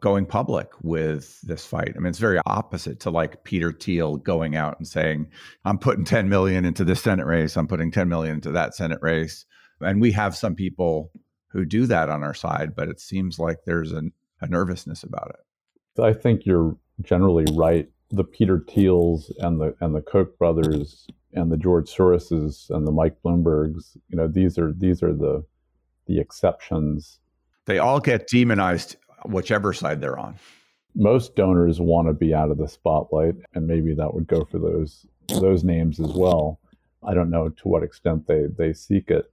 going 0.04 0.26
public 0.26 0.68
with 0.82 1.40
this 1.44 1.66
fight. 1.66 1.94
I 1.96 2.00
mean, 2.00 2.08
it's 2.08 2.20
very 2.20 2.38
opposite 2.46 3.00
to 3.00 3.10
like 3.10 3.46
Peter 3.46 3.72
Thiel 3.72 4.18
going 4.18 4.54
out 4.54 4.78
and 4.78 4.86
saying, 4.86 5.30
I'm 5.64 5.80
putting 5.80 6.04
10 6.04 6.28
million 6.28 6.66
into 6.66 6.84
this 6.84 7.02
Senate 7.02 7.26
race, 7.26 7.56
I'm 7.56 7.70
putting 7.70 7.90
10 7.90 8.10
million 8.10 8.36
into 8.36 8.52
that 8.52 8.76
Senate 8.76 9.00
race. 9.02 9.46
And 9.80 10.02
we 10.02 10.12
have 10.12 10.36
some 10.36 10.56
people 10.56 11.10
who 11.48 11.64
do 11.64 11.86
that 11.86 12.10
on 12.10 12.22
our 12.22 12.34
side, 12.34 12.76
but 12.76 12.90
it 12.90 13.00
seems 13.00 13.40
like 13.40 13.60
there's 13.66 13.94
a, 13.94 14.02
a 14.42 14.48
nervousness 14.48 15.04
about 15.04 15.36
it. 15.36 16.02
I 16.02 16.12
think 16.12 16.46
you're 16.46 16.76
generally 17.02 17.46
right. 17.54 17.90
The 18.12 18.26
Peter 18.26 18.60
Thiels 18.60 19.32
and 19.40 19.62
the 19.62 19.74
and 19.80 19.96
the 19.96 20.02
Koch 20.02 20.38
brothers 20.38 21.08
and 21.32 21.50
the 21.50 21.58
George 21.58 21.90
Soroses 21.90 22.70
and 22.70 22.86
the 22.86 22.92
Mike 22.92 23.16
Bloombergs, 23.24 23.96
you 24.10 24.18
know, 24.18 24.28
these 24.28 24.58
are 24.58 24.74
these 24.74 25.02
are 25.02 25.14
the 25.14 25.46
the 26.08 26.20
exceptions. 26.20 27.20
They 27.66 27.80
all 27.80 28.02
get 28.02 28.28
demonized 28.28 28.98
whichever 29.26 29.74
side 29.74 30.02
they're 30.02 30.20
on. 30.20 30.36
Most 30.96 31.36
donors 31.36 31.82
want 31.82 32.08
to 32.08 32.14
be 32.14 32.34
out 32.34 32.52
of 32.52 32.58
the 32.58 32.68
spotlight, 32.68 33.36
and 33.54 33.68
maybe 33.68 33.94
that 33.96 34.14
would 34.14 34.28
go 34.28 34.46
for 34.46 34.60
those 34.60 35.06
those 35.40 35.64
names 35.64 36.00
as 36.00 36.12
well. 36.14 36.60
I 37.06 37.14
don't 37.14 37.30
know 37.30 37.50
to 37.50 37.68
what 37.68 37.84
extent 37.84 38.28
they 38.28 38.46
they 38.58 38.74
seek 38.74 39.10
it, 39.10 39.26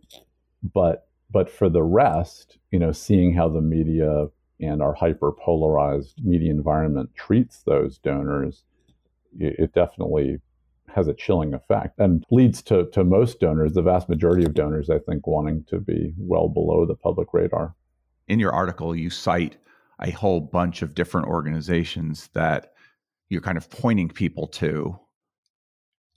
but 0.62 1.08
but 1.30 1.50
for 1.50 1.68
the 1.68 1.82
rest, 1.82 2.58
you 2.70 2.78
know, 2.78 2.92
seeing 2.92 3.34
how 3.34 3.48
the 3.48 3.60
media 3.60 4.26
and 4.60 4.82
our 4.82 4.94
hyper 4.94 5.32
polarized 5.32 6.24
media 6.24 6.50
environment 6.50 7.10
treats 7.14 7.62
those 7.62 7.98
donors, 7.98 8.64
it 9.38 9.72
definitely 9.74 10.38
has 10.88 11.08
a 11.08 11.14
chilling 11.14 11.54
effect 11.54 11.98
and 11.98 12.24
leads 12.30 12.62
to, 12.62 12.86
to 12.86 13.04
most 13.04 13.38
donors, 13.38 13.74
the 13.74 13.82
vast 13.82 14.08
majority 14.08 14.44
of 14.44 14.54
donors, 14.54 14.90
I 14.90 14.98
think, 14.98 15.26
wanting 15.26 15.64
to 15.70 15.78
be 15.78 16.12
well 16.18 16.48
below 16.48 16.84
the 16.84 16.96
public 16.96 17.28
radar. 17.32 17.74
in 18.28 18.38
your 18.38 18.52
article, 18.52 18.94
you 18.94 19.10
cite 19.10 19.56
a 20.02 20.10
whole 20.10 20.40
bunch 20.40 20.82
of 20.82 20.94
different 20.94 21.28
organizations 21.28 22.28
that 22.34 22.72
you're 23.28 23.40
kind 23.40 23.58
of 23.58 23.70
pointing 23.70 24.08
people 24.08 24.46
to, 24.46 24.98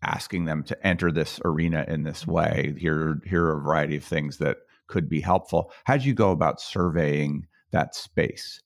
asking 0.01 0.45
them 0.45 0.63
to 0.63 0.87
enter 0.87 1.11
this 1.11 1.39
arena 1.45 1.85
in 1.87 2.03
this 2.03 2.21
mm-hmm. 2.21 2.31
way. 2.31 2.75
Here, 2.77 3.19
here 3.25 3.45
are 3.45 3.57
a 3.57 3.61
variety 3.61 3.97
of 3.97 4.03
things 4.03 4.37
that 4.37 4.57
could 4.87 5.09
be 5.09 5.21
helpful. 5.21 5.71
How 5.85 5.97
did 5.97 6.05
you 6.05 6.13
go 6.13 6.31
about 6.31 6.61
surveying 6.61 7.47
that 7.71 7.95
space? 7.95 8.61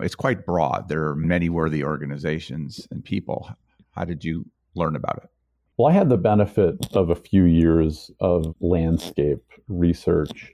It's 0.00 0.14
quite 0.14 0.44
broad. 0.44 0.88
There 0.88 1.06
are 1.06 1.16
many 1.16 1.48
worthy 1.48 1.84
organizations 1.84 2.86
and 2.90 3.04
people. 3.04 3.48
How 3.92 4.04
did 4.04 4.24
you 4.24 4.44
learn 4.74 4.96
about 4.96 5.20
it? 5.22 5.30
Well, 5.76 5.88
I 5.88 5.92
had 5.92 6.08
the 6.08 6.16
benefit 6.16 6.94
of 6.94 7.10
a 7.10 7.16
few 7.16 7.44
years 7.44 8.10
of 8.20 8.54
landscape 8.60 9.42
research 9.68 10.52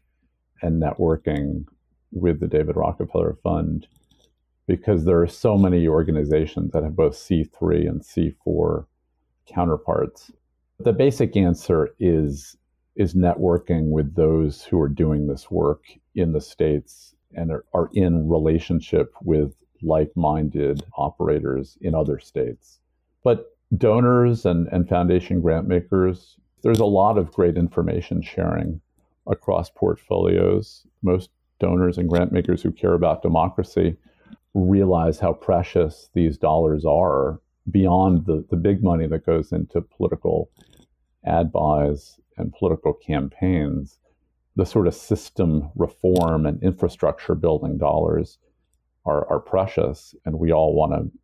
and 0.62 0.82
networking 0.82 1.64
with 2.12 2.40
the 2.40 2.46
David 2.46 2.76
Rockefeller 2.76 3.36
Fund 3.42 3.86
because 4.66 5.04
there 5.04 5.20
are 5.20 5.26
so 5.26 5.56
many 5.56 5.88
organizations 5.88 6.72
that 6.72 6.82
have 6.82 6.96
both 6.96 7.14
C3 7.14 7.88
and 7.88 8.00
C4 8.02 8.86
counterparts. 9.46 10.30
The 10.78 10.92
basic 10.92 11.36
answer 11.36 11.90
is 11.98 12.56
is 12.96 13.14
networking 13.14 13.90
with 13.90 14.14
those 14.14 14.64
who 14.64 14.78
are 14.80 14.88
doing 14.88 15.26
this 15.26 15.50
work 15.50 15.84
in 16.14 16.32
the 16.32 16.40
states 16.40 17.14
and 17.34 17.50
are, 17.50 17.64
are 17.72 17.88
in 17.94 18.28
relationship 18.28 19.14
with 19.22 19.54
like-minded 19.82 20.82
operators 20.96 21.78
in 21.80 21.94
other 21.94 22.18
states. 22.18 22.80
But 23.22 23.56
donors 23.76 24.44
and, 24.44 24.66
and 24.68 24.88
foundation 24.88 25.40
grant 25.40 25.68
makers, 25.68 26.36
there's 26.62 26.80
a 26.80 26.84
lot 26.84 27.16
of 27.16 27.32
great 27.32 27.56
information 27.56 28.22
sharing 28.22 28.80
across 29.26 29.70
portfolios. 29.70 30.86
Most 31.02 31.30
donors 31.58 31.96
and 31.96 32.08
grant 32.08 32.32
makers 32.32 32.62
who 32.62 32.72
care 32.72 32.94
about 32.94 33.22
democracy 33.22 33.96
realize 34.54 35.18
how 35.18 35.32
precious 35.32 36.10
these 36.14 36.36
dollars 36.36 36.84
are 36.84 37.40
beyond 37.70 38.26
the, 38.26 38.44
the 38.50 38.56
big 38.56 38.82
money 38.82 39.06
that 39.06 39.26
goes 39.26 39.52
into 39.52 39.80
political 39.80 40.50
ad 41.24 41.52
buys 41.52 42.18
and 42.36 42.52
political 42.52 42.92
campaigns. 42.92 43.98
The 44.56 44.66
sort 44.66 44.86
of 44.86 44.94
system 44.94 45.70
reform 45.76 46.46
and 46.46 46.62
infrastructure 46.62 47.34
building 47.34 47.78
dollars 47.78 48.38
are, 49.06 49.26
are 49.30 49.40
precious, 49.40 50.14
and 50.24 50.38
we 50.38 50.52
all 50.52 50.74
want 50.74 50.92
to 50.92 51.18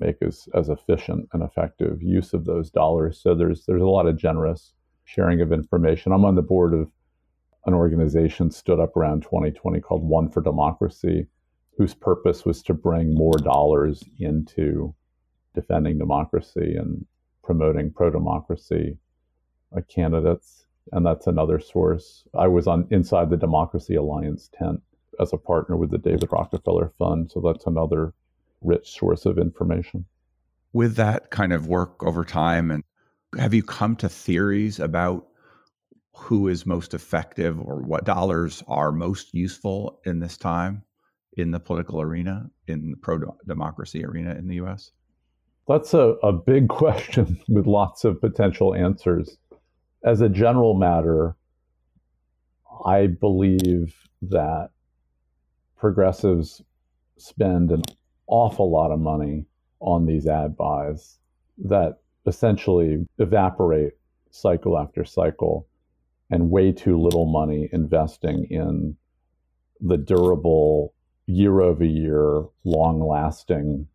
make 0.00 0.16
as, 0.22 0.48
as 0.54 0.68
efficient 0.70 1.28
and 1.32 1.42
effective 1.42 2.02
use 2.02 2.32
of 2.32 2.46
those 2.46 2.70
dollars. 2.70 3.20
So 3.22 3.34
there's 3.34 3.66
there's 3.66 3.82
a 3.82 3.86
lot 3.86 4.06
of 4.06 4.16
generous 4.16 4.72
sharing 5.04 5.40
of 5.40 5.52
information. 5.52 6.12
I'm 6.12 6.24
on 6.24 6.36
the 6.36 6.42
board 6.42 6.72
of 6.72 6.90
an 7.66 7.74
organization 7.74 8.50
stood 8.50 8.80
up 8.80 8.96
around 8.96 9.22
2020 9.22 9.80
called 9.80 10.02
One 10.02 10.30
for 10.30 10.40
Democracy, 10.40 11.26
whose 11.80 11.94
purpose 11.94 12.44
was 12.44 12.62
to 12.62 12.74
bring 12.74 13.14
more 13.14 13.38
dollars 13.42 14.04
into 14.18 14.94
defending 15.54 15.96
democracy 15.96 16.76
and 16.76 17.06
promoting 17.42 17.90
pro 17.90 18.10
democracy 18.10 18.98
uh, 19.74 19.80
candidates. 19.88 20.66
And 20.92 21.06
that's 21.06 21.26
another 21.26 21.58
source. 21.58 22.24
I 22.38 22.48
was 22.48 22.66
on 22.66 22.86
inside 22.90 23.30
the 23.30 23.38
Democracy 23.38 23.94
Alliance 23.94 24.50
tent 24.52 24.82
as 25.20 25.32
a 25.32 25.38
partner 25.38 25.74
with 25.74 25.90
the 25.90 25.96
David 25.96 26.28
Rockefeller 26.30 26.90
Fund. 26.98 27.30
So 27.32 27.40
that's 27.40 27.66
another 27.66 28.12
rich 28.60 28.90
source 28.90 29.24
of 29.24 29.38
information. 29.38 30.04
With 30.74 30.96
that 30.96 31.30
kind 31.30 31.54
of 31.54 31.66
work 31.66 32.04
over 32.04 32.26
time, 32.26 32.70
and 32.70 32.84
have 33.38 33.54
you 33.54 33.62
come 33.62 33.96
to 33.96 34.08
theories 34.10 34.80
about 34.80 35.28
who 36.14 36.46
is 36.46 36.66
most 36.66 36.92
effective 36.92 37.58
or 37.58 37.76
what 37.76 38.04
dollars 38.04 38.62
are 38.68 38.92
most 38.92 39.32
useful 39.32 39.98
in 40.04 40.20
this 40.20 40.36
time 40.36 40.82
in 41.34 41.50
the 41.50 41.60
political 41.60 42.00
arena, 42.00 42.50
in 42.66 42.90
the 42.90 42.96
pro 42.96 43.18
democracy 43.46 44.04
arena 44.04 44.34
in 44.34 44.48
the 44.48 44.56
US? 44.56 44.92
That's 45.68 45.94
a, 45.94 46.16
a 46.22 46.32
big 46.32 46.68
question 46.82 47.40
with 47.48 47.66
lots 47.66 48.04
of 48.04 48.20
potential 48.20 48.74
answers. 48.74 49.38
As 50.04 50.20
a 50.20 50.28
general 50.28 50.74
matter, 50.74 51.36
I 52.84 53.06
believe 53.08 53.94
that 54.22 54.70
progressives 55.76 56.62
spend 57.18 57.70
an 57.70 57.82
awful 58.26 58.70
lot 58.70 58.90
of 58.90 59.00
money 59.00 59.46
on 59.80 60.06
these 60.06 60.26
ad 60.26 60.56
buys 60.56 61.18
that 61.58 61.98
essentially 62.26 63.06
evaporate 63.18 63.92
cycle 64.30 64.78
after 64.78 65.04
cycle 65.04 65.66
and 66.30 66.50
way 66.50 66.72
too 66.72 66.98
little 66.98 67.26
money 67.26 67.68
investing 67.72 68.46
in 68.50 68.96
the 69.80 69.96
durable 69.96 70.94
year 71.30 71.60
over 71.60 71.84
year 71.84 72.44
long 72.64 73.00
lasting 73.00 73.86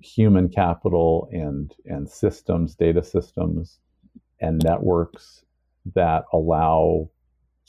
human 0.00 0.48
capital 0.48 1.28
and 1.32 1.74
and 1.84 2.08
systems 2.08 2.74
data 2.74 3.02
systems 3.02 3.78
and 4.40 4.60
networks 4.64 5.44
that 5.94 6.24
allow 6.32 7.08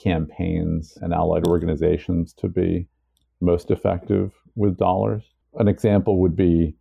campaigns 0.02 0.98
and 1.02 1.14
allied 1.14 1.46
organizations 1.48 2.34
to 2.34 2.48
be 2.48 2.88
most 3.40 3.70
effective 3.70 4.32
with 4.56 4.78
dollars 4.78 5.34
an 5.56 5.68
example 5.68 6.20
would 6.20 6.36
be 6.36 6.76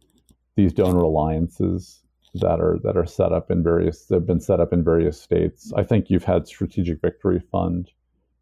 these 0.57 0.73
donor 0.73 1.01
alliances 1.01 2.03
that 2.35 2.61
are 2.61 2.79
that 2.83 2.97
are 2.97 3.07
set 3.07 3.33
up 3.33 3.51
in 3.51 3.63
various 3.63 4.07
that 4.07 4.17
have 4.17 4.27
been 4.27 4.41
set 4.41 4.61
up 4.61 4.73
in 4.73 4.83
various 4.83 5.21
states. 5.21 5.73
I 5.77 5.83
think 5.83 6.09
you've 6.09 6.25
had 6.25 6.47
Strategic 6.47 7.01
Victory 7.01 7.41
Fund, 7.51 7.91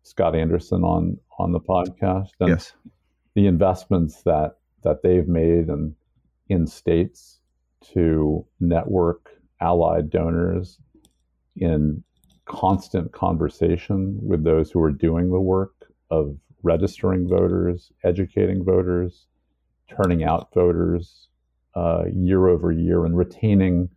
Scott 0.02 0.36
Anderson 0.36 0.84
on 0.84 1.18
on 1.38 1.52
the 1.52 1.60
podcast. 1.60 2.30
And 2.38 2.50
yes. 2.50 2.72
The 3.34 3.46
investments 3.46 4.22
that 4.22 4.56
that 4.82 5.02
they've 5.02 5.28
made 5.28 5.68
and 5.68 5.94
in 6.48 6.66
states 6.66 7.40
to 7.92 8.44
network 8.58 9.30
allied 9.60 10.10
donors 10.10 10.78
in 11.56 12.02
constant 12.46 13.12
conversation 13.12 14.18
with 14.22 14.42
those 14.42 14.70
who 14.70 14.82
are 14.82 14.90
doing 14.90 15.30
the 15.30 15.40
work 15.40 15.92
of 16.10 16.36
registering 16.62 17.28
voters, 17.28 17.92
educating 18.02 18.64
voters, 18.64 19.26
turning 19.88 20.24
out 20.24 20.52
voters 20.52 21.28
uh, 21.74 22.04
year 22.12 22.48
over 22.48 22.72
year 22.72 23.04
and 23.04 23.16
retaining 23.16 23.88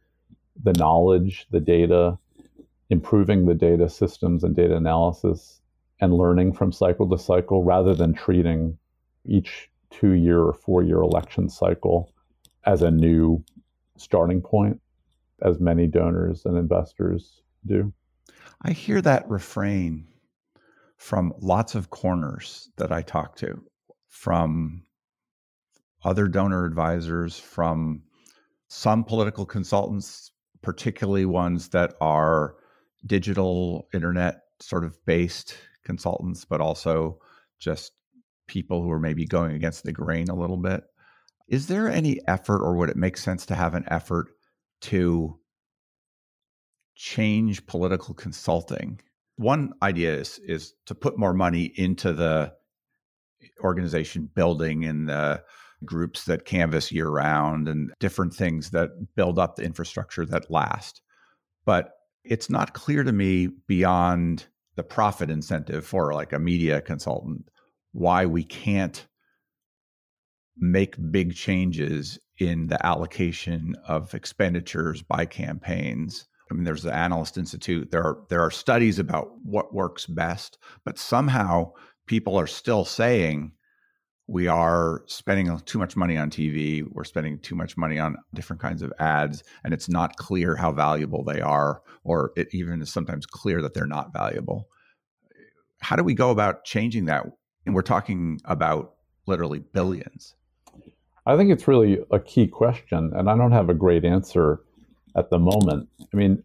the 0.63 0.73
knowledge, 0.73 1.47
the 1.49 1.59
data, 1.59 2.17
improving 2.89 3.45
the 3.45 3.55
data 3.55 3.89
systems 3.89 4.43
and 4.43 4.55
data 4.55 4.75
analysis, 4.75 5.61
and 5.99 6.13
learning 6.13 6.53
from 6.53 6.71
cycle 6.71 7.09
to 7.09 7.17
cycle 7.17 7.63
rather 7.63 7.95
than 7.95 8.13
treating 8.13 8.77
each 9.25 9.69
two 9.89 10.13
year 10.13 10.41
or 10.41 10.53
four 10.53 10.83
year 10.83 10.97
election 10.97 11.49
cycle 11.49 12.11
as 12.65 12.81
a 12.81 12.91
new 12.91 13.43
starting 13.97 14.41
point, 14.41 14.79
as 15.41 15.59
many 15.59 15.87
donors 15.87 16.45
and 16.45 16.57
investors 16.57 17.41
do. 17.65 17.93
I 18.61 18.71
hear 18.71 19.01
that 19.01 19.29
refrain 19.29 20.07
from 20.97 21.33
lots 21.39 21.75
of 21.75 21.89
corners 21.89 22.69
that 22.77 22.91
I 22.91 23.01
talk 23.01 23.35
to, 23.37 23.61
from 24.07 24.83
other 26.03 26.27
donor 26.27 26.65
advisors, 26.65 27.37
from 27.37 28.03
some 28.69 29.03
political 29.03 29.45
consultants, 29.45 30.31
particularly 30.61 31.25
ones 31.25 31.69
that 31.69 31.95
are 31.99 32.55
digital 33.05 33.87
internet 33.93 34.43
sort 34.59 34.85
of 34.85 34.97
based 35.05 35.57
consultants, 35.83 36.45
but 36.45 36.61
also 36.61 37.19
just 37.59 37.91
people 38.47 38.81
who 38.81 38.91
are 38.91 38.99
maybe 38.99 39.25
going 39.25 39.55
against 39.55 39.83
the 39.83 39.91
grain 39.91 40.29
a 40.29 40.35
little 40.35 40.57
bit. 40.57 40.83
Is 41.47 41.67
there 41.67 41.89
any 41.89 42.19
effort, 42.27 42.61
or 42.61 42.75
would 42.75 42.89
it 42.89 42.97
make 42.97 43.17
sense 43.17 43.45
to 43.47 43.55
have 43.55 43.73
an 43.73 43.85
effort 43.87 44.27
to 44.81 45.39
change 46.95 47.65
political 47.65 48.13
consulting? 48.13 48.99
One 49.35 49.73
idea 49.81 50.15
is 50.15 50.39
is 50.45 50.73
to 50.85 50.95
put 50.95 51.17
more 51.17 51.33
money 51.33 51.71
into 51.75 52.13
the 52.13 52.53
organization 53.61 54.29
building 54.33 54.85
and 54.85 55.09
the 55.09 55.43
groups 55.83 56.25
that 56.25 56.45
canvas 56.45 56.91
year 56.91 57.09
round 57.09 57.67
and 57.67 57.91
different 57.99 58.33
things 58.33 58.71
that 58.71 58.89
build 59.15 59.37
up 59.37 59.55
the 59.55 59.63
infrastructure 59.63 60.25
that 60.25 60.49
last. 60.49 61.01
But 61.65 61.91
it's 62.23 62.49
not 62.49 62.73
clear 62.73 63.03
to 63.03 63.11
me 63.11 63.47
beyond 63.67 64.45
the 64.75 64.83
profit 64.83 65.29
incentive 65.29 65.85
for 65.85 66.13
like 66.13 66.33
a 66.33 66.39
media 66.39 66.81
consultant 66.81 67.49
why 67.93 68.25
we 68.25 68.43
can't 68.43 69.07
make 70.57 70.95
big 71.11 71.33
changes 71.33 72.19
in 72.39 72.67
the 72.67 72.85
allocation 72.85 73.75
of 73.87 74.13
expenditures 74.13 75.01
by 75.01 75.25
campaigns. 75.25 76.27
I 76.51 76.53
mean, 76.53 76.63
there's 76.63 76.83
the 76.83 76.93
Analyst 76.93 77.37
Institute. 77.37 77.91
There 77.91 78.03
are 78.03 78.17
there 78.29 78.41
are 78.41 78.51
studies 78.51 78.99
about 78.99 79.29
what 79.43 79.73
works 79.73 80.05
best, 80.05 80.57
but 80.83 80.99
somehow 80.99 81.71
people 82.05 82.37
are 82.37 82.47
still 82.47 82.85
saying 82.85 83.53
we 84.27 84.47
are 84.47 85.03
spending 85.07 85.59
too 85.65 85.79
much 85.79 85.95
money 85.95 86.17
on 86.17 86.29
TV. 86.29 86.83
We're 86.89 87.03
spending 87.03 87.39
too 87.39 87.55
much 87.55 87.75
money 87.77 87.99
on 87.99 88.17
different 88.33 88.61
kinds 88.61 88.81
of 88.81 88.93
ads, 88.99 89.43
and 89.63 89.73
it's 89.73 89.89
not 89.89 90.15
clear 90.17 90.55
how 90.55 90.71
valuable 90.71 91.23
they 91.23 91.41
are, 91.41 91.81
or 92.03 92.31
it 92.35 92.47
even 92.51 92.81
is 92.81 92.91
sometimes 92.91 93.25
clear 93.25 93.61
that 93.61 93.73
they're 93.73 93.85
not 93.85 94.13
valuable. 94.13 94.67
How 95.81 95.95
do 95.95 96.03
we 96.03 96.13
go 96.13 96.31
about 96.31 96.63
changing 96.63 97.05
that? 97.05 97.25
And 97.65 97.73
we're 97.73 97.81
talking 97.81 98.39
about 98.45 98.95
literally 99.25 99.59
billions? 99.59 100.35
I 101.25 101.37
think 101.37 101.51
it's 101.51 101.67
really 101.67 101.99
a 102.11 102.19
key 102.19 102.47
question, 102.47 103.11
and 103.15 103.29
I 103.29 103.37
don't 103.37 103.53
have 103.53 103.69
a 103.69 103.73
great 103.73 104.03
answer 104.03 104.61
at 105.15 105.29
the 105.29 105.39
moment. 105.39 105.87
I 106.01 106.17
mean, 106.17 106.43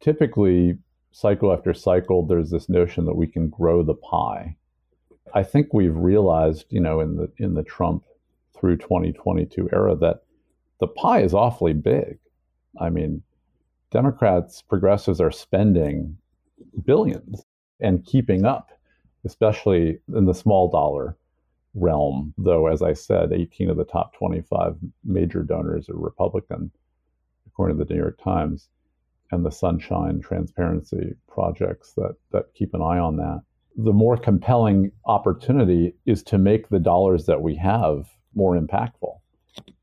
typically, 0.00 0.78
cycle 1.12 1.52
after 1.52 1.72
cycle, 1.72 2.26
there's 2.26 2.50
this 2.50 2.68
notion 2.68 3.04
that 3.04 3.14
we 3.14 3.28
can 3.28 3.48
grow 3.48 3.82
the 3.82 3.94
pie. 3.94 4.56
I 5.34 5.44
think 5.44 5.72
we've 5.72 5.96
realized, 5.96 6.66
you 6.70 6.80
know, 6.80 7.00
in 7.00 7.16
the 7.16 7.30
in 7.38 7.54
the 7.54 7.62
Trump 7.62 8.04
through 8.56 8.78
2022 8.78 9.68
era 9.72 9.94
that 9.96 10.24
the 10.80 10.86
pie 10.88 11.20
is 11.20 11.34
awfully 11.34 11.72
big. 11.72 12.18
I 12.80 12.90
mean, 12.90 13.22
Democrats, 13.90 14.62
progressives 14.62 15.20
are 15.20 15.30
spending 15.30 16.16
billions 16.84 17.44
and 17.80 18.04
keeping 18.04 18.44
up, 18.44 18.70
especially 19.24 19.98
in 20.14 20.24
the 20.26 20.34
small 20.34 20.70
dollar 20.70 21.16
realm. 21.74 22.34
Though, 22.38 22.68
as 22.68 22.82
I 22.82 22.92
said, 22.92 23.32
18 23.32 23.70
of 23.70 23.76
the 23.76 23.84
top 23.84 24.14
25 24.16 24.76
major 25.04 25.42
donors 25.42 25.88
are 25.88 25.96
Republican, 25.96 26.70
according 27.46 27.78
to 27.78 27.84
the 27.84 27.94
New 27.94 28.00
York 28.00 28.18
Times, 28.22 28.68
and 29.30 29.44
the 29.44 29.50
Sunshine 29.50 30.20
Transparency 30.20 31.14
projects 31.28 31.94
that, 31.96 32.14
that 32.32 32.54
keep 32.54 32.74
an 32.74 32.82
eye 32.82 32.98
on 32.98 33.16
that. 33.16 33.42
The 33.76 33.92
more 33.92 34.16
compelling 34.16 34.92
opportunity 35.06 35.94
is 36.06 36.22
to 36.24 36.38
make 36.38 36.68
the 36.68 36.78
dollars 36.78 37.26
that 37.26 37.42
we 37.42 37.56
have 37.56 38.06
more 38.34 38.56
impactful 38.56 39.18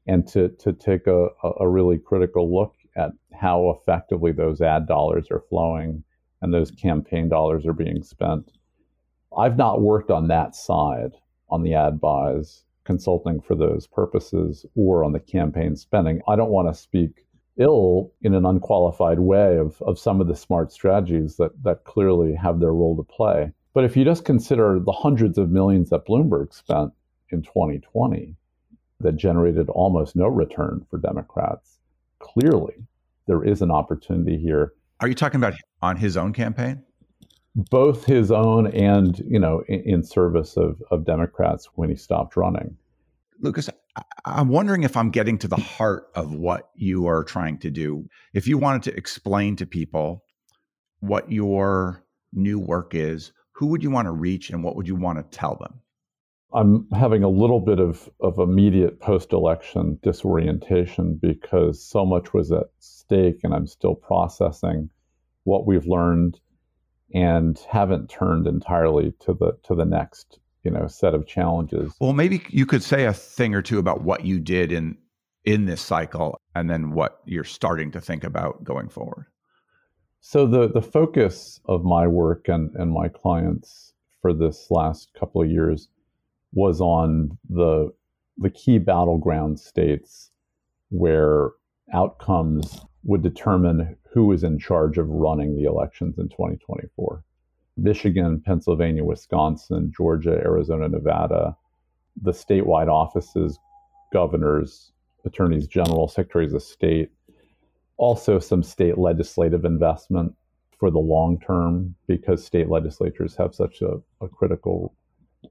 and 0.08 0.28
to, 0.30 0.50
to 0.50 0.74
take 0.74 1.08
a, 1.08 1.28
a 1.60 1.68
really 1.68 1.98
critical 1.98 2.54
look 2.54 2.76
at 2.96 3.12
how 3.34 3.70
effectively 3.70 4.32
those 4.32 4.62
ad 4.62 4.88
dollars 4.88 5.28
are 5.32 5.44
flowing 5.50 6.04
and 6.42 6.54
those 6.54 6.72
campaign 6.72 7.30
dollars 7.30 7.66
are 7.66 7.74
being 7.74 8.04
spent. 8.04 8.52
I've 9.38 9.58
not 9.58 9.82
worked 9.82 10.12
on 10.12 10.28
that 10.28 10.56
side, 10.56 11.14
on 11.50 11.64
the 11.64 11.74
ad 11.74 12.02
buys, 12.02 12.64
consulting 12.84 13.42
for 13.42 13.56
those 13.56 13.88
purposes, 13.88 14.66
or 14.76 15.04
on 15.04 15.14
the 15.14 15.20
campaign 15.20 15.76
spending. 15.76 16.22
I 16.28 16.36
don't 16.36 16.52
want 16.52 16.68
to 16.68 16.80
speak 16.80 17.26
ill 17.58 18.12
in 18.22 18.34
an 18.34 18.46
unqualified 18.46 19.20
way 19.20 19.58
of, 19.58 19.82
of 19.82 20.00
some 20.00 20.20
of 20.20 20.28
the 20.28 20.36
smart 20.36 20.72
strategies 20.72 21.38
that, 21.38 21.52
that 21.64 21.84
clearly 21.84 22.34
have 22.36 22.60
their 22.60 22.74
role 22.74 22.96
to 22.96 23.04
play. 23.04 23.52
But 23.74 23.86
if 23.86 23.96
you 23.96 24.04
just 24.04 24.26
consider 24.26 24.80
the 24.80 24.92
hundreds 24.92 25.38
of 25.38 25.50
millions 25.50 25.90
that 25.92 26.06
Bloomberg 26.06 26.54
spent 26.54 26.92
in 27.30 27.42
2020 27.42 28.36
that 29.00 29.16
generated 29.16 29.70
almost 29.70 30.16
no 30.16 30.28
return 30.28 30.86
for 30.90 30.98
Democrats, 30.98 31.80
clearly 32.20 32.76
there 33.28 33.44
is 33.44 33.62
an 33.62 33.72
opportunity 33.72 34.38
here. 34.38 34.74
Are 35.00 35.08
you 35.08 35.16
talking 35.16 35.40
about 35.40 35.54
on 35.82 35.98
his 35.98 36.18
own 36.18 36.34
campaign? 36.34 36.84
Both 37.56 38.06
his 38.06 38.32
own 38.32 38.68
and, 38.68 39.18
you 39.28 39.40
know, 39.40 39.64
in, 39.68 39.82
in 39.82 40.04
service 40.04 40.56
of, 40.58 40.82
of 40.90 41.06
Democrats 41.06 41.68
when 41.76 41.90
he 41.90 41.96
stopped 41.96 42.38
running. 42.38 42.78
Lukas, 43.42 43.70
I'm 44.26 44.50
wondering 44.50 44.84
if 44.84 44.96
I'm 44.96 45.10
getting 45.10 45.38
to 45.40 45.48
the 45.48 45.58
heart 45.58 46.08
of 46.16 46.34
what 46.34 46.70
you 46.76 47.08
are 47.08 47.24
trying 47.24 47.58
to 47.60 47.70
do. 47.70 48.08
If 48.34 48.48
you 48.48 48.58
wanted 48.58 48.84
to 48.84 48.96
explain 48.96 49.56
to 49.58 49.66
people 49.66 50.24
what 51.00 51.32
your 51.32 52.06
new 52.32 52.60
work 52.60 52.94
is, 52.94 53.34
who 53.52 53.68
would 53.68 53.84
you 53.84 53.92
want 53.92 54.06
to 54.06 54.12
reach 54.12 54.50
and 54.50 54.64
what 54.64 54.76
would 54.76 54.88
you 54.88 54.96
want 54.96 55.18
to 55.18 55.38
tell 55.38 55.56
them? 55.56 55.82
I'm 56.54 56.88
having 56.94 57.24
a 57.24 57.30
little 57.30 57.60
bit 57.60 57.80
of, 57.80 58.10
of 58.20 58.38
immediate 58.38 59.00
post 59.00 59.32
election 59.34 59.98
disorientation 60.04 61.16
because 61.22 61.84
so 61.84 62.06
much 62.06 62.34
was 62.34 62.52
at 62.52 62.68
stake 62.80 63.40
and 63.44 63.54
I'm 63.54 63.68
still 63.68 63.96
processing 63.96 64.90
what 65.44 65.66
we've 65.66 65.88
learned 65.88 66.40
and 67.14 67.60
haven't 67.70 68.10
turned 68.10 68.48
entirely 68.48 69.14
to 69.20 69.34
the 69.34 69.58
to 69.64 69.76
the 69.76 69.86
next 69.86 70.40
you 70.64 70.72
know 70.72 70.88
set 70.88 71.14
of 71.14 71.28
challenges. 71.28 71.94
Well, 72.00 72.14
maybe 72.14 72.44
you 72.50 72.66
could 72.66 72.84
say 72.84 73.06
a 73.06 73.14
thing 73.14 73.54
or 73.54 73.62
two 73.62 73.80
about 73.80 74.02
what 74.02 74.26
you 74.26 74.40
did 74.40 74.72
in 74.72 74.98
in 75.44 75.66
this 75.66 75.82
cycle 75.82 76.40
and 76.56 76.70
then 76.70 76.92
what 76.92 77.20
you're 77.26 77.44
starting 77.44 77.92
to 77.92 78.02
think 78.02 78.24
about 78.24 78.64
going 78.64 78.90
forward. 78.90 79.26
So 80.22 80.46
the 80.46 80.70
the 80.70 80.82
focus 80.82 81.60
of 81.66 81.84
my 81.84 82.08
work 82.08 82.48
and, 82.48 82.76
and 82.76 82.92
my 82.92 83.08
clients 83.08 83.94
for 84.22 84.34
this 84.34 84.68
last 84.70 85.12
couple 85.20 85.42
of 85.42 85.50
years 85.50 85.90
was 86.54 86.80
on 86.80 87.38
the 87.50 87.92
the 88.38 88.50
key 88.50 88.78
battleground 88.78 89.60
states 89.60 90.32
where 90.90 91.52
outcomes 91.94 92.86
would 93.04 93.22
determine 93.22 93.96
who 94.14 94.32
is 94.32 94.44
in 94.44 94.60
charge 94.60 94.98
of 94.98 95.10
running 95.10 95.56
the 95.56 95.64
elections 95.64 96.18
in 96.18 96.30
2024. 96.30 97.24
Michigan, 97.78 98.42
Pennsylvania, 98.42 99.04
Wisconsin, 99.04 99.92
Georgia, 99.96 100.32
Arizona, 100.32 100.88
Nevada, 100.88 101.56
the 102.22 102.32
statewide 102.32 102.90
offices, 102.90 103.58
governors, 104.12 104.92
attorneys 105.26 105.68
general, 105.68 106.08
secretaries 106.08 106.54
of 106.54 106.62
state, 106.62 107.10
also 107.98 108.40
some 108.40 108.62
state 108.64 108.98
legislative 108.98 109.66
investment 109.66 110.36
for 110.78 110.92
the 110.92 111.00
long 111.00 111.40
term 111.40 111.96
because 112.08 112.44
state 112.44 112.70
legislatures 112.70 113.36
have 113.36 113.54
such 113.54 113.82
a, 113.82 114.02
a 114.20 114.28
critical 114.28 114.94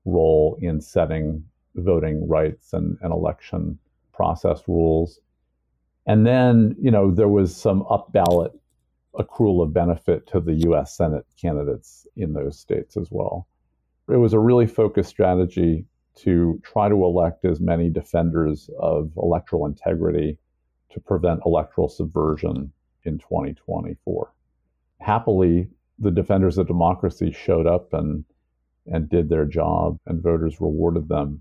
role 0.05 0.59
in 0.61 0.81
setting 0.81 1.43
voting 1.77 2.29
rights 2.29 2.73
and, 2.73 2.99
and 3.01 3.13
election 3.13 3.79
process 4.13 4.63
rules. 4.67 5.21
And 6.11 6.27
then, 6.27 6.75
you 6.83 6.91
know, 6.91 7.13
there 7.13 7.29
was 7.29 7.57
some 7.57 7.87
up 7.89 8.13
ballot 8.13 8.51
accrual 9.15 9.63
of 9.63 9.73
benefit 9.73 10.27
to 10.27 10.41
the 10.41 10.55
US 10.69 10.97
Senate 10.97 11.25
candidates 11.41 12.05
in 12.17 12.33
those 12.33 12.59
states 12.59 12.97
as 12.97 13.07
well. 13.13 13.47
It 14.09 14.17
was 14.17 14.33
a 14.33 14.41
really 14.41 14.67
focused 14.67 15.09
strategy 15.09 15.87
to 16.17 16.61
try 16.65 16.89
to 16.89 17.05
elect 17.05 17.45
as 17.45 17.61
many 17.61 17.91
defenders 17.91 18.69
of 18.81 19.13
electoral 19.19 19.67
integrity 19.67 20.37
to 20.91 20.99
prevent 20.99 21.43
electoral 21.47 21.89
subversion 21.89 22.73
in 23.05 23.19
2024. 23.19 24.33
Happily, 24.99 25.69
the 26.01 26.11
defenders 26.11 26.59
of 26.59 26.67
democracy 26.67 27.31
showed 27.31 27.69
up 27.69 27.93
and 27.93 28.25
and 28.89 29.09
did 29.09 29.29
their 29.29 29.45
job, 29.45 29.97
and 30.07 30.21
voters 30.21 30.61
rewarded 30.61 31.09
them. 31.09 31.41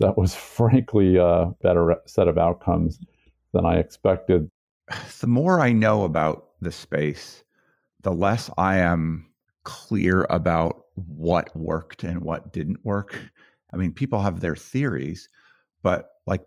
That 0.00 0.18
was 0.18 0.34
frankly 0.58 1.18
a 1.18 1.54
better 1.62 1.94
set 2.06 2.26
of 2.26 2.36
outcomes 2.36 2.98
than 3.52 3.66
I 3.66 3.76
expected. 3.76 4.50
The 5.20 5.26
more 5.28 5.60
I 5.60 5.72
know 5.72 6.02
about 6.02 6.48
the 6.60 6.72
space, 6.72 7.44
the 8.02 8.12
less 8.12 8.50
I 8.58 8.78
am 8.78 9.26
clear 9.64 10.26
about 10.28 10.86
what 10.94 11.56
worked 11.56 12.02
and 12.02 12.20
what 12.22 12.52
didn't 12.52 12.84
work. 12.84 13.18
I 13.72 13.76
mean, 13.76 13.92
people 13.92 14.20
have 14.20 14.40
their 14.40 14.56
theories, 14.56 15.28
but 15.82 16.08
like 16.26 16.42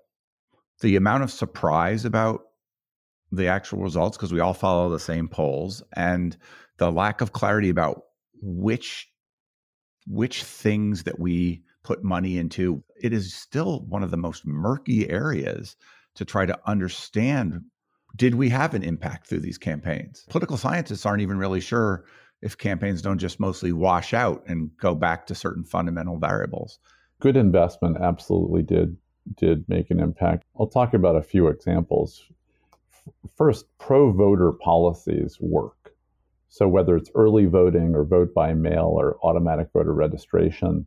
the 0.81 0.95
amount 0.97 1.23
of 1.23 1.31
surprise 1.31 2.05
about 2.05 2.41
the 3.31 3.47
actual 3.47 3.79
results, 3.79 4.17
because 4.17 4.33
we 4.33 4.41
all 4.41 4.53
follow 4.53 4.89
the 4.89 4.99
same 4.99 5.27
polls, 5.27 5.81
and 5.95 6.37
the 6.77 6.91
lack 6.91 7.21
of 7.21 7.33
clarity 7.33 7.69
about 7.69 8.01
which 8.41 9.09
which 10.07 10.43
things 10.43 11.03
that 11.03 11.19
we 11.19 11.63
put 11.83 12.03
money 12.03 12.37
into, 12.37 12.83
it 13.01 13.11
is 13.11 13.33
still 13.33 13.85
one 13.87 14.03
of 14.03 14.11
the 14.11 14.17
most 14.17 14.45
murky 14.45 15.09
areas 15.09 15.75
to 16.15 16.25
try 16.25 16.45
to 16.45 16.57
understand 16.65 17.61
did 18.15 18.35
we 18.35 18.49
have 18.49 18.73
an 18.73 18.83
impact 18.83 19.27
through 19.27 19.41
these 19.41 19.57
campaigns? 19.57 20.25
Political 20.29 20.57
scientists 20.57 21.05
aren't 21.05 21.21
even 21.21 21.37
really 21.37 21.59
sure 21.59 22.05
if 22.41 22.57
campaigns 22.57 23.01
don't 23.01 23.17
just 23.17 23.39
mostly 23.39 23.71
wash 23.71 24.13
out 24.13 24.43
and 24.47 24.69
go 24.77 24.95
back 24.95 25.27
to 25.27 25.35
certain 25.35 25.63
fundamental 25.63 26.17
variables. 26.17 26.79
Good 27.19 27.37
investment 27.37 27.97
absolutely 28.01 28.61
did 28.61 28.97
did 29.37 29.67
make 29.67 29.89
an 29.89 29.99
impact. 29.99 30.43
I'll 30.59 30.67
talk 30.67 30.93
about 30.93 31.15
a 31.15 31.23
few 31.23 31.47
examples. 31.47 32.23
First, 33.35 33.65
pro 33.79 34.11
voter 34.11 34.51
policies 34.51 35.37
work. 35.39 35.95
So 36.47 36.67
whether 36.67 36.95
it's 36.95 37.09
early 37.15 37.47
voting 37.47 37.95
or 37.95 38.05
vote 38.05 38.33
by 38.33 38.53
mail 38.53 38.93
or 38.95 39.17
automatic 39.23 39.69
voter 39.73 39.93
registration, 39.93 40.85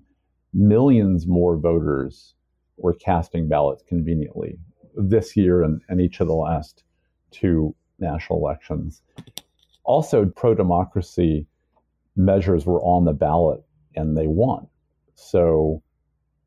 millions 0.55 1.27
more 1.27 1.57
voters 1.57 2.35
were 2.77 2.95
casting 2.95 3.49
ballots 3.49 3.83
conveniently 3.87 4.59
this 4.95 5.37
year 5.37 5.63
and, 5.63 5.81
and 5.89 6.01
each 6.01 6.21
of 6.21 6.29
the 6.29 6.35
last 6.35 6.85
two 7.31 7.75
national 7.99 8.39
elections. 8.39 9.03
Also, 9.85 10.27
pro 10.27 10.55
democracy 10.55 11.47
measures 12.17 12.67
were 12.67 12.83
on 12.83 13.05
the 13.05 13.13
ballot 13.13 13.63
and 13.95 14.17
they 14.17 14.27
won. 14.27 14.67
So, 15.15 15.83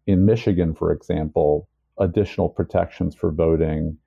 in 0.07 0.25
Michigan, 0.25 0.73
for 0.73 0.91
example, 0.91 1.67
additional 1.97 2.49
protections 2.49 3.15
for 3.15 3.31
voting, 3.31 3.97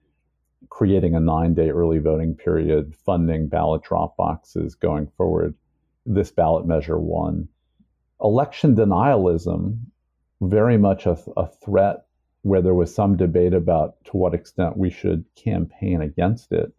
creating 0.70 1.14
a 1.14 1.20
nine 1.20 1.54
day 1.54 1.70
early 1.70 1.98
voting 1.98 2.34
period, 2.34 2.94
funding 2.94 3.48
ballot 3.48 3.82
drop 3.82 4.16
boxes 4.16 4.74
going 4.74 5.08
forward. 5.16 5.54
This 6.06 6.30
ballot 6.30 6.66
measure 6.66 6.98
won. 6.98 7.48
Election 8.22 8.74
denialism, 8.74 9.78
very 10.40 10.78
much 10.78 11.06
a, 11.06 11.16
a 11.36 11.46
threat 11.46 12.06
where 12.44 12.60
there 12.60 12.74
was 12.74 12.94
some 12.94 13.16
debate 13.16 13.54
about 13.54 13.96
to 14.04 14.18
what 14.18 14.34
extent 14.34 14.76
we 14.76 14.90
should 14.90 15.24
campaign 15.34 16.02
against 16.02 16.52
it. 16.52 16.70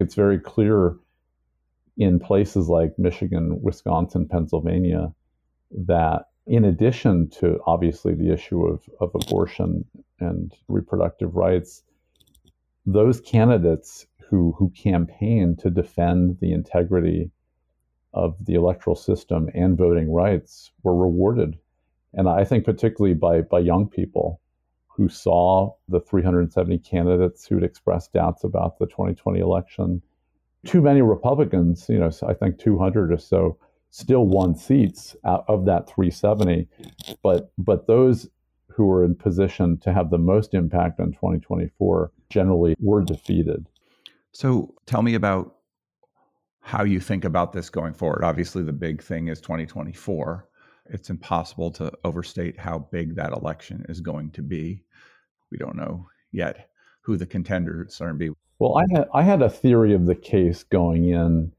It's 0.00 0.14
very 0.14 0.38
clear 0.38 0.96
in 1.98 2.18
places 2.18 2.70
like 2.70 2.98
Michigan, 2.98 3.60
Wisconsin, 3.62 4.26
Pennsylvania 4.26 5.12
that 5.86 6.28
in 6.46 6.64
addition 6.64 7.28
to 7.28 7.58
obviously 7.66 8.14
the 8.14 8.32
issue 8.32 8.64
of, 8.64 8.80
of 8.98 9.10
abortion 9.14 9.84
and 10.20 10.54
reproductive 10.68 11.36
rights, 11.36 11.82
those 12.86 13.20
candidates 13.20 14.06
who, 14.30 14.54
who 14.58 14.70
campaign 14.70 15.54
to 15.56 15.68
defend 15.68 16.38
the 16.40 16.52
integrity 16.54 17.30
of 18.14 18.36
the 18.46 18.54
electoral 18.54 18.96
system 18.96 19.50
and 19.54 19.76
voting 19.76 20.10
rights 20.10 20.72
were 20.82 20.96
rewarded. 20.96 21.58
And 22.14 22.26
I 22.26 22.44
think 22.44 22.64
particularly 22.64 23.14
by, 23.14 23.42
by 23.42 23.58
young 23.58 23.86
people 23.86 24.40
who 24.96 25.08
saw 25.08 25.74
the 25.88 26.00
370 26.00 26.78
candidates 26.78 27.46
who'd 27.46 27.64
expressed 27.64 28.12
doubts 28.12 28.44
about 28.44 28.78
the 28.78 28.86
2020 28.86 29.40
election. 29.40 30.00
Too 30.64 30.80
many 30.80 31.02
Republicans, 31.02 31.86
you 31.88 31.98
know, 31.98 32.10
I 32.26 32.32
think 32.32 32.58
200 32.58 33.12
or 33.12 33.18
so, 33.18 33.58
still 33.90 34.26
won 34.26 34.54
seats 34.54 35.16
out 35.24 35.44
of 35.48 35.66
that 35.66 35.88
370. 35.88 36.68
But 37.22 37.52
but 37.58 37.86
those 37.86 38.28
who 38.68 38.86
were 38.86 39.04
in 39.04 39.14
position 39.14 39.78
to 39.78 39.92
have 39.92 40.10
the 40.10 40.18
most 40.18 40.54
impact 40.54 41.00
on 41.00 41.12
2024 41.12 42.10
generally 42.28 42.74
were 42.80 43.02
defeated. 43.02 43.68
So 44.32 44.74
tell 44.86 45.02
me 45.02 45.14
about 45.14 45.54
how 46.60 46.82
you 46.82 46.98
think 46.98 47.24
about 47.24 47.52
this 47.52 47.70
going 47.70 47.94
forward. 47.94 48.24
Obviously, 48.24 48.62
the 48.62 48.72
big 48.72 49.02
thing 49.02 49.28
is 49.28 49.40
2024. 49.40 50.48
It's 50.86 51.10
impossible 51.10 51.70
to 51.72 51.92
overstate 52.04 52.58
how 52.58 52.80
big 52.90 53.14
that 53.16 53.32
election 53.32 53.84
is 53.88 54.00
going 54.00 54.30
to 54.32 54.42
be. 54.42 54.82
We 55.50 55.58
don't 55.58 55.76
know 55.76 56.08
yet 56.32 56.68
who 57.00 57.16
the 57.16 57.26
contenders 57.26 58.00
are 58.00 58.08
going 58.08 58.18
to 58.18 58.32
be. 58.32 58.36
Well, 58.58 58.78
I 58.78 58.84
had, 58.92 59.08
I 59.14 59.22
had 59.22 59.42
a 59.42 59.50
theory 59.50 59.94
of 59.94 60.06
the 60.06 60.14
case 60.14 60.62
going 60.62 61.08
in 61.08 61.52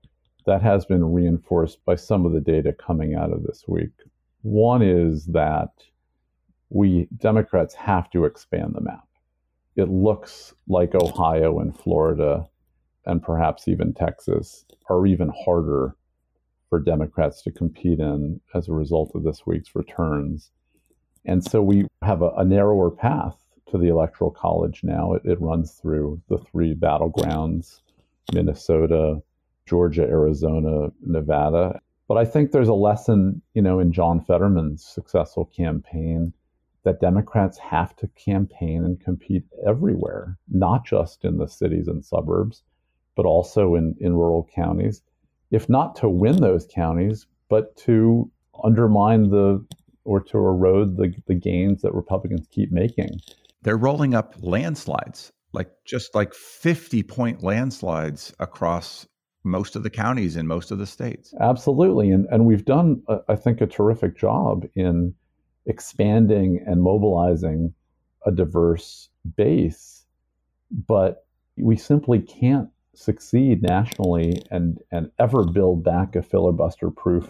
that 0.45 0.61
has 0.61 0.85
been 0.85 1.13
reinforced 1.13 1.83
by 1.85 1.95
some 1.95 2.25
of 2.25 2.31
the 2.31 2.41
data 2.41 2.73
coming 2.73 3.15
out 3.15 3.31
of 3.31 3.43
this 3.43 3.65
week. 3.67 3.91
One 4.43 4.81
is 4.81 5.25
that 5.27 5.69
we 6.69 7.07
Democrats 7.17 7.73
have 7.75 8.09
to 8.11 8.25
expand 8.25 8.73
the 8.75 8.81
map. 8.81 9.07
It 9.75 9.89
looks 9.89 10.53
like 10.67 10.95
Ohio 10.95 11.59
and 11.59 11.77
Florida 11.77 12.47
and 13.05 13.21
perhaps 13.21 13.67
even 13.67 13.93
Texas 13.93 14.65
are 14.89 15.05
even 15.05 15.31
harder 15.45 15.95
for 16.69 16.79
Democrats 16.79 17.41
to 17.43 17.51
compete 17.51 17.99
in 17.99 18.39
as 18.53 18.67
a 18.67 18.73
result 18.73 19.11
of 19.15 19.23
this 19.23 19.45
week's 19.45 19.75
returns. 19.75 20.51
And 21.25 21.43
so 21.43 21.61
we 21.61 21.87
have 22.01 22.21
a, 22.21 22.29
a 22.37 22.45
narrower 22.45 22.91
path 22.91 23.37
to 23.71 23.77
the 23.77 23.87
Electoral 23.87 24.31
College 24.31 24.81
now. 24.83 25.13
It, 25.13 25.23
it 25.25 25.41
runs 25.41 25.73
through 25.73 26.21
the 26.29 26.37
three 26.37 26.73
battlegrounds 26.73 27.81
Minnesota, 28.33 29.21
Georgia, 29.65 30.03
Arizona, 30.03 30.89
Nevada. 31.01 31.79
But 32.07 32.17
I 32.17 32.25
think 32.25 32.51
there's 32.51 32.67
a 32.67 32.73
lesson, 32.73 33.41
you 33.53 33.61
know, 33.61 33.79
in 33.79 33.91
John 33.91 34.21
Fetterman's 34.21 34.85
successful 34.85 35.45
campaign 35.45 36.33
that 36.83 37.01
Democrats 37.01 37.57
have 37.57 37.95
to 37.95 38.07
campaign 38.09 38.85
and 38.85 38.99
compete 38.99 39.43
everywhere, 39.65 40.37
not 40.47 40.85
just 40.85 41.25
in 41.25 41.37
the 41.37 41.47
cities 41.47 41.87
and 41.87 42.05
suburbs, 42.05 42.63
but 43.15 43.25
also 43.25 43.73
in, 43.73 43.95
in 43.99 44.13
rural 44.13 44.47
counties, 44.53 45.01
if 45.51 45.69
not 45.69 45.95
to 45.97 46.09
win 46.09 46.37
those 46.37 46.67
counties, 46.73 47.25
but 47.49 47.75
to 47.77 48.29
undermine 48.63 49.29
the 49.29 49.65
or 50.03 50.21
to 50.21 50.37
erode 50.37 50.97
the, 50.97 51.13
the 51.27 51.33
gains 51.33 51.81
that 51.81 51.93
Republicans 51.93 52.47
keep 52.51 52.71
making. 52.71 53.09
They're 53.63 53.77
rolling 53.77 54.13
up 54.13 54.35
landslides, 54.39 55.31
like 55.51 55.69
just 55.85 56.13
like 56.13 56.33
50 56.33 57.03
point 57.03 57.43
landslides 57.43 58.33
across 58.39 59.07
most 59.43 59.75
of 59.75 59.83
the 59.83 59.89
counties 59.89 60.35
in 60.35 60.47
most 60.47 60.71
of 60.71 60.77
the 60.77 60.85
states. 60.85 61.33
Absolutely. 61.39 62.11
And, 62.11 62.27
and 62.31 62.45
we've 62.45 62.65
done, 62.65 63.01
uh, 63.07 63.19
I 63.27 63.35
think, 63.35 63.61
a 63.61 63.67
terrific 63.67 64.17
job 64.17 64.65
in 64.75 65.13
expanding 65.65 66.63
and 66.65 66.81
mobilizing 66.81 67.73
a 68.25 68.31
diverse 68.31 69.09
base. 69.35 70.05
But 70.71 71.25
we 71.57 71.77
simply 71.77 72.19
can't 72.19 72.69
succeed 72.95 73.61
nationally 73.61 74.41
and, 74.51 74.79
and 74.91 75.11
ever 75.19 75.43
build 75.43 75.83
back 75.83 76.15
a 76.15 76.21
filibuster 76.21 76.89
proof 76.89 77.29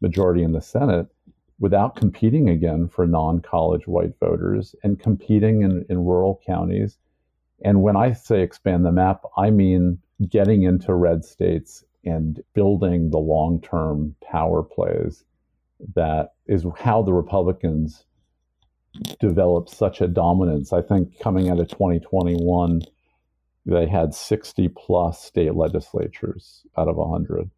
majority 0.00 0.42
in 0.42 0.52
the 0.52 0.60
Senate 0.60 1.06
without 1.58 1.96
competing 1.96 2.48
again 2.48 2.88
for 2.88 3.06
non 3.06 3.40
college 3.40 3.86
white 3.86 4.18
voters 4.20 4.74
and 4.82 5.00
competing 5.00 5.62
in, 5.62 5.84
in 5.88 6.04
rural 6.04 6.40
counties. 6.46 6.98
And 7.64 7.82
when 7.82 7.96
I 7.96 8.12
say 8.12 8.42
expand 8.42 8.84
the 8.84 8.92
map, 8.92 9.22
I 9.36 9.50
mean 9.50 9.98
getting 10.28 10.62
into 10.62 10.94
red 10.94 11.24
states 11.24 11.84
and 12.04 12.42
building 12.54 13.10
the 13.10 13.18
long 13.18 13.60
term 13.60 14.14
power 14.20 14.62
plays 14.62 15.24
that 15.94 16.34
is 16.46 16.64
how 16.78 17.02
the 17.02 17.12
Republicans 17.12 18.04
developed 19.20 19.70
such 19.70 20.00
a 20.00 20.08
dominance. 20.08 20.72
I 20.72 20.80
think 20.80 21.18
coming 21.18 21.50
out 21.50 21.60
of 21.60 21.68
2021, 21.68 22.82
they 23.66 23.86
had 23.86 24.14
60 24.14 24.68
plus 24.68 25.22
state 25.22 25.54
legislatures 25.54 26.64
out 26.78 26.88
of 26.88 26.96
100. 26.96 27.50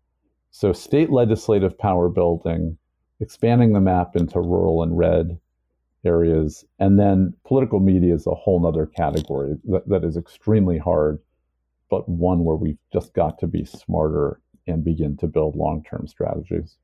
So, 0.51 0.73
state 0.73 1.11
legislative 1.11 1.79
power 1.79 2.09
building, 2.09 2.79
expanding 3.21 3.75
the 3.75 3.81
map 3.81 4.17
into 4.17 4.41
rural 4.41 4.83
and 4.83 4.97
red 4.97 5.39
areas, 6.05 6.65
and 6.79 6.99
then 6.99 7.35
political 7.45 7.81
media 7.81 8.15
is 8.15 8.27
a 8.27 8.35
whole 8.35 8.67
other 8.67 8.87
category 8.87 9.55
that, 9.65 9.87
that 9.89 10.05
is 10.05 10.17
extremely 10.17 10.79
hard, 10.79 11.19
but 11.91 12.09
one 12.09 12.45
where 12.45 12.57
we've 12.57 12.79
just 12.93 13.13
got 13.13 13.39
to 13.41 13.47
be 13.47 13.65
smarter 13.65 14.41
and 14.67 14.85
begin 14.85 15.17
to 15.19 15.27
build 15.27 15.57
long 15.57 15.85
term 15.89 16.07
strategies. 16.07 16.79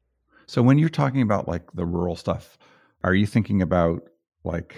So, 0.47 0.63
when 0.63 0.79
you're 0.79 0.91
talking 0.91 1.23
about 1.23 1.49
like 1.49 1.73
the 1.73 1.87
rural 1.87 2.17
stuff, 2.17 2.59
are 3.03 3.15
you 3.15 3.27
thinking 3.27 3.63
about 3.63 4.03
like 4.45 4.77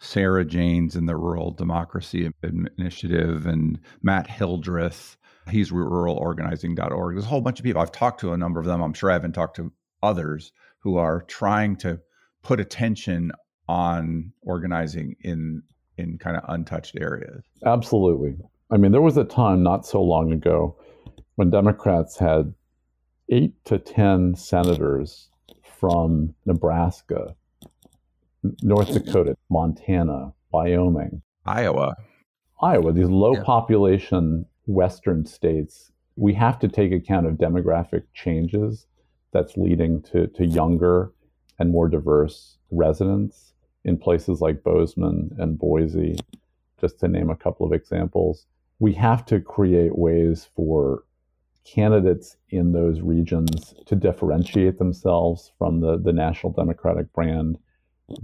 Sarah 0.00 0.44
Jaynes 0.44 0.96
and 0.96 1.08
the 1.08 1.16
Rural 1.16 1.50
Democracy 1.50 2.30
Initiative 2.78 3.46
and 3.46 3.78
Matt 4.02 4.26
Hildreth. 4.26 5.16
He's 5.48 5.70
ruralorganizing.org. 5.70 7.14
There's 7.14 7.24
a 7.24 7.28
whole 7.28 7.42
bunch 7.42 7.60
of 7.60 7.64
people. 7.64 7.82
I've 7.82 7.92
talked 7.92 8.20
to 8.20 8.32
a 8.32 8.36
number 8.36 8.60
of 8.60 8.66
them. 8.66 8.82
I'm 8.82 8.94
sure 8.94 9.10
I 9.10 9.14
haven't 9.14 9.32
talked 9.32 9.56
to 9.56 9.72
others 10.02 10.52
who 10.78 10.96
are 10.96 11.22
trying 11.22 11.76
to 11.76 12.00
put 12.42 12.60
attention 12.60 13.32
on 13.68 14.32
organizing 14.42 15.16
in 15.20 15.62
in 15.98 16.16
kind 16.16 16.36
of 16.36 16.44
untouched 16.48 16.96
areas. 16.98 17.44
Absolutely. 17.66 18.34
I 18.70 18.78
mean, 18.78 18.92
there 18.92 19.02
was 19.02 19.18
a 19.18 19.24
time 19.24 19.62
not 19.62 19.84
so 19.84 20.02
long 20.02 20.32
ago 20.32 20.76
when 21.34 21.50
Democrats 21.50 22.18
had 22.18 22.54
eight 23.28 23.62
to 23.66 23.78
10 23.78 24.34
senators 24.34 25.28
from 25.62 26.34
Nebraska 26.46 27.36
North 28.62 28.92
Dakota, 28.92 29.36
Montana, 29.50 30.32
Wyoming, 30.52 31.22
Iowa. 31.46 31.96
Iowa, 32.62 32.92
these 32.92 33.08
low 33.08 33.34
yeah. 33.34 33.42
population 33.44 34.46
Western 34.66 35.24
states, 35.26 35.90
we 36.16 36.34
have 36.34 36.58
to 36.60 36.68
take 36.68 36.92
account 36.92 37.26
of 37.26 37.34
demographic 37.34 38.04
changes 38.14 38.86
that's 39.32 39.56
leading 39.56 40.02
to, 40.02 40.26
to 40.28 40.46
younger 40.46 41.12
and 41.58 41.70
more 41.70 41.88
diverse 41.88 42.58
residents 42.70 43.52
in 43.84 43.96
places 43.96 44.40
like 44.40 44.62
Bozeman 44.62 45.30
and 45.38 45.58
Boise, 45.58 46.18
just 46.80 46.98
to 47.00 47.08
name 47.08 47.30
a 47.30 47.36
couple 47.36 47.66
of 47.66 47.72
examples. 47.72 48.46
We 48.78 48.92
have 48.94 49.24
to 49.26 49.40
create 49.40 49.96
ways 49.96 50.48
for 50.54 51.04
candidates 51.64 52.36
in 52.48 52.72
those 52.72 53.00
regions 53.00 53.74
to 53.86 53.94
differentiate 53.94 54.78
themselves 54.78 55.52
from 55.58 55.80
the, 55.80 55.98
the 55.98 56.12
national 56.12 56.52
Democratic 56.52 57.12
brand 57.12 57.58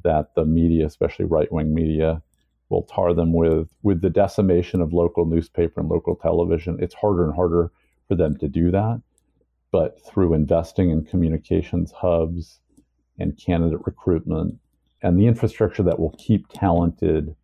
that 0.03 0.34
the 0.34 0.45
media, 0.45 0.87
especially 0.87 1.24
right 1.24 1.51
wing 1.53 1.74
media, 1.74 2.22
will 2.68 2.82
tar 2.82 3.14
them 3.14 3.32
with. 3.32 3.68
With 3.82 4.01
the 4.03 4.11
decimation 4.11 4.80
of 4.80 4.93
local 4.93 5.24
newspaper 5.24 5.80
and 5.80 5.89
local 5.89 6.16
television, 6.16 6.78
it's 6.80 6.95
harder 6.95 7.24
and 7.24 7.34
harder 7.34 7.70
for 8.09 8.14
them 8.14 8.37
to 8.39 8.49
do 8.49 8.70
that. 8.70 9.01
But 9.72 10.05
through 10.07 10.34
investing 10.34 10.91
in 10.91 11.05
communications 11.05 11.93
hubs 11.93 12.61
and 13.18 13.37
candidate 13.37 13.80
recruitment 13.84 14.59
and 15.03 15.18
the 15.18 15.26
infrastructure 15.26 15.82
that 15.82 15.99
will 15.99 16.14
keep 16.18 16.49
talented 16.49 17.34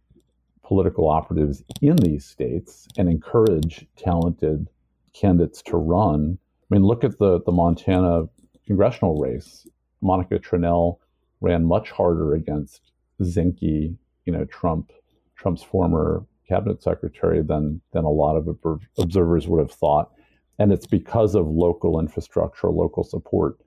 political 0.64 1.08
operatives 1.08 1.62
in 1.80 1.96
these 1.96 2.24
states 2.24 2.88
and 2.96 3.08
encourage 3.08 3.86
talented 3.96 4.68
candidates 5.12 5.62
to 5.62 5.76
run. 5.76 6.38
I 6.70 6.74
mean, 6.74 6.84
look 6.84 7.04
at 7.04 7.18
the, 7.18 7.40
the 7.44 7.52
Montana 7.52 8.24
congressional 8.66 9.18
race. 9.18 9.66
Monica 10.00 10.38
Tranel 10.38 10.98
ran 11.42 11.64
much 11.64 11.90
harder 11.90 12.34
against 12.34 12.92
Zinke, 13.20 13.94
you 14.24 14.32
know, 14.32 14.44
Trump, 14.46 14.92
Trump's 15.36 15.62
former 15.62 16.24
cabinet 16.48 16.82
secretary 16.82 17.42
than 17.42 17.80
than 17.92 18.04
a 18.04 18.10
lot 18.10 18.36
of 18.36 18.48
observers 18.98 19.48
would 19.48 19.60
have 19.60 19.72
thought. 19.72 20.12
And 20.58 20.72
it's 20.72 20.86
because 20.86 21.34
of 21.34 21.48
local 21.48 21.98
infrastructure, 21.98 22.68
local 22.68 23.04
support 23.04 23.58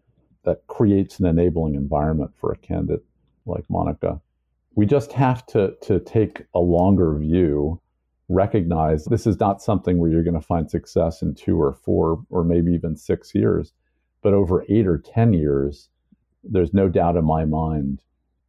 that 0.44 0.66
creates 0.68 1.20
an 1.20 1.26
enabling 1.26 1.76
environment 1.76 2.32
for 2.40 2.52
a 2.52 2.58
candidate 2.58 3.04
like 3.46 3.66
Monica. 3.70 4.22
We 4.76 4.86
just 4.86 5.12
have 5.14 5.46
to 5.48 5.76
to 5.82 6.00
take 6.00 6.44
a 6.54 6.60
longer 6.60 7.18
view, 7.18 7.82
recognize 8.30 9.06
this 9.06 9.28
is 9.28 9.40
not 9.40 9.62
something 9.62 9.98
where 9.98 10.10
you're 10.10 10.24
going 10.24 10.40
to 10.40 10.42
find 10.42 10.70
success 10.70 11.22
in 11.22 11.36
two 11.36 11.62
or 11.62 11.74
four 11.74 12.24
or 12.30 12.44
maybe 12.44 12.72
even 12.74 12.96
six 12.96 13.36
years, 13.36 13.74
but 14.22 14.34
over 14.34 14.66
eight 14.70 14.88
or 14.88 14.98
ten 14.98 15.34
years 15.34 15.90
there's 16.50 16.74
no 16.74 16.90
doubt 16.90 17.18
in 17.18 17.26
my 17.26 17.46
mind 17.46 18.02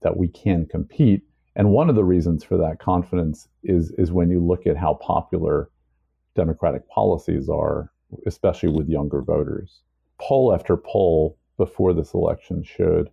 that 0.03 0.16
we 0.16 0.28
can 0.28 0.66
compete. 0.66 1.22
And 1.55 1.70
one 1.70 1.88
of 1.88 1.97
the 1.97 2.05
reasons 2.05 2.44
for 2.44 2.57
that 2.59 2.78
confidence 2.78 3.49
is 3.62 3.90
is 3.92 4.12
when 4.12 4.30
you 4.30 4.40
look 4.40 4.66
at 4.66 4.76
how 4.76 4.94
popular 4.94 5.70
Democratic 6.34 6.88
policies 6.88 7.49
are, 7.49 7.90
especially 8.26 8.68
with 8.68 8.88
younger 8.88 9.22
voters. 9.22 9.80
Poll 10.20 10.53
after 10.55 10.76
poll 10.76 11.38
before 11.57 11.94
this 11.94 12.12
election 12.12 12.62
showed 12.62 13.11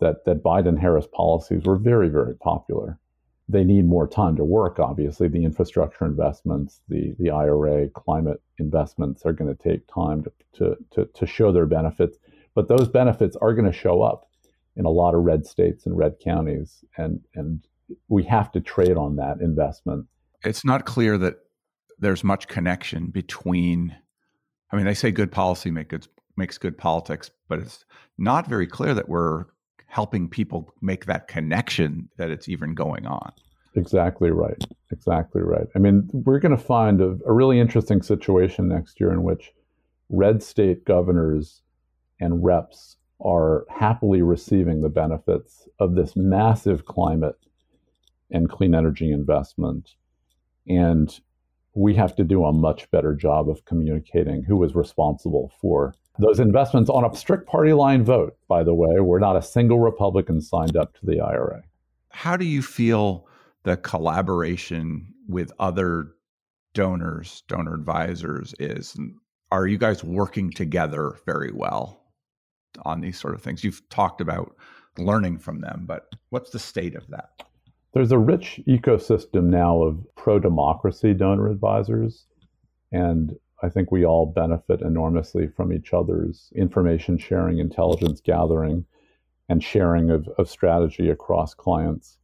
that 0.00 0.24
that 0.26 0.42
Biden 0.42 0.78
Harris 0.78 1.08
policies 1.12 1.64
were 1.64 1.76
very 1.76 2.08
very 2.08 2.34
popular. 2.36 2.98
They 3.50 3.64
need 3.64 3.86
more 3.86 4.06
time 4.06 4.36
to 4.36 4.44
work. 4.44 4.78
Obviously, 4.78 5.28
the 5.28 5.44
infrastructure 5.44 6.04
investments, 6.04 6.80
the 6.88 7.14
the 7.18 7.30
IRA, 7.30 7.88
climate 7.88 8.42
investments 8.58 9.24
are 9.24 9.32
going 9.32 9.54
to 9.54 9.62
take 9.62 9.86
time 9.86 10.22
to, 10.24 10.32
to 10.58 10.76
to 10.90 11.04
to 11.06 11.26
show 11.26 11.50
their 11.52 11.66
benefits. 11.66 12.18
But 12.58 12.66
those 12.66 12.88
benefits 12.88 13.36
are 13.36 13.54
going 13.54 13.70
to 13.70 13.78
show 13.78 14.02
up 14.02 14.28
in 14.74 14.84
a 14.84 14.90
lot 14.90 15.14
of 15.14 15.22
red 15.22 15.46
states 15.46 15.86
and 15.86 15.96
red 15.96 16.16
counties, 16.18 16.82
and 16.96 17.20
and 17.36 17.64
we 18.08 18.24
have 18.24 18.50
to 18.50 18.60
trade 18.60 18.96
on 18.96 19.14
that 19.14 19.40
investment. 19.40 20.06
It's 20.42 20.64
not 20.64 20.84
clear 20.84 21.16
that 21.18 21.36
there's 22.00 22.24
much 22.24 22.48
connection 22.48 23.10
between. 23.10 23.94
I 24.72 24.76
mean, 24.76 24.86
they 24.86 24.94
say 24.94 25.12
good 25.12 25.30
policy 25.30 25.70
make 25.70 25.90
good, 25.90 26.08
makes 26.36 26.58
good 26.58 26.76
politics, 26.76 27.30
but 27.48 27.60
it's 27.60 27.84
not 28.18 28.48
very 28.48 28.66
clear 28.66 28.92
that 28.92 29.08
we're 29.08 29.44
helping 29.86 30.28
people 30.28 30.74
make 30.82 31.06
that 31.06 31.28
connection 31.28 32.08
that 32.16 32.30
it's 32.30 32.48
even 32.48 32.74
going 32.74 33.06
on. 33.06 33.30
Exactly 33.76 34.32
right. 34.32 34.60
Exactly 34.90 35.42
right. 35.42 35.68
I 35.76 35.78
mean, 35.78 36.10
we're 36.12 36.40
going 36.40 36.56
to 36.56 36.62
find 36.62 37.00
a, 37.00 37.16
a, 37.24 37.32
really 37.32 37.60
interesting 37.60 38.02
situation 38.02 38.66
next 38.66 38.98
year 38.98 39.12
in 39.12 39.22
which 39.22 39.52
red 40.08 40.42
state 40.42 40.84
governors 40.84 41.62
and 42.20 42.44
reps 42.44 42.96
are 43.20 43.66
happily 43.68 44.22
receiving 44.22 44.80
the 44.80 44.88
benefits 44.88 45.68
of 45.80 45.94
this 45.94 46.14
massive 46.14 46.84
climate 46.84 47.36
and 48.30 48.48
clean 48.48 48.74
energy 48.74 49.10
investment. 49.10 49.94
And 50.66 51.18
we 51.74 51.94
have 51.94 52.14
to 52.16 52.24
do 52.24 52.44
a 52.44 52.52
much 52.52 52.90
better 52.90 53.14
job 53.14 53.48
of 53.48 53.64
communicating 53.64 54.42
who 54.42 54.62
is 54.64 54.74
responsible 54.74 55.52
for 55.60 55.94
those 56.18 56.40
investments 56.40 56.90
on 56.90 57.04
a 57.04 57.16
strict 57.16 57.46
party 57.46 57.72
line 57.72 58.04
vote, 58.04 58.36
by 58.48 58.64
the 58.64 58.74
way, 58.74 59.00
where 59.00 59.20
not 59.20 59.36
a 59.36 59.42
single 59.42 59.78
Republican 59.78 60.40
signed 60.40 60.76
up 60.76 60.94
to 60.94 61.06
the 61.06 61.20
IRA. 61.20 61.62
How 62.10 62.36
do 62.36 62.44
you 62.44 62.62
feel 62.62 63.26
the 63.62 63.76
collaboration 63.76 65.14
with 65.28 65.52
other 65.60 66.12
donors, 66.74 67.44
donor 67.46 67.74
advisors 67.74 68.54
is? 68.58 68.96
Are 69.52 69.66
you 69.66 69.78
guys 69.78 70.02
working 70.02 70.50
together 70.50 71.16
very 71.24 71.52
well 71.52 72.07
on 72.84 73.00
these 73.00 73.18
sort 73.18 73.34
of 73.34 73.42
things? 73.42 73.64
You've 73.64 73.86
talked 73.88 74.20
about 74.20 74.54
learning 74.98 75.38
from 75.38 75.60
them, 75.60 75.84
but 75.86 76.12
what's 76.30 76.50
the 76.50 76.58
state 76.58 76.94
of 76.94 77.06
that? 77.08 77.42
There's 77.92 78.12
a 78.12 78.18
rich 78.18 78.60
ecosystem 78.66 79.44
now 79.44 79.82
of 79.82 80.06
pro 80.14 80.38
democracy 80.38 81.14
donor 81.14 81.48
advisors. 81.48 82.26
And 82.92 83.36
I 83.62 83.68
think 83.68 83.90
we 83.90 84.04
all 84.04 84.26
benefit 84.26 84.82
enormously 84.82 85.48
from 85.48 85.72
each 85.72 85.92
other's 85.92 86.52
information 86.54 87.18
sharing, 87.18 87.58
intelligence 87.58 88.20
gathering, 88.20 88.84
and 89.48 89.62
sharing 89.62 90.10
of, 90.10 90.28
of 90.38 90.48
strategy 90.48 91.08
across 91.08 91.54
clients. 91.54 92.18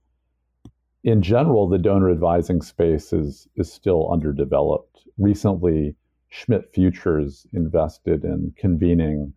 In 1.02 1.22
general, 1.22 1.68
the 1.68 1.78
donor 1.78 2.10
advising 2.10 2.62
space 2.62 3.12
is, 3.12 3.48
is 3.56 3.72
still 3.72 4.10
underdeveloped. 4.12 5.00
Recently, 5.18 5.96
Schmidt 6.28 6.72
Futures 6.72 7.46
invested 7.52 8.24
in 8.24 8.52
convening 8.56 9.32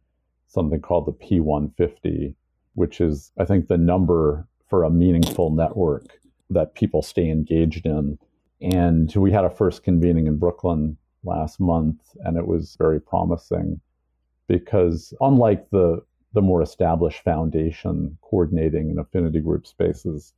something 0.47 0.81
called 0.81 1.05
the 1.05 1.13
P150, 1.13 2.33
which 2.75 3.01
is, 3.01 3.31
I 3.37 3.45
think, 3.45 3.67
the 3.67 3.77
number 3.77 4.47
for 4.69 4.83
a 4.83 4.89
meaningful 4.89 5.51
network 5.51 6.19
that 6.49 6.75
people 6.75 7.01
stay 7.01 7.29
engaged 7.29 7.85
in. 7.85 8.17
And 8.61 9.13
we 9.15 9.31
had 9.31 9.45
a 9.45 9.49
first 9.49 9.83
convening 9.83 10.27
in 10.27 10.37
Brooklyn 10.37 10.97
last 11.23 11.59
month, 11.59 11.99
and 12.21 12.37
it 12.37 12.47
was 12.47 12.75
very 12.77 12.99
promising 12.99 13.79
because 14.47 15.13
unlike 15.21 15.69
the 15.69 16.01
the 16.33 16.41
more 16.41 16.61
established 16.61 17.23
foundation 17.23 18.17
coordinating 18.21 18.89
and 18.89 18.99
affinity 18.99 19.39
group 19.39 19.65
spaces, 19.65 20.33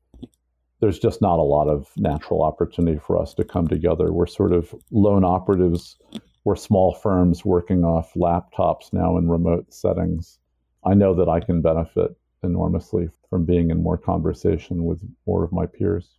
there's 0.80 1.00
just 1.00 1.22
not 1.22 1.40
a 1.40 1.44
lot 1.44 1.68
of 1.68 1.90
natural 1.98 2.42
opportunity 2.42 2.98
for 2.98 3.22
us 3.22 3.34
to 3.34 3.44
come 3.44 3.68
together. 3.68 4.14
We're 4.14 4.28
sort 4.28 4.54
of 4.54 4.74
lone 4.92 5.26
operatives, 5.26 5.98
we're 6.44 6.56
small 6.56 6.94
firms 6.94 7.44
working 7.46 7.84
off 7.84 8.14
laptops 8.14 8.94
now 8.94 9.18
in 9.18 9.30
remote 9.30 9.74
settings. 9.74 10.40
I 10.84 10.94
know 10.94 11.14
that 11.16 11.30
I 11.30 11.40
can 11.40 11.62
benefit 11.62 12.16
enormously 12.44 13.10
from 13.30 13.46
being 13.46 13.70
in 13.70 13.84
more 13.84 13.98
conversation 13.98 14.86
with 14.86 15.02
more 15.28 15.44
of 15.44 15.52
my 15.52 15.66
peers. 15.66 16.18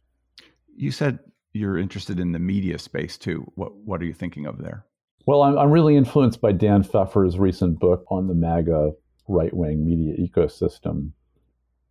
You 0.77 0.93
said 0.93 1.19
you're 1.53 1.79
interested 1.79 2.21
in 2.21 2.33
the 2.33 2.39
media 2.39 2.79
space 2.79 3.19
too. 3.19 3.51
What 3.55 3.75
what 3.77 4.01
are 4.01 4.05
you 4.05 4.15
thinking 4.15 4.47
of 4.47 4.59
there? 4.59 4.85
Well, 5.27 5.43
I'm, 5.43 5.59
I'm 5.59 5.71
really 5.71 5.97
influenced 5.97 6.41
by 6.41 6.53
Dan 6.53 6.83
Pfeiffer's 6.83 7.39
recent 7.39 7.79
book 7.79 8.05
on 8.09 8.27
the 8.27 8.35
MAGA 8.35 8.93
right 9.29 9.55
wing 9.55 9.85
media 9.85 10.17
ecosystem. 10.17 11.13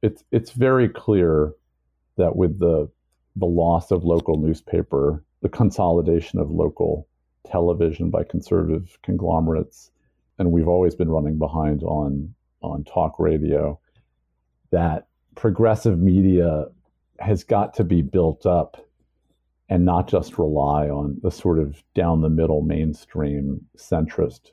It's 0.02 0.24
it's 0.32 0.52
very 0.52 0.88
clear 0.88 1.54
that 2.18 2.36
with 2.36 2.60
the 2.60 2.90
the 3.36 3.46
loss 3.46 3.92
of 3.92 4.04
local 4.04 4.38
newspaper, 4.38 5.24
the 5.42 5.50
consolidation 5.50 6.40
of 6.40 6.50
local 6.50 7.08
television 7.46 8.10
by 8.10 8.24
conservative 8.24 8.98
conglomerates, 9.04 9.92
and 10.38 10.52
we've 10.52 10.68
always 10.68 10.96
been 10.96 11.10
running 11.10 11.38
behind 11.38 11.84
on 11.84 12.34
on 12.62 12.84
talk 12.84 13.20
radio, 13.20 13.80
that 14.72 15.08
progressive 15.36 16.00
media 16.00 16.66
has 17.20 17.44
got 17.44 17.74
to 17.74 17.84
be 17.84 18.02
built 18.02 18.46
up 18.46 18.86
and 19.70 19.86
not 19.86 20.08
just 20.08 20.38
rely 20.38 20.90
on 20.90 21.18
the 21.22 21.32
sort 21.32 21.60
of 21.60 21.82
down 21.94 22.22
the 22.22 22.30
middle 22.30 22.62
mainstream 22.62 23.66
centrist 23.78 24.52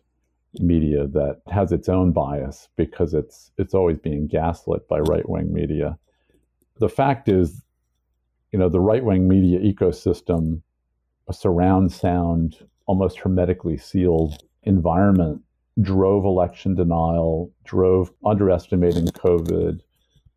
media 0.60 1.06
that 1.08 1.40
has 1.48 1.72
its 1.72 1.88
own 1.88 2.12
bias 2.12 2.68
because 2.76 3.14
it's 3.14 3.50
it's 3.58 3.74
always 3.74 3.98
being 3.98 4.26
gaslit 4.26 4.86
by 4.88 4.98
right 5.00 5.28
wing 5.28 5.52
media. 5.52 5.98
The 6.78 6.88
fact 6.88 7.28
is, 7.28 7.62
you 8.52 8.58
know, 8.58 8.68
the 8.68 8.80
right 8.80 9.04
wing 9.04 9.28
media 9.28 9.58
ecosystem, 9.60 10.62
a 11.28 11.32
surround 11.32 11.92
sound, 11.92 12.66
almost 12.86 13.18
hermetically 13.18 13.76
sealed 13.76 14.42
environment, 14.62 15.42
drove 15.82 16.24
election 16.24 16.74
denial, 16.74 17.52
drove 17.64 18.10
underestimating 18.24 19.06
COVID, 19.06 19.80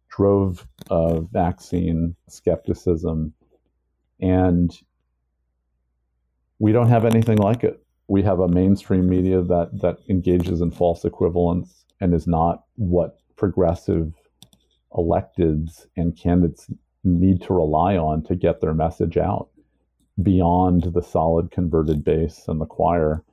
drove 0.09 0.67
uh, 0.89 1.21
vaccine 1.21 2.15
skepticism 2.27 3.33
and 4.19 4.77
we 6.59 6.71
don't 6.71 6.89
have 6.89 7.05
anything 7.05 7.37
like 7.37 7.63
it. 7.63 7.81
We 8.07 8.21
have 8.23 8.39
a 8.39 8.47
mainstream 8.47 9.07
media 9.07 9.41
that 9.41 9.69
that 9.81 9.99
engages 10.09 10.61
in 10.61 10.71
false 10.71 11.05
equivalence 11.05 11.85
and 12.01 12.13
is 12.13 12.27
not 12.27 12.63
what 12.75 13.19
progressive 13.37 14.13
electeds 14.91 15.85
and 15.95 16.17
candidates 16.17 16.69
need 17.03 17.41
to 17.43 17.53
rely 17.53 17.95
on 17.95 18.23
to 18.23 18.35
get 18.35 18.59
their 18.59 18.73
message 18.73 19.15
out 19.15 19.49
beyond 20.21 20.83
the 20.93 21.01
solid 21.01 21.51
converted 21.51 22.03
base 22.03 22.47
and 22.47 22.59
the 22.59 22.65
choir 22.65 23.23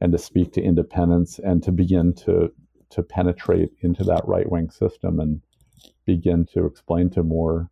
and 0.00 0.12
to 0.12 0.18
speak 0.18 0.52
to 0.52 0.62
independents 0.62 1.38
and 1.38 1.62
to 1.62 1.72
begin 1.72 2.12
to 2.12 2.52
to 2.88 3.02
penetrate 3.02 3.72
into 3.80 4.04
that 4.04 4.26
right 4.26 4.50
wing 4.50 4.70
system 4.70 5.18
and 5.18 5.40
begin 6.04 6.46
to 6.46 6.64
explain 6.64 7.10
to 7.10 7.22
more 7.22 7.68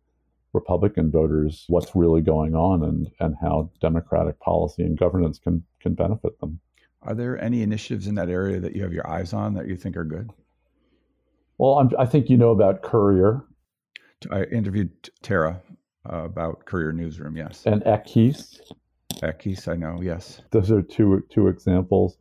Republican 0.53 1.11
voters 1.11 1.65
what's 1.67 1.95
really 1.95 2.21
going 2.21 2.55
on 2.55 2.83
and, 2.83 3.11
and 3.19 3.35
how 3.41 3.69
democratic 3.81 4.39
policy 4.39 4.83
and 4.83 4.97
governance 4.97 5.37
can, 5.37 5.63
can 5.81 5.93
benefit 5.93 6.39
them. 6.39 6.59
Are 7.01 7.13
there 7.13 7.41
any 7.41 7.61
initiatives 7.61 8.07
in 8.07 8.15
that 8.15 8.29
area 8.29 8.59
that 8.59 8.75
you 8.75 8.81
have 8.83 8.93
your 8.93 9.07
eyes 9.07 9.33
on 9.33 9.53
that 9.53 9.67
you 9.67 9.75
think 9.75 9.95
are 9.95 10.03
good? 10.03 10.31
Well, 11.57 11.77
I'm, 11.79 11.89
i 11.99 12.05
think 12.05 12.29
you 12.29 12.37
know 12.37 12.49
about 12.49 12.81
Courier. 12.81 13.43
I 14.31 14.43
interviewed 14.43 14.91
Tara 15.21 15.61
about 16.05 16.65
Courier 16.65 16.93
Newsroom, 16.93 17.37
yes. 17.37 17.63
And 17.65 17.81
Ekis. 17.83 18.59
Ekis, 19.15 19.67
I 19.67 19.75
know, 19.75 19.99
yes. 20.01 20.41
Those 20.51 20.71
are 20.71 20.81
two 20.81 21.23
two 21.29 21.47
examples. 21.47 22.17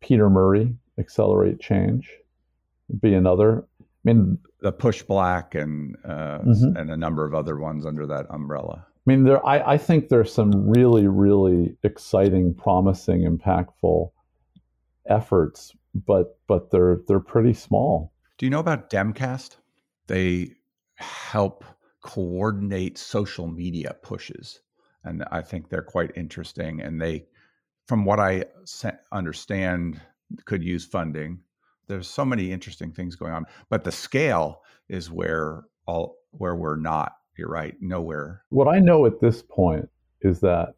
Peter 0.00 0.28
Murray, 0.28 0.74
Accelerate 0.98 1.60
Change, 1.60 2.10
be 3.00 3.14
another. 3.14 3.64
I 3.80 3.84
mean, 4.04 4.38
the 4.60 4.72
PushBlack 4.72 5.60
and 5.60 5.96
uh, 6.04 6.38
mm-hmm. 6.40 6.76
and 6.76 6.90
a 6.90 6.96
number 6.96 7.24
of 7.24 7.34
other 7.34 7.58
ones 7.58 7.86
under 7.86 8.06
that 8.06 8.26
umbrella. 8.30 8.86
I 8.86 9.10
mean, 9.10 9.24
there. 9.24 9.44
I, 9.46 9.74
I 9.74 9.78
think 9.78 10.08
there's 10.08 10.32
some 10.32 10.68
really, 10.68 11.08
really 11.08 11.76
exciting, 11.82 12.54
promising, 12.54 13.22
impactful 13.22 14.10
efforts, 15.08 15.74
but 15.94 16.38
but 16.46 16.70
they're 16.70 17.00
they're 17.06 17.20
pretty 17.20 17.54
small. 17.54 18.12
Do 18.38 18.46
you 18.46 18.50
know 18.50 18.60
about 18.60 18.90
Demcast? 18.90 19.56
They 20.06 20.52
help 20.96 21.64
coordinate 22.04 22.98
social 22.98 23.48
media 23.48 23.96
pushes, 24.02 24.60
and 25.02 25.24
I 25.32 25.42
think 25.42 25.68
they're 25.68 25.82
quite 25.82 26.12
interesting. 26.14 26.80
And 26.80 27.00
they, 27.00 27.26
from 27.86 28.04
what 28.04 28.20
I 28.20 28.44
understand, 29.12 30.00
could 30.44 30.62
use 30.62 30.84
funding 30.84 31.40
there's 31.86 32.08
so 32.08 32.24
many 32.24 32.50
interesting 32.50 32.90
things 32.90 33.14
going 33.14 33.32
on 33.32 33.44
but 33.68 33.84
the 33.84 33.92
scale 33.92 34.62
is 34.88 35.10
where 35.10 35.64
all 35.86 36.16
where 36.30 36.56
we're 36.56 36.76
not. 36.76 37.12
You're 37.36 37.48
right, 37.48 37.74
nowhere. 37.80 38.42
What 38.50 38.68
I 38.68 38.78
know 38.78 39.06
at 39.06 39.20
this 39.20 39.42
point 39.42 39.88
is 40.20 40.40
that 40.40 40.74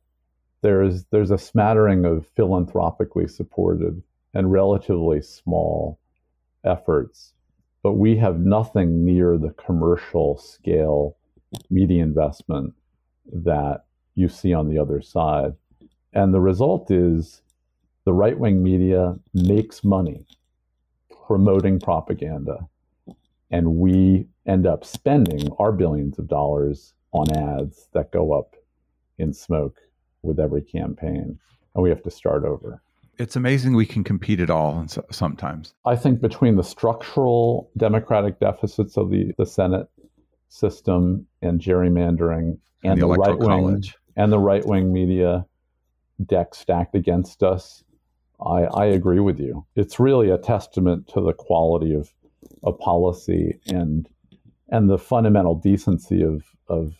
there's 0.62 1.04
there's 1.06 1.30
a 1.30 1.38
smattering 1.38 2.04
of 2.04 2.26
philanthropically 2.28 3.28
supported 3.28 4.02
and 4.34 4.52
relatively 4.52 5.22
small 5.22 5.98
efforts, 6.64 7.34
but 7.86 7.92
we 7.92 8.16
have 8.16 8.40
nothing 8.40 9.04
near 9.04 9.38
the 9.38 9.50
commercial 9.50 10.36
scale 10.36 11.16
media 11.70 12.02
investment 12.02 12.74
that 13.32 13.84
you 14.16 14.28
see 14.28 14.52
on 14.52 14.68
the 14.68 14.76
other 14.76 15.00
side. 15.00 15.52
And 16.12 16.34
the 16.34 16.40
result 16.40 16.90
is 16.90 17.42
the 18.04 18.12
right 18.12 18.36
wing 18.36 18.60
media 18.60 19.14
makes 19.34 19.84
money 19.84 20.26
promoting 21.28 21.78
propaganda. 21.78 22.66
And 23.52 23.76
we 23.76 24.26
end 24.48 24.66
up 24.66 24.84
spending 24.84 25.48
our 25.60 25.70
billions 25.70 26.18
of 26.18 26.26
dollars 26.26 26.92
on 27.12 27.30
ads 27.36 27.86
that 27.92 28.10
go 28.10 28.32
up 28.32 28.56
in 29.18 29.32
smoke 29.32 29.78
with 30.22 30.40
every 30.40 30.62
campaign. 30.62 31.38
And 31.76 31.84
we 31.84 31.90
have 31.90 32.02
to 32.02 32.10
start 32.10 32.44
over. 32.44 32.82
It's 33.18 33.36
amazing 33.36 33.74
we 33.74 33.86
can 33.86 34.04
compete 34.04 34.40
at 34.40 34.50
all 34.50 34.84
sometimes. 35.10 35.74
I 35.84 35.96
think 35.96 36.20
between 36.20 36.56
the 36.56 36.64
structural 36.64 37.70
democratic 37.76 38.40
deficits 38.40 38.96
of 38.96 39.10
the, 39.10 39.32
the 39.38 39.46
Senate 39.46 39.88
system 40.48 41.26
and 41.42 41.60
gerrymandering 41.60 42.58
and, 42.82 42.92
and 42.92 43.02
the, 43.02 43.06
the 43.06 43.14
right 43.14 43.38
wing 43.38 43.84
and 44.16 44.32
the 44.32 44.38
right 44.38 44.64
wing 44.64 44.92
media 44.92 45.46
deck 46.24 46.54
stacked 46.54 46.94
against 46.94 47.42
us, 47.42 47.84
I, 48.40 48.64
I 48.64 48.86
agree 48.86 49.20
with 49.20 49.38
you. 49.38 49.66
It's 49.76 49.98
really 49.98 50.30
a 50.30 50.38
testament 50.38 51.08
to 51.08 51.20
the 51.20 51.32
quality 51.32 51.94
of, 51.94 52.12
of 52.62 52.78
policy 52.78 53.58
and 53.66 54.08
and 54.68 54.90
the 54.90 54.98
fundamental 54.98 55.54
decency 55.54 56.22
of 56.22 56.42
of 56.68 56.94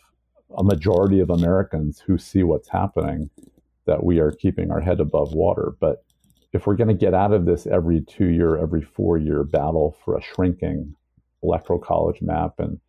a 0.57 0.63
majority 0.63 1.19
of 1.19 1.29
Americans 1.29 1.99
who 1.99 2.17
see 2.17 2.41
what's 2.43 2.69
happening 2.69 3.29
that 3.85 4.03
we 4.03 4.19
are 4.19 4.31
keeping 4.31 4.71
our 4.71 4.81
head 4.81 4.99
above 4.99 5.33
water. 5.33 5.73
But 5.79 6.03
if 6.53 6.65
we're 6.65 6.75
going 6.75 6.87
to 6.87 6.93
get 6.93 7.13
out 7.13 7.33
of 7.33 7.45
this 7.45 7.67
every 7.67 8.01
two 8.01 8.27
year, 8.27 8.57
every 8.57 8.81
four 8.81 9.17
year 9.17 9.43
battle 9.43 9.97
for 10.03 10.17
a 10.17 10.21
shrinking 10.21 10.95
electoral 11.43 11.79
college 11.79 12.21
map 12.21 12.59
and 12.59 12.79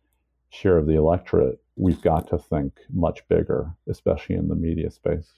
share 0.49 0.77
of 0.77 0.87
the 0.87 0.95
electorate, 0.95 1.59
we've 1.75 2.01
got 2.01 2.27
to 2.29 2.37
think 2.37 2.73
much 2.91 3.27
bigger, 3.27 3.71
especially 3.87 4.35
in 4.35 4.47
the 4.47 4.55
media 4.55 4.89
space. 4.89 5.33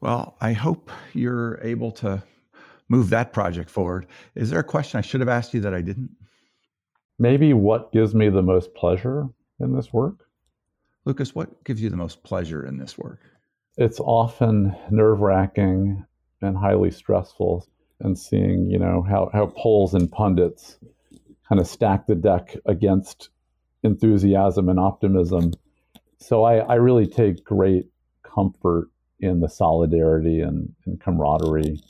Well, 0.00 0.36
I 0.40 0.52
hope 0.52 0.90
you're 1.12 1.60
able 1.62 1.92
to 1.92 2.22
move 2.88 3.10
that 3.10 3.32
project 3.32 3.68
forward. 3.68 4.06
Is 4.34 4.50
there 4.50 4.60
a 4.60 4.64
question 4.64 4.98
I 4.98 5.02
should 5.02 5.20
have 5.20 5.28
asked 5.28 5.52
you 5.52 5.60
that 5.60 5.74
I 5.74 5.82
didn't? 5.82 6.10
Maybe 7.18 7.52
what 7.52 7.92
gives 7.92 8.14
me 8.14 8.30
the 8.30 8.42
most 8.42 8.74
pleasure 8.74 9.28
in 9.60 9.74
this 9.74 9.92
work? 9.92 10.26
Lukas, 11.04 11.34
what 11.34 11.64
gives 11.64 11.82
you 11.82 11.90
the 11.90 11.96
most 11.96 12.22
pleasure 12.22 12.64
in 12.64 12.78
this 12.78 12.96
work? 12.96 13.20
It's 13.76 14.00
often 14.00 14.74
nerve 14.90 15.20
wracking 15.20 16.04
and 16.42 16.56
highly 16.56 16.90
stressful 16.90 17.66
and 18.00 18.18
seeing, 18.18 18.70
you 18.70 18.78
know, 18.78 19.02
how, 19.08 19.30
how 19.32 19.46
polls 19.56 19.94
and 19.94 20.10
pundits 20.10 20.78
kind 21.48 21.60
of 21.60 21.66
stack 21.66 22.06
the 22.06 22.14
deck 22.14 22.56
against 22.66 23.28
enthusiasm 23.82 24.68
and 24.68 24.78
optimism. 24.78 25.52
So 26.18 26.44
I, 26.44 26.58
I 26.58 26.74
really 26.74 27.06
take 27.06 27.44
great 27.44 27.86
comfort 28.22 28.90
in 29.20 29.40
the 29.40 29.48
solidarity 29.48 30.40
and, 30.40 30.72
and 30.86 31.00
camaraderie 31.00 31.80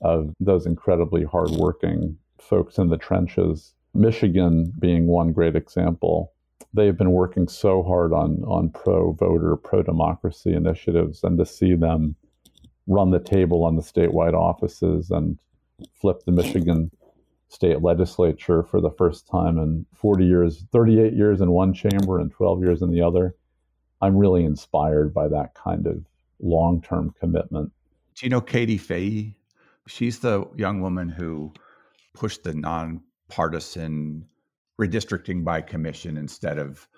of 0.00 0.32
those 0.40 0.66
incredibly 0.66 1.24
hardworking 1.24 2.16
folks 2.40 2.78
in 2.78 2.88
the 2.88 2.96
trenches. 2.98 3.74
Michigan 3.94 4.72
being 4.78 5.06
one 5.06 5.32
great 5.32 5.56
example. 5.56 6.32
They've 6.72 6.96
been 6.96 7.12
working 7.12 7.48
so 7.48 7.82
hard 7.82 8.12
on 8.12 8.42
on 8.44 8.70
pro 8.70 9.12
voter, 9.12 9.56
pro 9.56 9.82
democracy 9.82 10.52
initiatives, 10.52 11.22
and 11.22 11.38
to 11.38 11.46
see 11.46 11.74
them 11.74 12.16
run 12.86 13.10
the 13.10 13.20
table 13.20 13.64
on 13.64 13.76
the 13.76 13.82
statewide 13.82 14.34
offices 14.34 15.10
and 15.10 15.38
flip 15.94 16.22
the 16.24 16.32
Michigan 16.32 16.90
state 17.48 17.82
legislature 17.82 18.62
for 18.62 18.80
the 18.80 18.90
first 18.90 19.26
time 19.26 19.58
in 19.58 19.86
40 19.94 20.24
years, 20.24 20.64
38 20.72 21.12
years 21.12 21.40
in 21.40 21.50
one 21.50 21.72
chamber 21.72 22.18
and 22.18 22.30
12 22.30 22.62
years 22.62 22.82
in 22.82 22.90
the 22.90 23.00
other. 23.00 23.34
I'm 24.02 24.16
really 24.16 24.44
inspired 24.44 25.14
by 25.14 25.28
that 25.28 25.54
kind 25.54 25.86
of 25.86 26.04
long 26.40 26.82
term 26.82 27.14
commitment. 27.18 27.72
Do 28.14 28.26
you 28.26 28.30
know 28.30 28.40
Katie 28.40 28.78
Fahey? 28.78 29.36
She's 29.86 30.18
the 30.18 30.46
young 30.56 30.80
woman 30.80 31.08
who 31.08 31.52
pushed 32.12 32.44
the 32.44 32.54
nonpartisan 32.54 34.26
redistricting 34.80 35.44
by 35.44 35.60
commission 35.60 36.16
instead 36.16 36.58
of 36.58 36.88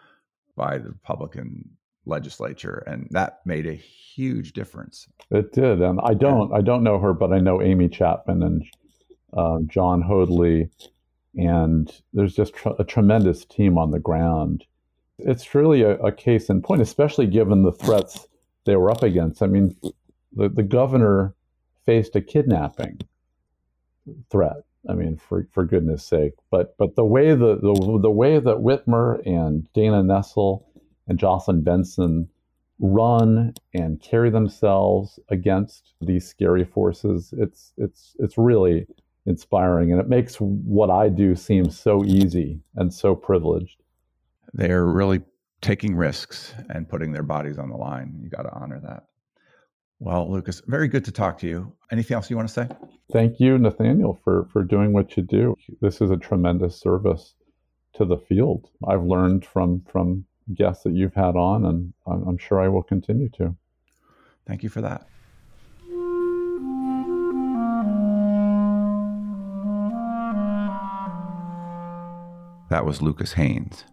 by 0.56 0.78
the 0.78 0.88
Republican 0.88 1.76
legislature, 2.06 2.82
and 2.86 3.08
that 3.10 3.40
made 3.44 3.66
a 3.66 3.74
huge 3.74 4.52
difference. 4.52 5.08
It 5.30 5.52
did, 5.52 5.82
and 5.82 6.00
I 6.02 6.14
don't, 6.14 6.52
I 6.52 6.60
don't 6.62 6.82
know 6.82 6.98
her, 6.98 7.12
but 7.12 7.32
I 7.32 7.38
know 7.38 7.60
Amy 7.60 7.88
Chapman 7.88 8.42
and 8.42 8.64
uh, 9.36 9.58
Jon 9.66 10.02
Hoadley, 10.02 10.70
and 11.36 11.92
there's 12.12 12.34
just 12.34 12.54
tr- 12.54 12.70
a 12.78 12.84
tremendous 12.84 13.44
team 13.44 13.76
on 13.76 13.90
the 13.90 13.98
ground. 13.98 14.64
It's 15.18 15.54
really 15.54 15.82
a, 15.82 15.96
a, 15.96 16.12
case 16.12 16.48
in 16.48 16.62
point, 16.62 16.82
especially 16.82 17.26
given 17.26 17.62
the 17.62 17.72
threats 17.72 18.26
they 18.64 18.76
were 18.76 18.90
up 18.90 19.02
against. 19.02 19.42
I 19.42 19.46
mean, 19.46 19.76
the, 20.34 20.48
the 20.48 20.62
governor 20.62 21.34
faced 21.84 22.16
a 22.16 22.20
kidnapping 22.20 23.00
threat. 24.30 24.62
I 24.88 24.94
mean, 24.94 25.16
for, 25.16 25.48
for 25.52 25.64
goodness 25.64 26.04
sake. 26.04 26.34
But 26.50 26.76
but 26.78 26.94
the 26.94 27.04
way 27.04 27.30
the, 27.30 27.56
the 27.56 27.98
the 28.02 28.10
way 28.10 28.38
that 28.38 28.58
Whitmer 28.58 29.20
and 29.26 29.70
Dana 29.72 30.02
Nessel 30.02 30.65
and 31.08 31.18
Jocelyn 31.18 31.62
Benson 31.62 32.28
run 32.78 33.54
and 33.74 34.00
carry 34.00 34.30
themselves 34.30 35.18
against 35.30 35.94
these 36.00 36.26
scary 36.26 36.64
forces, 36.64 37.32
it's 37.36 37.72
it's 37.78 38.14
it's 38.18 38.36
really 38.36 38.86
inspiring 39.26 39.90
and 39.90 40.00
it 40.00 40.08
makes 40.08 40.36
what 40.36 40.90
I 40.90 41.08
do 41.08 41.34
seem 41.34 41.70
so 41.70 42.04
easy 42.04 42.60
and 42.76 42.92
so 42.92 43.14
privileged. 43.14 43.82
They're 44.52 44.86
really 44.86 45.22
taking 45.60 45.96
risks 45.96 46.54
and 46.70 46.88
putting 46.88 47.12
their 47.12 47.22
bodies 47.22 47.58
on 47.58 47.68
the 47.68 47.76
line. 47.76 48.18
You 48.22 48.28
got 48.28 48.42
to 48.42 48.52
honor 48.54 48.80
that. 48.84 49.04
Well, 49.98 50.30
Lukas, 50.30 50.62
very 50.66 50.88
good 50.88 51.04
to 51.06 51.12
talk 51.12 51.38
to 51.38 51.48
you. 51.48 51.72
Anything 51.90 52.14
else 52.14 52.28
you 52.30 52.36
want 52.36 52.48
to 52.48 52.54
say? 52.54 52.68
Thank 53.12 53.40
you, 53.40 53.56
Nathaniel, 53.58 54.20
for 54.22 54.46
for 54.52 54.62
doing 54.62 54.92
what 54.92 55.16
you 55.16 55.22
do. 55.22 55.56
This 55.80 56.00
is 56.00 56.10
a 56.10 56.16
tremendous 56.16 56.78
service 56.78 57.34
to 57.94 58.04
the 58.04 58.18
field. 58.18 58.68
I've 58.86 59.04
learned 59.04 59.46
from 59.46 59.82
from 59.90 60.26
guests 60.54 60.84
that 60.84 60.94
you've 60.94 61.14
had 61.14 61.36
on, 61.36 61.64
and 61.64 61.92
I'm, 62.06 62.28
I'm 62.28 62.38
sure 62.38 62.60
I 62.60 62.68
will 62.68 62.82
continue 62.82 63.28
to. 63.30 63.56
Thank 64.46 64.62
you 64.62 64.68
for 64.68 64.80
that. 64.80 65.06
That 72.68 72.84
was 72.84 73.00
Lukas 73.00 73.32
Haynes. 73.32 73.84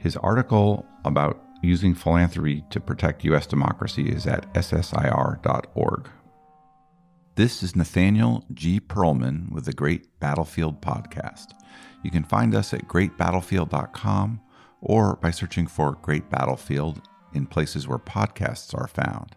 His 0.00 0.16
article 0.16 0.86
about 1.04 1.42
using 1.62 1.94
philanthropy 1.94 2.64
to 2.70 2.80
protect 2.80 3.24
U.S. 3.24 3.46
democracy 3.46 4.08
is 4.08 4.26
at 4.26 4.52
ssir.org. 4.54 6.08
This 7.34 7.62
is 7.62 7.74
Nathaniel 7.74 8.44
G. 8.52 8.78
Pearlman 8.78 9.50
with 9.52 9.64
the 9.64 9.72
Great 9.72 10.20
Battlefield 10.20 10.82
Podcast. 10.82 11.54
You 12.02 12.10
can 12.10 12.24
find 12.24 12.54
us 12.54 12.74
at 12.74 12.88
greatbattlefield.com 12.88 14.40
or 14.82 15.16
by 15.16 15.30
searching 15.30 15.66
for 15.66 15.92
Great 16.02 16.28
Battlefield 16.28 17.00
in 17.32 17.46
places 17.46 17.88
where 17.88 17.98
podcasts 17.98 18.78
are 18.78 18.88
found. 18.88 19.36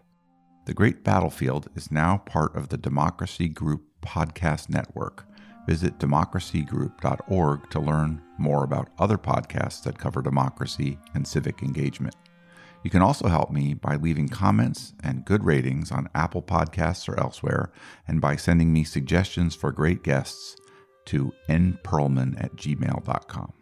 The 0.66 0.74
Great 0.74 1.02
Battlefield 1.02 1.70
is 1.74 1.90
now 1.90 2.18
part 2.18 2.54
of 2.54 2.68
the 2.68 2.76
Democracy 2.76 3.48
Group 3.48 3.84
Podcast 4.02 4.68
Network 4.68 5.26
Visit 5.66 5.98
democracygroup.org 5.98 7.70
to 7.70 7.80
learn 7.80 8.22
more 8.38 8.62
about 8.62 8.88
other 8.98 9.18
podcasts 9.18 9.82
that 9.82 9.98
cover 9.98 10.22
democracy 10.22 10.98
and 11.14 11.26
civic 11.26 11.62
engagement. 11.62 12.14
You 12.84 12.90
can 12.90 13.02
also 13.02 13.26
help 13.26 13.50
me 13.50 13.74
by 13.74 13.96
leaving 13.96 14.28
comments 14.28 14.94
and 15.02 15.24
good 15.24 15.44
ratings 15.44 15.90
on 15.90 16.08
Apple 16.14 16.42
Podcasts 16.42 17.08
or 17.08 17.18
elsewhere, 17.18 17.72
and 18.06 18.20
by 18.20 18.36
sending 18.36 18.72
me 18.72 18.84
suggestions 18.84 19.56
for 19.56 19.72
great 19.72 20.04
guests 20.04 20.54
to 21.06 21.32
nperlman 21.48 22.40
at 22.42 22.54
gmail.com. 22.54 23.52